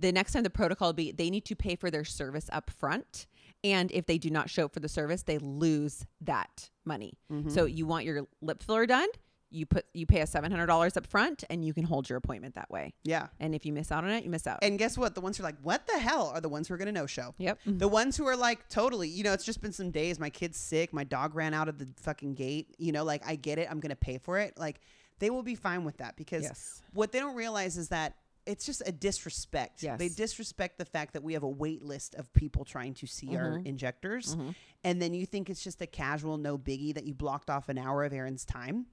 the 0.00 0.12
next 0.12 0.32
time 0.32 0.42
the 0.42 0.50
protocol 0.50 0.88
will 0.88 0.92
be 0.94 1.12
they 1.12 1.30
need 1.30 1.44
to 1.46 1.54
pay 1.56 1.76
for 1.76 1.90
their 1.90 2.04
service 2.04 2.48
up 2.52 2.70
front, 2.70 3.26
and 3.62 3.92
if 3.92 4.06
they 4.06 4.18
do 4.18 4.30
not 4.30 4.48
show 4.50 4.64
up 4.64 4.74
for 4.74 4.80
the 4.80 4.88
service, 4.88 5.22
they 5.22 5.38
lose 5.38 6.06
that 6.22 6.70
money. 6.84 7.18
Mm-hmm. 7.32 7.50
So 7.50 7.64
you 7.66 7.86
want 7.86 8.04
your 8.04 8.26
lip 8.40 8.62
filler 8.62 8.86
done. 8.86 9.08
You 9.52 9.66
put 9.66 9.84
you 9.94 10.06
pay 10.06 10.20
a 10.20 10.26
seven 10.28 10.50
hundred 10.52 10.66
dollars 10.66 10.96
up 10.96 11.06
front, 11.06 11.42
and 11.50 11.64
you 11.64 11.74
can 11.74 11.82
hold 11.84 12.08
your 12.08 12.16
appointment 12.18 12.54
that 12.54 12.70
way. 12.70 12.94
Yeah. 13.02 13.26
And 13.40 13.52
if 13.52 13.66
you 13.66 13.72
miss 13.72 13.90
out 13.90 14.04
on 14.04 14.10
it, 14.10 14.22
you 14.22 14.30
miss 14.30 14.46
out. 14.46 14.60
And 14.62 14.78
guess 14.78 14.96
what? 14.96 15.16
The 15.16 15.20
ones 15.20 15.36
who 15.36 15.42
are 15.42 15.46
like, 15.48 15.58
what 15.60 15.88
the 15.88 15.98
hell 15.98 16.30
are 16.32 16.40
the 16.40 16.48
ones 16.48 16.68
who 16.68 16.74
are 16.74 16.76
going 16.76 16.86
to 16.86 16.92
no 16.92 17.06
show? 17.06 17.34
yep. 17.36 17.58
The 17.66 17.88
ones 17.88 18.16
who 18.16 18.28
are 18.28 18.36
like, 18.36 18.68
totally, 18.68 19.08
you 19.08 19.24
know, 19.24 19.32
it's 19.32 19.44
just 19.44 19.60
been 19.60 19.72
some 19.72 19.90
days. 19.90 20.20
My 20.20 20.30
kid's 20.30 20.56
sick. 20.56 20.92
My 20.92 21.02
dog 21.02 21.34
ran 21.34 21.52
out 21.52 21.68
of 21.68 21.78
the 21.78 21.88
fucking 21.96 22.34
gate. 22.34 22.76
You 22.78 22.92
know, 22.92 23.02
like, 23.02 23.26
I 23.26 23.34
get 23.34 23.58
it. 23.58 23.66
I'm 23.68 23.80
going 23.80 23.90
to 23.90 23.96
pay 23.96 24.18
for 24.18 24.38
it. 24.38 24.56
Like, 24.56 24.80
they 25.18 25.30
will 25.30 25.42
be 25.42 25.56
fine 25.56 25.82
with 25.84 25.96
that 25.96 26.16
because 26.16 26.44
Yes. 26.44 26.80
what 26.94 27.10
they 27.10 27.18
don't 27.18 27.34
realize 27.34 27.76
is 27.76 27.88
that 27.88 28.14
it's 28.50 28.66
just 28.66 28.82
a 28.86 28.92
disrespect. 28.92 29.82
Yes. 29.82 29.98
They 29.98 30.08
disrespect 30.08 30.78
the 30.78 30.84
fact 30.84 31.12
that 31.14 31.22
we 31.22 31.32
have 31.34 31.42
a 31.42 31.48
wait 31.48 31.82
list 31.82 32.14
of 32.16 32.32
people 32.32 32.64
trying 32.64 32.94
to 32.94 33.06
see 33.06 33.36
our 33.36 33.58
Mhm. 33.58 33.66
injectors. 33.66 34.36
Mhm. 34.36 34.54
And 34.84 35.00
then 35.00 35.14
you 35.14 35.24
think 35.26 35.48
it's 35.48 35.62
just 35.62 35.80
a 35.80 35.86
casual, 35.86 36.36
no 36.36 36.58
biggie 36.58 36.94
that 36.94 37.04
you 37.04 37.14
blocked 37.14 37.48
off 37.50 37.68
an 37.68 37.78
hour 37.78 38.04
of 38.04 38.12
Erin's 38.12 38.44
time 38.44 38.86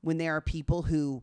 when 0.00 0.18
there 0.18 0.34
are 0.36 0.40
people 0.40 0.82
who 0.82 1.22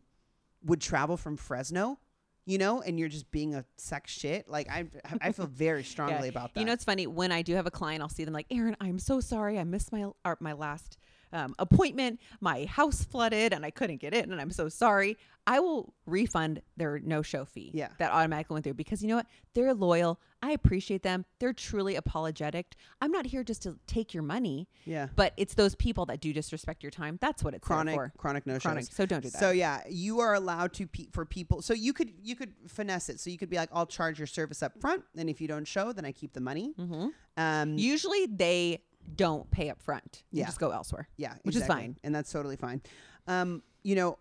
would 0.62 0.80
travel 0.80 1.16
from 1.16 1.36
Fresno, 1.36 1.98
you 2.44 2.58
know, 2.58 2.80
and 2.82 2.98
you're 2.98 3.08
just 3.08 3.30
being 3.30 3.54
a 3.54 3.64
sex 3.76 4.10
shit. 4.10 4.48
Like, 4.48 4.68
I, 4.70 4.88
I 5.20 5.32
feel 5.32 5.46
very 5.52 5.84
strongly 5.84 6.28
about 6.28 6.54
that. 6.54 6.60
You 6.60 6.66
know, 6.66 6.72
it's 6.72 6.84
funny 6.84 7.06
when 7.06 7.30
I 7.32 7.42
do 7.42 7.54
have 7.54 7.66
a 7.66 7.70
client, 7.70 8.02
I'll 8.02 8.08
see 8.08 8.24
them 8.24 8.34
like, 8.34 8.46
Aaron, 8.50 8.76
I'm 8.80 8.98
so 8.98 9.20
sorry, 9.20 9.58
I 9.58 9.64
missed 9.64 9.92
my 9.92 10.04
or 10.24 10.36
my 10.40 10.52
last 10.52 10.98
um, 11.32 11.54
appointment. 11.58 12.20
My 12.40 12.64
house 12.66 13.04
flooded 13.04 13.52
and 13.52 13.64
I 13.64 13.70
couldn't 13.70 14.00
get 14.00 14.14
in, 14.14 14.32
and 14.32 14.40
I'm 14.40 14.50
so 14.50 14.68
sorry. 14.68 15.16
I 15.46 15.60
will 15.60 15.94
refund 16.04 16.60
their 16.76 16.98
no 16.98 17.22
show 17.22 17.46
fee. 17.46 17.70
Yeah. 17.72 17.88
that 17.98 18.12
automatically 18.12 18.54
went 18.54 18.64
through 18.64 18.74
because 18.74 19.02
you 19.02 19.08
know 19.08 19.16
what? 19.16 19.26
They're 19.54 19.72
loyal. 19.72 20.20
I 20.42 20.50
appreciate 20.52 21.02
them. 21.02 21.24
They're 21.40 21.54
truly 21.54 21.96
apologetic. 21.96 22.74
I'm 23.00 23.10
not 23.10 23.26
here 23.26 23.42
just 23.42 23.62
to 23.62 23.76
take 23.86 24.12
your 24.14 24.22
money, 24.22 24.68
yeah. 24.84 25.08
but 25.16 25.32
it's 25.36 25.54
those 25.54 25.74
people 25.74 26.04
that 26.06 26.20
do 26.20 26.32
disrespect 26.34 26.82
your 26.84 26.90
time. 26.90 27.18
That's 27.20 27.42
what 27.42 27.54
it's 27.54 27.66
chronic 27.66 27.94
for. 27.94 28.12
chronic 28.18 28.46
no 28.46 28.58
Chronic. 28.58 28.84
shows. 28.84 28.94
So 28.94 29.06
don't 29.06 29.22
do 29.22 29.30
that. 29.30 29.38
So 29.38 29.50
yeah, 29.50 29.80
you 29.88 30.20
are 30.20 30.34
allowed 30.34 30.74
to 30.74 30.86
pe- 30.86 31.08
for 31.12 31.24
people. 31.24 31.62
So 31.62 31.72
you 31.74 31.92
could 31.94 32.12
you 32.22 32.36
could 32.36 32.52
finesse 32.68 33.08
it. 33.08 33.18
So 33.18 33.30
you 33.30 33.38
could 33.38 33.50
be 33.50 33.56
like, 33.56 33.70
I'll 33.72 33.86
charge 33.86 34.18
your 34.18 34.26
service 34.28 34.62
up 34.62 34.78
front, 34.80 35.02
and 35.16 35.28
if 35.30 35.40
you 35.40 35.48
don't 35.48 35.66
show, 35.66 35.92
then 35.92 36.04
I 36.04 36.12
keep 36.12 36.34
the 36.34 36.40
money. 36.40 36.74
Mhm. 36.78 37.10
Um, 37.36 37.78
Usually 37.78 38.26
they 38.26 38.82
don't 39.16 39.50
pay 39.50 39.70
up 39.70 39.80
front. 39.82 40.22
You 40.30 40.40
Yeah. 40.40 40.46
just 40.46 40.58
go 40.60 40.70
elsewhere. 40.70 41.08
yeah, 41.16 41.34
which 41.42 41.56
is 41.56 41.66
fine. 41.66 41.96
and 42.04 42.14
that's 42.14 42.30
totally 42.32 42.56
fine. 42.56 42.82
Um, 43.26 43.62
you 43.82 43.94
know, 43.96 44.18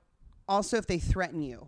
also 0.47 0.78
if 0.78 0.88
they 0.88 1.00
threaten 1.00 1.41
you, 1.41 1.67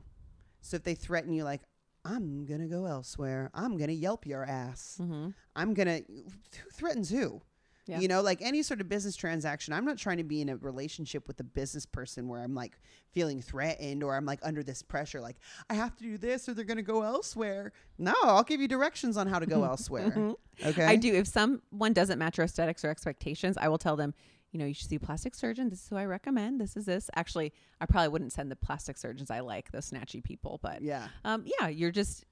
so 0.61 0.75
if 0.77 0.83
they 0.83 0.95
threaten 0.95 1.33
you, 1.33 1.43
like, 1.43 1.61
I'm 2.05 2.45
gonna 2.45 2.67
go 2.67 2.85
elsewhere. 2.85 3.49
I'm 3.53 3.77
gonna 3.77 3.91
Yelp 3.93 4.25
your 4.25 4.43
ass. 4.45 4.97
Mm-hmm. 5.01 5.29
I'm 5.55 5.73
gonna. 5.73 5.99
Who 6.07 6.69
threatens 6.73 7.09
who? 7.09 7.41
Yeah. 7.89 7.99
You 7.99 8.07
know, 8.07 8.21
like 8.21 8.41
any 8.41 8.61
sort 8.61 8.81
of 8.81 8.87
business 8.87 9.15
transaction, 9.15 9.73
I'm 9.73 9.83
not 9.83 9.97
trying 9.97 10.17
to 10.17 10.23
be 10.23 10.41
in 10.41 10.49
a 10.49 10.57
relationship 10.57 11.27
with 11.27 11.39
a 11.39 11.43
business 11.43 11.85
person 11.85 12.27
where 12.27 12.41
I'm 12.41 12.53
like 12.53 12.79
feeling 13.11 13.41
threatened 13.41 14.03
or 14.03 14.15
I'm 14.15 14.25
like 14.25 14.39
under 14.43 14.61
this 14.63 14.81
pressure, 14.83 15.19
like 15.19 15.37
I 15.69 15.73
have 15.73 15.95
to 15.97 16.03
do 16.03 16.17
this 16.17 16.47
or 16.47 16.53
they're 16.53 16.65
going 16.65 16.77
to 16.77 16.83
go 16.83 17.01
elsewhere. 17.01 17.71
No, 17.97 18.13
I'll 18.23 18.43
give 18.43 18.61
you 18.61 18.67
directions 18.67 19.17
on 19.17 19.27
how 19.27 19.39
to 19.39 19.45
go 19.47 19.63
elsewhere. 19.71 20.33
Okay. 20.63 20.85
I 20.85 20.95
do. 20.97 21.13
If 21.15 21.27
someone 21.27 21.93
doesn't 21.93 22.19
match 22.19 22.37
your 22.37 22.45
aesthetics 22.45 22.85
or 22.85 22.89
expectations, 22.89 23.57
I 23.57 23.67
will 23.69 23.77
tell 23.79 23.95
them, 23.95 24.13
you 24.51 24.59
know, 24.59 24.65
you 24.65 24.73
should 24.73 24.89
see 24.89 24.95
a 24.95 24.99
plastic 24.99 25.35
surgeon. 25.35 25.69
This 25.69 25.83
is 25.83 25.89
who 25.89 25.95
I 25.95 26.05
recommend. 26.05 26.59
This 26.61 26.75
is 26.75 26.85
this. 26.85 27.09
Actually, 27.15 27.53
I 27.81 27.85
probably 27.85 28.09
wouldn't 28.09 28.33
send 28.33 28.51
the 28.51 28.55
plastic 28.55 28.97
surgeons 28.97 29.29
I 29.31 29.41
like, 29.41 29.71
those 29.71 29.89
snatchy 29.91 30.23
people. 30.23 30.59
But 30.61 30.81
Yeah. 30.81 31.07
um, 31.25 31.43
yeah, 31.59 31.67
you're 31.67 31.91
just 31.91 32.25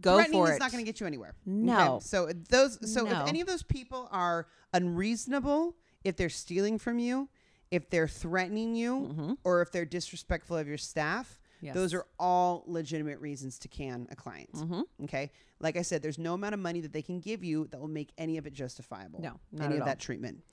Go 0.00 0.16
threatening 0.16 0.40
for 0.40 0.50
is 0.50 0.56
it. 0.56 0.58
not 0.60 0.70
going 0.72 0.84
to 0.84 0.88
get 0.90 1.00
you 1.00 1.06
anywhere. 1.06 1.34
No. 1.46 1.98
So 2.02 2.30
those. 2.48 2.78
So 2.92 3.04
No. 3.04 3.22
if 3.22 3.28
any 3.28 3.40
of 3.40 3.46
those 3.46 3.62
people 3.62 4.08
are 4.10 4.46
unreasonable, 4.72 5.76
if 6.04 6.16
they're 6.16 6.28
stealing 6.28 6.78
from 6.78 6.98
you, 6.98 7.28
if 7.70 7.90
they're 7.90 8.08
threatening 8.08 8.74
you, 8.74 9.00
Mhm. 9.12 9.36
or 9.44 9.62
if 9.62 9.72
they're 9.72 9.84
disrespectful 9.84 10.56
of 10.56 10.68
your 10.68 10.78
staff, 10.78 11.38
Yes. 11.60 11.74
those 11.74 11.94
are 11.94 12.06
all 12.18 12.62
legitimate 12.66 13.18
reasons 13.20 13.58
to 13.60 13.68
can 13.68 14.06
a 14.10 14.16
client. 14.16 14.52
Mhm. 14.52 14.84
Okay. 15.04 15.32
Like 15.60 15.76
I 15.76 15.82
said, 15.82 16.02
there's 16.02 16.18
no 16.18 16.34
amount 16.34 16.54
of 16.54 16.60
money 16.60 16.80
that 16.82 16.92
they 16.92 17.00
can 17.02 17.20
give 17.20 17.42
you 17.42 17.66
that 17.68 17.80
will 17.80 17.88
make 17.88 18.12
any 18.18 18.36
of 18.36 18.46
it 18.46 18.52
justifiable. 18.52 19.20
No, 19.20 19.40
not 19.50 19.66
any 19.66 19.76
of 19.76 19.80
all. 19.82 19.86
that 19.86 19.98
treatment. 19.98 20.44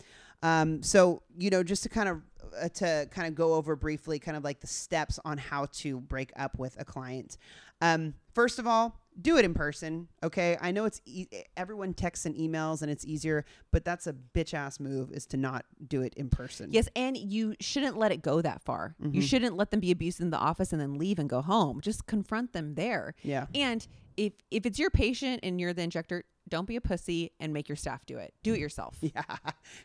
Um, 0.41 0.81
so 0.81 1.21
you 1.37 1.49
know, 1.49 1.63
just 1.63 1.83
to 1.83 1.89
kind 1.89 2.09
of 2.09 2.21
uh, 2.59 2.69
to 2.69 3.07
kind 3.11 3.27
of 3.27 3.35
go 3.35 3.53
over 3.53 3.75
briefly, 3.75 4.19
kind 4.19 4.35
of 4.35 4.43
like 4.43 4.59
the 4.61 4.67
steps 4.67 5.19
on 5.23 5.37
how 5.37 5.65
to 5.67 5.99
break 5.99 6.31
up 6.35 6.57
with 6.57 6.75
a 6.79 6.85
client. 6.85 7.37
Um, 7.81 8.15
first 8.33 8.57
of 8.59 8.65
all, 8.65 8.99
do 9.19 9.37
it 9.37 9.45
in 9.45 9.53
person. 9.53 10.07
Okay, 10.23 10.57
I 10.61 10.71
know 10.71 10.85
it's 10.85 11.01
e- 11.05 11.27
everyone 11.57 11.93
texts 11.93 12.25
and 12.25 12.35
emails, 12.35 12.81
and 12.81 12.89
it's 12.91 13.05
easier, 13.05 13.45
but 13.71 13.83
that's 13.83 14.07
a 14.07 14.13
bitch 14.13 14.53
ass 14.53 14.79
move 14.79 15.11
is 15.11 15.25
to 15.27 15.37
not 15.37 15.65
do 15.87 16.01
it 16.01 16.13
in 16.15 16.29
person. 16.29 16.69
Yes, 16.71 16.87
and 16.95 17.17
you 17.17 17.55
shouldn't 17.59 17.97
let 17.97 18.11
it 18.11 18.21
go 18.21 18.41
that 18.41 18.61
far. 18.61 18.95
Mm-hmm. 19.01 19.15
You 19.15 19.21
shouldn't 19.21 19.57
let 19.57 19.71
them 19.71 19.79
be 19.79 19.91
abused 19.91 20.21
in 20.21 20.29
the 20.29 20.37
office 20.37 20.71
and 20.71 20.81
then 20.81 20.95
leave 20.97 21.19
and 21.19 21.29
go 21.29 21.41
home. 21.41 21.81
Just 21.81 22.05
confront 22.07 22.53
them 22.53 22.75
there. 22.75 23.15
Yeah. 23.23 23.47
And 23.53 23.85
if 24.17 24.33
if 24.49 24.65
it's 24.65 24.79
your 24.79 24.89
patient 24.89 25.41
and 25.43 25.59
you're 25.59 25.73
the 25.73 25.81
injector, 25.83 26.23
don't 26.49 26.67
be 26.67 26.75
a 26.75 26.81
pussy 26.81 27.31
and 27.39 27.53
make 27.53 27.69
your 27.69 27.75
staff 27.75 28.05
do 28.05 28.17
it. 28.17 28.33
Do 28.43 28.53
it 28.53 28.59
yourself. 28.59 28.97
Yeah. 29.01 29.23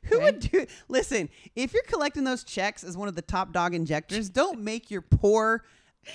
Who 0.05 0.17
Okay. 0.17 0.25
would 0.25 0.39
do 0.41 0.67
Listen, 0.89 1.29
if 1.55 1.73
you're 1.75 1.83
collecting 1.85 2.25
those 2.25 2.45
checks 2.45 2.83
as 2.85 2.97
one 2.97 3.09
of 3.09 3.15
the 3.17 3.23
top 3.23 3.53
dog 3.53 3.75
injectors, 3.75 4.29
don't 4.29 4.61
make 4.63 4.91
your 4.91 5.03
poor 5.03 5.65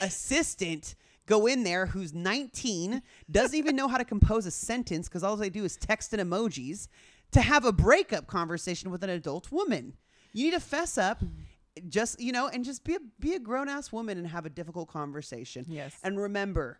assistant 0.01 0.95
go 1.31 1.47
in 1.47 1.63
there 1.63 1.85
who's 1.87 2.13
19, 2.13 3.01
doesn't 3.29 3.57
even 3.57 3.75
know 3.75 3.87
how 3.87 3.97
to 3.97 4.05
compose 4.05 4.45
a 4.45 4.51
sentence 4.51 5.07
because 5.07 5.23
all 5.23 5.35
they 5.37 5.49
do 5.49 5.63
is 5.63 5.77
text 5.77 6.13
and 6.13 6.21
emojis 6.21 6.87
to 7.31 7.41
have 7.41 7.63
a 7.65 7.71
breakup 7.71 8.27
conversation 8.27 8.91
with 8.91 9.01
an 9.03 9.09
adult 9.09 9.51
woman. 9.51 9.93
You 10.33 10.45
need 10.45 10.53
to 10.53 10.59
fess 10.59 10.97
up. 10.97 11.23
Just 11.87 12.19
you 12.19 12.33
know, 12.33 12.49
and 12.49 12.65
just 12.65 12.83
be 12.83 12.95
a 12.95 12.99
be 13.19 13.33
a 13.33 13.39
grown 13.39 13.69
ass 13.69 13.93
woman 13.93 14.17
and 14.17 14.27
have 14.27 14.45
a 14.45 14.49
difficult 14.49 14.89
conversation. 14.89 15.65
Yes. 15.69 15.95
And 16.03 16.19
remember, 16.19 16.79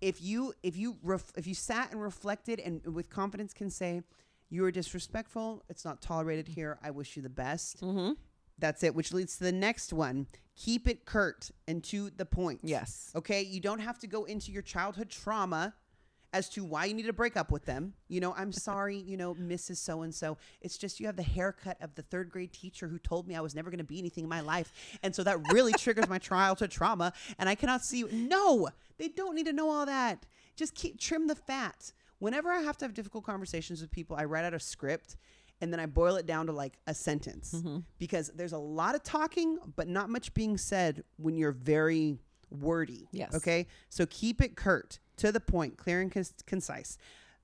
if 0.00 0.22
you 0.22 0.52
if 0.62 0.76
you 0.76 0.96
ref, 1.02 1.24
if 1.36 1.46
you 1.48 1.54
sat 1.54 1.90
and 1.90 2.00
reflected 2.00 2.60
and 2.60 2.80
with 2.86 3.10
confidence 3.10 3.52
can 3.52 3.68
say 3.68 4.02
you 4.48 4.64
are 4.64 4.70
disrespectful 4.70 5.62
it's 5.68 5.84
not 5.84 6.00
tolerated 6.00 6.48
here 6.48 6.78
i 6.82 6.90
wish 6.90 7.16
you 7.16 7.22
the 7.22 7.28
best 7.46 7.82
Mm-hmm. 7.82 8.12
that's 8.58 8.82
it 8.82 8.94
which 8.94 9.12
leads 9.12 9.36
to 9.38 9.44
the 9.44 9.52
next 9.52 9.92
one 9.92 10.26
keep 10.58 10.88
it 10.88 11.04
curt 11.04 11.50
and 11.66 11.82
to 11.84 12.10
the 12.10 12.26
point. 12.26 12.60
Yes. 12.62 13.12
okay? 13.14 13.42
You 13.42 13.60
don't 13.60 13.78
have 13.78 13.98
to 14.00 14.06
go 14.06 14.24
into 14.24 14.50
your 14.50 14.62
childhood 14.62 15.08
trauma 15.08 15.74
as 16.32 16.48
to 16.50 16.64
why 16.64 16.84
you 16.84 16.94
need 16.94 17.06
to 17.06 17.12
break 17.12 17.36
up 17.36 17.50
with 17.50 17.64
them. 17.64 17.94
You 18.08 18.20
know 18.20 18.34
i'm 18.36 18.52
sorry 18.52 18.96
you 18.96 19.16
know 19.16 19.34
mrs 19.34 19.76
so 19.76 20.02
and 20.02 20.14
so 20.14 20.36
it's 20.60 20.76
just 20.76 21.00
you 21.00 21.06
have 21.06 21.16
the 21.16 21.22
haircut 21.22 21.78
of 21.80 21.94
the 21.94 22.02
third 22.02 22.30
grade 22.30 22.52
teacher 22.52 22.86
who 22.86 22.98
told 22.98 23.26
me 23.26 23.34
i 23.34 23.40
was 23.40 23.54
never 23.54 23.70
going 23.70 23.78
to 23.78 23.84
be 23.84 23.98
anything 23.98 24.24
in 24.24 24.30
my 24.30 24.40
life. 24.40 24.72
And 25.02 25.14
so 25.14 25.22
that 25.24 25.38
really 25.52 25.72
triggers 25.72 26.08
my 26.08 26.18
childhood 26.18 26.70
trauma 26.70 27.12
and 27.38 27.48
i 27.48 27.54
cannot 27.54 27.82
see 27.84 28.00
you. 28.00 28.08
No! 28.12 28.68
They 28.98 29.08
don't 29.08 29.36
need 29.36 29.46
to 29.46 29.52
know 29.52 29.70
all 29.70 29.86
that. 29.86 30.26
Just 30.56 30.74
keep 30.74 30.98
trim 30.98 31.28
the 31.28 31.34
fat. 31.34 31.92
Whenever 32.18 32.50
i 32.50 32.60
have 32.60 32.76
to 32.78 32.84
have 32.84 32.94
difficult 32.94 33.24
conversations 33.24 33.80
with 33.80 33.90
people 33.90 34.16
i 34.16 34.24
write 34.24 34.44
out 34.44 34.52
a 34.52 34.60
script 34.60 35.16
and 35.60 35.72
then 35.72 35.80
I 35.80 35.86
boil 35.86 36.16
it 36.16 36.26
down 36.26 36.46
to 36.46 36.52
like 36.52 36.78
a 36.86 36.94
sentence 36.94 37.52
Mm-hmm. 37.54 37.78
because 37.98 38.30
there's 38.34 38.52
a 38.52 38.58
lot 38.58 38.94
of 38.94 39.02
talking, 39.02 39.58
but 39.76 39.88
not 39.88 40.08
much 40.08 40.32
being 40.34 40.56
said 40.56 41.02
when 41.16 41.36
you're 41.36 41.52
very 41.52 42.18
wordy. 42.50 43.08
Yes. 43.12 43.34
Okay. 43.34 43.66
So 43.88 44.06
keep 44.06 44.40
it 44.40 44.56
curt, 44.56 44.98
to 45.16 45.32
the 45.32 45.40
point, 45.40 45.76
clear 45.76 46.00
and 46.00 46.10
con- 46.12 46.24
concise. 46.46 46.96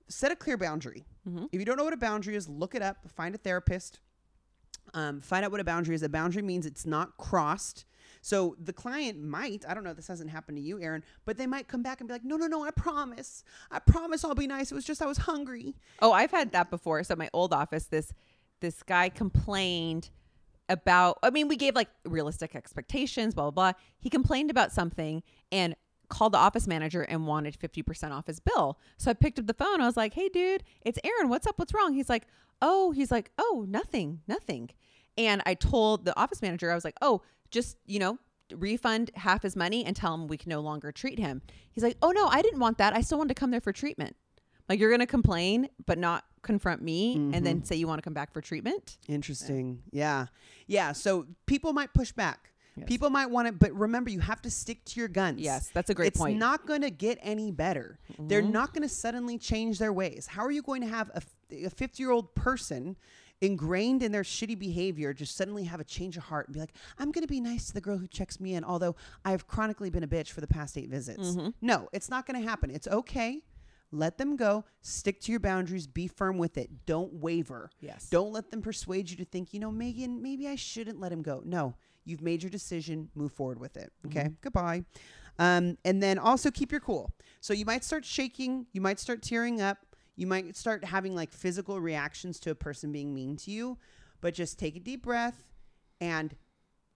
Set 0.09 0.31
a 0.33 0.37
clear 0.37 0.57
boundary. 0.57 1.05
Mm-hmm. 1.29 1.47
If 1.53 1.59
you 1.59 1.65
don't 1.65 1.77
know 1.77 1.85
what 1.85 1.93
a 1.93 1.97
boundary 1.99 2.37
is, 2.37 2.49
look 2.49 2.75
it 2.75 2.83
up, 2.83 2.99
find 3.17 3.35
a 3.35 3.39
therapist. 3.39 4.01
Um, 4.93 5.21
find 5.21 5.45
out 5.45 5.51
what 5.51 5.61
a 5.61 5.65
boundary 5.65 5.95
is. 5.95 6.03
A 6.03 6.09
boundary 6.09 6.43
means 6.43 6.67
it's 6.67 6.87
not 6.87 7.17
crossed. 7.17 7.85
So 8.25 8.57
the 8.59 8.73
client 8.73 9.23
might, 9.23 9.67
I 9.69 9.75
don't 9.75 9.85
know, 9.85 9.93
this 9.93 10.09
hasn't 10.09 10.31
happened 10.31 10.57
to 10.57 10.63
you, 10.63 10.81
Erin, 10.81 11.05
but 11.27 11.37
they 11.37 11.47
might 11.47 11.69
come 11.69 11.83
back 11.83 12.01
and 12.01 12.09
be 12.09 12.15
like, 12.15 12.25
no, 12.25 12.39
no, 12.39 12.47
no, 12.47 12.65
I 12.65 12.71
promise. 12.71 13.45
I 13.71 13.81
promise 13.81 14.25
I'll 14.25 14.35
be 14.35 14.47
nice. 14.47 14.73
It 14.73 14.75
was 14.75 14.87
just 14.87 15.03
I 15.03 15.07
was 15.07 15.19
hungry. 15.19 15.77
Oh, 16.01 16.11
I've 16.11 16.31
had 16.31 16.53
that 16.53 16.71
before. 16.71 17.05
So 17.05 17.17
my 17.17 17.29
old 17.35 17.53
office, 17.53 17.85
this 17.85 18.15
this 18.61 18.83
guy 18.83 19.11
complained 19.11 20.09
about. 20.71 21.19
I 21.23 21.29
mean, 21.29 21.49
we 21.49 21.57
gave 21.57 21.75
like 21.75 21.91
realistic 22.07 22.57
expectations, 22.57 23.35
blah 23.35 23.51
blah 23.51 23.73
blah. 23.73 23.81
He 24.01 24.09
complained 24.09 24.51
about 24.51 24.73
something 24.73 25.23
and 25.53 25.77
called 26.09 26.33
the 26.33 26.39
office 26.39 26.67
manager 26.67 27.03
and 27.03 27.27
wanted 27.27 27.55
fifty 27.57 27.83
percent 27.83 28.15
off 28.15 28.27
his 28.27 28.41
bill. 28.41 28.79
So 28.97 29.11
I 29.11 29.15
picked 29.15 29.39
up 29.39 29.47
the 29.47 29.53
phone. 29.53 29.83
I 29.83 29.87
was 29.87 29.99
like, 29.99 30.15
"Hey, 30.15 30.31
dude, 30.31 30.65
it's 30.81 30.99
Erin. 31.05 31.29
What's 31.29 31.47
up? 31.47 31.59
What's 31.59 31.75
wrong?" 31.75 31.93
He's 31.93 32.09
like, 32.09 32.27
"Oh, 32.63 32.91
he's 32.93 33.11
like, 33.11 33.33
oh, 33.37 33.67
nothing, 33.69 34.23
nothing." 34.27 34.71
And 35.19 35.43
I 35.45 35.53
told 35.53 36.07
the 36.07 36.19
office 36.19 36.41
manager, 36.41 36.73
I 36.73 36.75
was 36.75 36.85
like, 36.85 36.97
"Oh, 37.03 37.21
just 37.55 37.79
you 37.87 37.99
know." 37.99 38.19
refund 38.53 39.11
half 39.15 39.43
his 39.43 39.57
money 39.57 39.85
and 39.87 39.97
tell 39.97 40.13
him 40.15 40.27
we 40.29 40.37
can 40.37 40.51
no 40.51 40.61
longer 40.61 40.93
treat 40.93 41.19
him. 41.19 41.41
He's 41.73 41.83
like, 41.83 41.97
"Oh 42.03 42.11
no, 42.11 42.27
I 42.27 42.43
didn't 42.43 42.61
want 42.61 42.77
that. 42.77 42.95
I 42.95 43.01
still 43.01 43.17
wanted 43.19 43.35
to 43.35 43.41
come 43.41 43.51
there 43.51 43.61
for 43.61 43.73
treatment." 43.73 44.15
Like 44.69 44.79
you're 44.79 44.91
gonna 44.91 45.07
complain, 45.07 45.71
but 45.87 45.97
not 45.99 46.25
confront 46.43 46.83
me, 46.83 47.15
and 47.15 47.33
Mm-hmm. 47.35 47.45
then 47.45 47.65
say 47.65 47.77
you 47.77 47.89
want 47.89 47.99
to 47.99 48.03
come 48.03 48.13
back 48.13 48.35
for 48.35 48.43
treatment. 48.43 48.99
Interesting. 49.09 49.83
Yeah. 49.93 50.27
Yeah. 50.67 50.93
So 50.93 51.27
people 51.47 51.73
might 51.73 51.95
push 51.95 52.13
back. 52.13 52.51
Yes. 52.77 52.87
People 52.87 53.09
might 53.09 53.31
want 53.31 53.49
it, 53.49 53.59
but 53.59 53.73
remember, 53.73 54.11
you 54.11 54.21
have 54.21 54.43
to 54.43 54.51
stick 54.51 54.85
to 54.87 55.01
your 55.01 55.09
guns. 55.09 55.41
Yes, 55.41 55.71
that's 55.73 55.89
a 55.91 55.95
great 55.95 56.09
it's 56.09 56.19
point. 56.19 56.35
It's 56.37 56.41
not 56.41 56.67
going 56.67 56.83
to 56.83 56.91
get 56.91 57.19
any 57.23 57.51
better. 57.51 57.99
They're 58.19 58.43
Mhm. 58.43 58.51
not 58.51 58.75
going 58.75 58.83
to 58.83 58.89
suddenly 58.89 59.39
change 59.39 59.79
their 59.79 59.93
ways. 59.93 60.27
How 60.27 60.45
are 60.45 60.51
you 60.51 60.61
going 60.63 60.83
to 60.83 60.89
have 60.89 61.11
a 61.15 61.71
50 61.71 62.03
year 62.03 62.11
old 62.11 62.35
person 62.35 62.97
ingrained 63.41 64.03
in 64.03 64.13
their 64.13 64.23
shitty 64.23 64.59
behavior 64.59 65.13
just 65.13 65.37
suddenly 65.37 65.65
have 65.65 65.81
a 65.81 65.85
change 65.85 66.17
of 66.17 66.25
heart 66.25 66.47
and 66.47 66.55
be 66.55 66.61
like, 66.61 66.75
I'm 66.99 67.11
going 67.13 67.23
to 67.27 67.29
be 67.31 67.41
nice 67.41 67.67
to 67.67 67.75
the 67.75 67.81
girl 67.81 67.99
who 67.99 68.07
checks 68.07 68.41
me 68.41 68.55
in, 68.55 68.65
although 68.65 68.97
I've 69.25 69.47
chronically 69.47 69.91
been 69.91 70.03
a 70.05 70.09
bitch 70.09 70.29
for 70.31 70.41
the 70.41 70.47
past 70.47 70.77
eight 70.79 70.89
visits? 70.89 71.31
Mhm. 71.37 71.55
No, 71.61 71.89
it's 71.93 72.09
not 72.09 72.27
going 72.27 72.41
to 72.43 72.49
happen. 72.49 72.71
It's 72.71 72.89
okay. 72.89 73.43
Let 73.93 74.19
them 74.19 74.37
go. 74.37 74.65
Stick 74.81 75.21
to 75.23 75.31
your 75.31 75.41
boundaries. 75.41 75.87
Be 75.87 76.09
firm 76.09 76.37
with 76.39 76.59
it. 76.59 76.85
Don't 76.87 77.13
waver. 77.15 77.71
Yes. 77.81 78.09
Don't 78.09 78.33
let 78.33 78.51
them 78.51 78.61
persuade 78.63 79.09
you 79.11 79.17
to 79.19 79.25
think, 79.25 79.53
you 79.55 79.61
know, 79.61 79.71
Megan, 79.71 80.21
maybe 80.21 80.49
I 80.49 80.57
shouldn't 80.57 80.99
let 80.99 81.13
him 81.13 81.23
go. 81.23 81.43
No, 81.45 81.77
you've 82.05 82.23
made 82.23 82.43
your 82.43 82.51
decision. 82.51 83.09
Move 83.15 83.33
forward 83.33 83.61
with 83.61 83.77
it. 83.77 83.93
Okay. 84.07 84.31
Goodbye. 84.41 84.85
Um, 85.39 85.79
and 85.85 86.03
then 86.03 86.19
also 86.19 86.51
keep 86.51 86.73
your 86.73 86.81
cool. 86.81 87.13
So 87.41 87.53
you 87.53 87.65
might 87.65 87.85
start 87.85 88.05
shaking. 88.05 88.67
You 88.73 88.81
might 88.81 88.99
start 88.99 89.23
tearing 89.23 89.61
up. 89.61 89.79
You 90.17 90.27
might 90.27 90.57
start 90.57 90.85
having 90.85 91.15
like 91.15 91.33
physical 91.33 91.81
reactions 91.81 92.39
to 92.41 92.51
a 92.51 92.55
person 92.55 92.93
being 92.93 93.15
mean 93.15 93.37
to 93.39 93.51
you. 93.51 93.79
But 94.21 94.35
just 94.35 94.59
take 94.59 94.77
a 94.77 94.81
deep 94.81 95.03
breath 95.03 95.45
and 96.01 96.35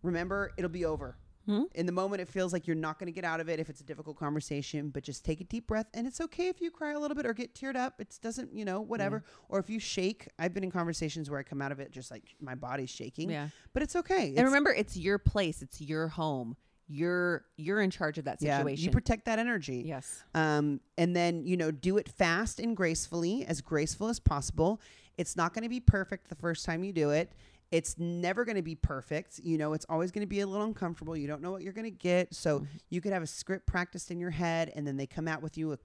remember, 0.02 0.52
it'll 0.56 0.70
be 0.70 0.84
over. 0.84 1.18
Hmm? 1.46 1.62
In 1.74 1.86
the 1.86 1.92
moment, 1.92 2.20
it 2.20 2.28
feels 2.28 2.52
like 2.52 2.66
you're 2.66 2.76
not 2.76 2.98
going 2.98 3.06
to 3.06 3.12
get 3.12 3.24
out 3.24 3.40
of 3.40 3.48
it 3.48 3.58
if 3.58 3.70
it's 3.70 3.80
a 3.80 3.84
difficult 3.84 4.18
conversation, 4.18 4.90
but 4.90 5.02
just 5.02 5.24
take 5.24 5.40
a 5.40 5.44
deep 5.44 5.66
breath. 5.66 5.86
And 5.94 6.06
it's 6.06 6.20
okay 6.20 6.48
if 6.48 6.60
you 6.60 6.70
cry 6.70 6.92
a 6.92 6.98
little 6.98 7.14
bit 7.14 7.24
or 7.24 7.32
get 7.32 7.54
teared 7.54 7.74
up. 7.74 8.00
It 8.00 8.18
doesn't, 8.22 8.54
you 8.54 8.66
know, 8.66 8.82
whatever. 8.82 9.24
Or 9.48 9.58
if 9.58 9.70
you 9.70 9.78
shake. 9.78 10.28
I've 10.38 10.52
been 10.52 10.62
in 10.64 10.70
conversations 10.70 11.30
where 11.30 11.40
I 11.40 11.42
come 11.42 11.62
out 11.62 11.72
of 11.72 11.80
it 11.80 11.90
just 11.90 12.10
like 12.10 12.22
my 12.40 12.54
body's 12.54 12.90
shaking, 12.90 13.30
Yeah. 13.30 13.48
but 13.72 13.82
it's 13.82 13.96
okay. 13.96 14.34
And 14.36 14.44
remember, 14.46 14.70
it's 14.70 14.96
your 14.96 15.16
place. 15.18 15.62
It's 15.62 15.80
your 15.80 16.08
home. 16.08 16.56
You're 16.88 17.44
you're 17.56 17.80
in 17.80 17.90
charge 17.90 18.18
of 18.18 18.24
that 18.24 18.38
yeah, 18.40 18.58
situation. 18.58 18.84
you 18.84 18.90
protect 18.90 19.26
that 19.26 19.38
energy. 19.38 19.84
yes. 19.86 20.24
Um, 20.34 20.80
and 20.96 21.14
then, 21.14 21.44
you 21.44 21.56
know, 21.56 21.70
do 21.70 21.98
it 21.98 22.08
fast 22.08 22.60
and 22.60 22.76
gracefully, 22.76 23.44
as 23.46 23.60
graceful 23.60 24.08
as 24.08 24.18
possible. 24.18 24.80
It's 25.18 25.36
not 25.36 25.52
going 25.52 25.64
to 25.64 25.68
be 25.68 25.80
perfect 25.80 26.28
the 26.28 26.36
first 26.36 26.64
time 26.64 26.84
you 26.84 26.92
do 26.92 27.10
it. 27.10 27.32
It's 27.70 27.98
never 27.98 28.44
going 28.46 28.56
to 28.56 28.62
be 28.62 28.74
perfect. 28.74 29.40
You 29.40 29.58
know, 29.58 29.74
it's 29.74 29.84
always 29.88 30.10
going 30.10 30.22
to 30.22 30.28
be 30.28 30.40
a 30.40 30.46
little 30.46 30.64
uncomfortable. 30.64 31.16
You 31.16 31.26
don't 31.26 31.42
know 31.42 31.50
what 31.50 31.62
you're 31.62 31.74
going 31.74 31.84
to 31.84 31.90
get. 31.90 32.34
So 32.34 32.66
you 32.88 33.00
could 33.00 33.12
have 33.12 33.22
a 33.22 33.26
script 33.26 33.66
practiced 33.66 34.10
in 34.10 34.18
your 34.18 34.30
head 34.30 34.72
and 34.74 34.86
then 34.86 34.96
they 34.96 35.06
come 35.06 35.28
out 35.28 35.42
with 35.42 35.58
you 35.58 35.72
a, 35.72 35.78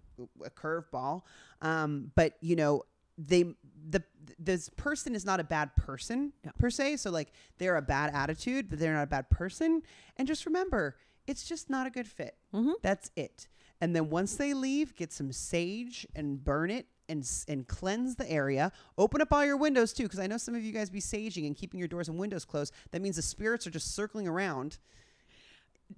a 0.46 0.50
curveball. 0.50 1.24
Um, 1.62 2.12
but, 2.16 2.36
you 2.40 2.56
know, 2.56 2.84
they 3.18 3.56
the 3.90 4.02
this 4.40 4.70
person 4.70 5.16
is 5.16 5.26
not 5.26 5.40
a 5.40 5.44
bad 5.44 5.76
person 5.76 6.34
Yeah. 6.44 6.52
per 6.58 6.70
se 6.70 6.98
so 6.98 7.10
like 7.12 7.32
they're 7.58 7.76
a 7.78 7.82
bad 7.82 8.14
attitude 8.14 8.70
but 8.70 8.80
they're 8.80 8.94
not 8.94 9.04
a 9.04 9.08
bad 9.08 9.30
person 9.30 9.82
and 10.18 10.28
just 10.28 10.46
remember 10.46 10.96
it's 11.28 11.44
just 11.48 11.70
not 11.70 11.88
a 11.88 11.90
good 11.90 12.08
fit 12.08 12.36
Mhm. 12.54 12.74
that's 12.82 13.12
it 13.16 13.48
and 13.82 13.96
then 13.96 14.10
once 14.10 14.36
they 14.36 14.54
leave 14.54 14.96
get 14.96 15.12
some 15.12 15.32
sage 15.32 16.08
and 16.16 16.44
burn 16.44 16.70
it 16.72 16.88
and 17.10 17.30
and 17.50 17.68
cleanse 17.68 18.16
the 18.16 18.30
area 18.32 18.72
open 18.98 19.22
up 19.22 19.34
all 19.34 19.44
your 19.46 19.58
windows 19.58 19.92
too 19.94 20.04
because 20.04 20.20
i 20.20 20.28
know 20.28 20.38
some 20.38 20.56
of 20.56 20.64
you 20.64 20.72
guys 20.72 20.90
be 20.90 21.02
saging 21.02 21.46
and 21.46 21.56
keeping 21.58 21.78
your 21.80 21.88
doors 21.90 22.08
and 22.08 22.18
windows 22.18 22.46
closed 22.46 22.74
that 22.92 23.02
means 23.02 23.18
the 23.18 23.22
spirits 23.22 23.68
are 23.68 23.72
just 23.72 23.94
circling 23.94 24.28
around 24.28 24.78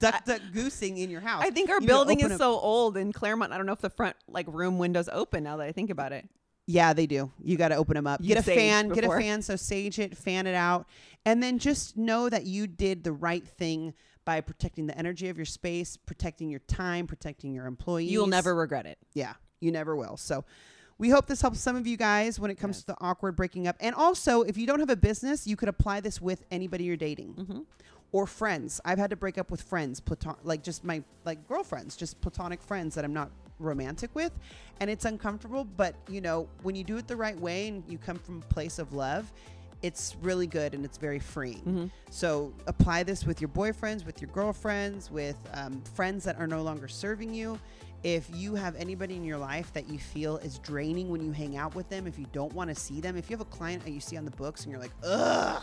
duck 0.00 0.24
duck 0.24 0.40
goosing 0.52 0.98
in 0.98 1.08
your 1.08 1.20
house 1.20 1.42
I 1.44 1.50
think 1.50 1.70
our 1.70 1.80
You 1.80 1.86
building 1.86 2.20
is 2.20 2.36
so 2.36 2.58
old 2.58 2.96
in 2.96 3.12
Claremont. 3.12 3.52
I 3.52 3.56
don't 3.56 3.66
know 3.66 3.72
if 3.72 3.80
the 3.80 3.88
front 3.88 4.16
like 4.28 4.46
room 4.48 4.78
windows 4.78 5.08
open 5.10 5.44
now 5.44 5.56
that 5.58 5.66
I 5.66 5.72
think 5.72 5.90
about 5.90 6.12
it. 6.12 6.28
Yeah, 6.66 6.92
they 6.92 7.06
do. 7.06 7.30
You 7.42 7.56
got 7.56 7.68
to 7.68 7.76
open 7.76 7.94
them 7.94 8.06
up. 8.06 8.20
You 8.22 8.28
Get 8.28 8.38
a 8.38 8.42
fan. 8.42 8.88
before. 8.88 9.02
Get 9.02 9.10
a 9.10 9.16
fan. 9.20 9.42
So 9.42 9.56
sage 9.56 9.98
it, 9.98 10.16
fan 10.16 10.46
it 10.46 10.54
out, 10.54 10.86
and 11.24 11.42
then 11.42 11.58
just 11.58 11.96
know 11.96 12.28
that 12.28 12.44
you 12.46 12.66
did 12.66 13.02
the 13.04 13.12
right 13.12 13.46
thing 13.46 13.94
by 14.24 14.40
protecting 14.40 14.86
the 14.86 14.96
energy 14.96 15.28
of 15.28 15.36
your 15.36 15.44
space, 15.46 15.96
protecting 15.96 16.48
your 16.48 16.60
time, 16.60 17.06
protecting 17.08 17.52
your 17.52 17.66
employees. 17.66 18.12
You'll 18.12 18.28
never 18.28 18.54
regret 18.54 18.86
it. 18.86 18.96
Yeah, 19.14 19.32
you 19.60 19.72
never 19.72 19.96
will. 19.96 20.16
So 20.16 20.44
we 20.98 21.10
hope 21.10 21.26
this 21.26 21.40
helps 21.42 21.58
some 21.58 21.74
of 21.74 21.86
you 21.88 21.96
guys 21.96 22.38
when 22.38 22.48
it 22.50 22.54
comes 22.54 22.76
Yes. 22.76 22.80
to 22.82 22.86
the 22.88 22.96
awkward 23.00 23.34
breaking 23.34 23.66
up. 23.66 23.74
And 23.80 23.92
also, 23.96 24.42
if 24.42 24.56
you 24.56 24.64
don't 24.68 24.78
have 24.78 24.90
a 24.90 24.94
business, 24.96 25.46
you 25.48 25.56
could 25.56 25.68
apply 25.68 25.98
this 26.00 26.20
with 26.20 26.44
anybody 26.52 26.84
you're 26.84 26.96
dating 26.96 27.34
Mm-hmm. 27.34 27.60
or 28.12 28.28
friends. 28.28 28.80
I've 28.84 28.98
had 28.98 29.10
to 29.10 29.16
break 29.16 29.36
up 29.38 29.50
with 29.50 29.60
friends, 29.62 29.98
platon- 29.98 30.36
like 30.44 30.62
just 30.62 30.84
my 30.84 31.02
like 31.24 31.48
girlfriends, 31.48 31.96
just 31.96 32.20
platonic 32.20 32.62
friends 32.62 32.94
that 32.94 33.04
I'm 33.04 33.12
not 33.14 33.32
romantic 33.62 34.10
with, 34.14 34.32
and 34.80 34.90
it's 34.90 35.04
uncomfortable. 35.04 35.64
But 35.64 35.94
you 36.08 36.20
know, 36.20 36.48
when 36.62 36.74
you 36.74 36.84
do 36.84 36.96
it 36.96 37.06
the 37.08 37.16
right 37.16 37.38
way 37.38 37.68
and 37.68 37.82
you 37.88 37.98
come 37.98 38.18
from 38.18 38.38
a 38.38 38.52
place 38.52 38.78
of 38.78 38.92
love, 38.92 39.32
it's 39.82 40.14
really 40.22 40.46
good 40.46 40.74
and 40.74 40.84
it's 40.84 40.96
very 40.98 41.18
free. 41.18 41.56
Mm-hmm. 41.56 41.86
So 42.10 42.52
apply 42.66 43.02
this 43.02 43.24
with 43.26 43.40
your 43.40 43.48
boyfriends, 43.48 44.06
with 44.06 44.20
your 44.20 44.30
girlfriends, 44.30 45.10
with 45.10 45.36
um, 45.54 45.82
friends 45.94 46.22
that 46.24 46.38
are 46.38 46.46
no 46.46 46.62
longer 46.62 46.86
serving 46.86 47.34
you. 47.34 47.58
If 48.04 48.28
you 48.34 48.54
have 48.56 48.74
anybody 48.76 49.14
in 49.16 49.24
your 49.24 49.38
life 49.38 49.72
that 49.74 49.88
you 49.88 49.98
feel 49.98 50.36
is 50.38 50.58
draining 50.58 51.08
when 51.08 51.24
you 51.24 51.30
hang 51.32 51.56
out 51.56 51.74
with 51.76 51.88
them, 51.88 52.06
if 52.06 52.18
you 52.18 52.26
don't 52.32 52.52
want 52.52 52.68
to 52.68 52.74
see 52.74 53.00
them, 53.00 53.16
if 53.16 53.30
you 53.30 53.34
have 53.36 53.40
a 53.46 53.50
client 53.50 53.84
that 53.84 53.92
you 53.92 54.00
see 54.00 54.16
on 54.16 54.24
the 54.24 54.30
books 54.32 54.62
and 54.64 54.72
you're 54.72 54.80
like, 54.80 54.90
ugh, 55.04 55.62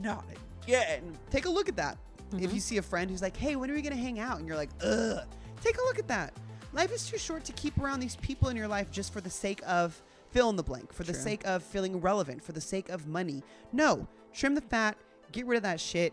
not 0.00 0.24
again, 0.62 1.16
take 1.30 1.44
a 1.46 1.50
look 1.50 1.68
at 1.68 1.76
that. 1.76 1.98
If 2.32 2.50
Mhm. 2.50 2.54
you 2.54 2.60
see 2.60 2.76
a 2.78 2.82
friend 2.82 3.10
who's 3.10 3.20
like, 3.22 3.36
hey, 3.36 3.56
when 3.56 3.70
are 3.70 3.74
we 3.74 3.82
going 3.82 3.94
to 3.94 4.02
hang 4.02 4.18
out? 4.18 4.38
And 4.38 4.48
you're 4.48 4.56
like, 4.56 4.70
ugh, 4.82 5.18
take 5.62 5.76
a 5.78 5.82
look 5.82 5.98
at 5.98 6.08
that. 6.08 6.32
Life 6.74 6.92
is 6.92 7.08
too 7.08 7.18
short 7.18 7.44
to 7.44 7.52
keep 7.52 7.78
around 7.78 8.00
these 8.00 8.16
people 8.16 8.48
in 8.48 8.56
your 8.56 8.66
life 8.66 8.90
just 8.90 9.12
for 9.12 9.20
the 9.20 9.30
sake 9.30 9.60
of 9.64 10.00
fill 10.32 10.50
in 10.50 10.56
the 10.56 10.62
blank, 10.62 10.92
for 10.92 11.04
the 11.04 11.12
True. 11.12 11.22
sake 11.22 11.46
of 11.46 11.62
feeling 11.62 12.00
relevant, 12.00 12.42
for 12.42 12.50
the 12.50 12.60
sake 12.60 12.88
of 12.88 13.06
money. 13.06 13.44
No, 13.72 14.08
trim 14.32 14.56
the 14.56 14.60
fat, 14.60 14.96
get 15.30 15.46
rid 15.46 15.58
of 15.58 15.62
that 15.62 15.80
shit, 15.80 16.12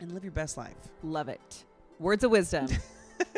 and 0.00 0.12
live 0.12 0.24
your 0.24 0.32
best 0.32 0.56
life. 0.56 0.74
Love 1.04 1.28
it. 1.28 1.64
Words 2.00 2.24
of 2.24 2.32
wisdom. 2.32 2.66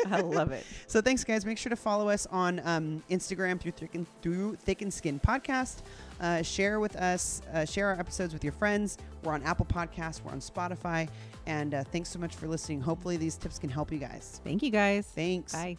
I 0.07 0.21
love 0.21 0.51
it. 0.51 0.65
So 0.87 0.99
thanks, 0.99 1.23
guys. 1.23 1.45
Make 1.45 1.57
sure 1.57 1.69
to 1.69 1.75
follow 1.77 2.09
us 2.09 2.27
on 2.27 2.59
um, 2.65 3.01
Instagram 3.09 3.59
through 3.59 3.71
Thick 3.71 3.95
and, 3.95 4.05
through 4.21 4.55
Thick 4.55 4.81
and 4.81 4.93
Skin 4.93 5.19
Podcast. 5.19 5.83
Uh, 6.19 6.41
share 6.41 6.79
with 6.79 6.97
us, 6.97 7.41
uh, 7.53 7.63
share 7.63 7.87
our 7.87 7.99
episodes 7.99 8.33
with 8.33 8.43
your 8.43 8.51
friends. 8.51 8.97
We're 9.23 9.33
on 9.33 9.41
Apple 9.43 9.65
Podcasts, 9.65 10.21
we're 10.23 10.33
on 10.33 10.39
Spotify, 10.39 11.07
and 11.45 11.73
uh, 11.73 11.83
thanks 11.85 12.09
so 12.09 12.19
much 12.19 12.35
for 12.35 12.47
listening. 12.47 12.81
Hopefully, 12.81 13.15
these 13.15 13.37
tips 13.37 13.57
can 13.57 13.69
help 13.69 13.91
you 13.91 13.99
guys. 13.99 14.41
Thank 14.43 14.63
you 14.63 14.69
guys. 14.71 15.07
Thanks. 15.07 15.53
Bye. 15.53 15.77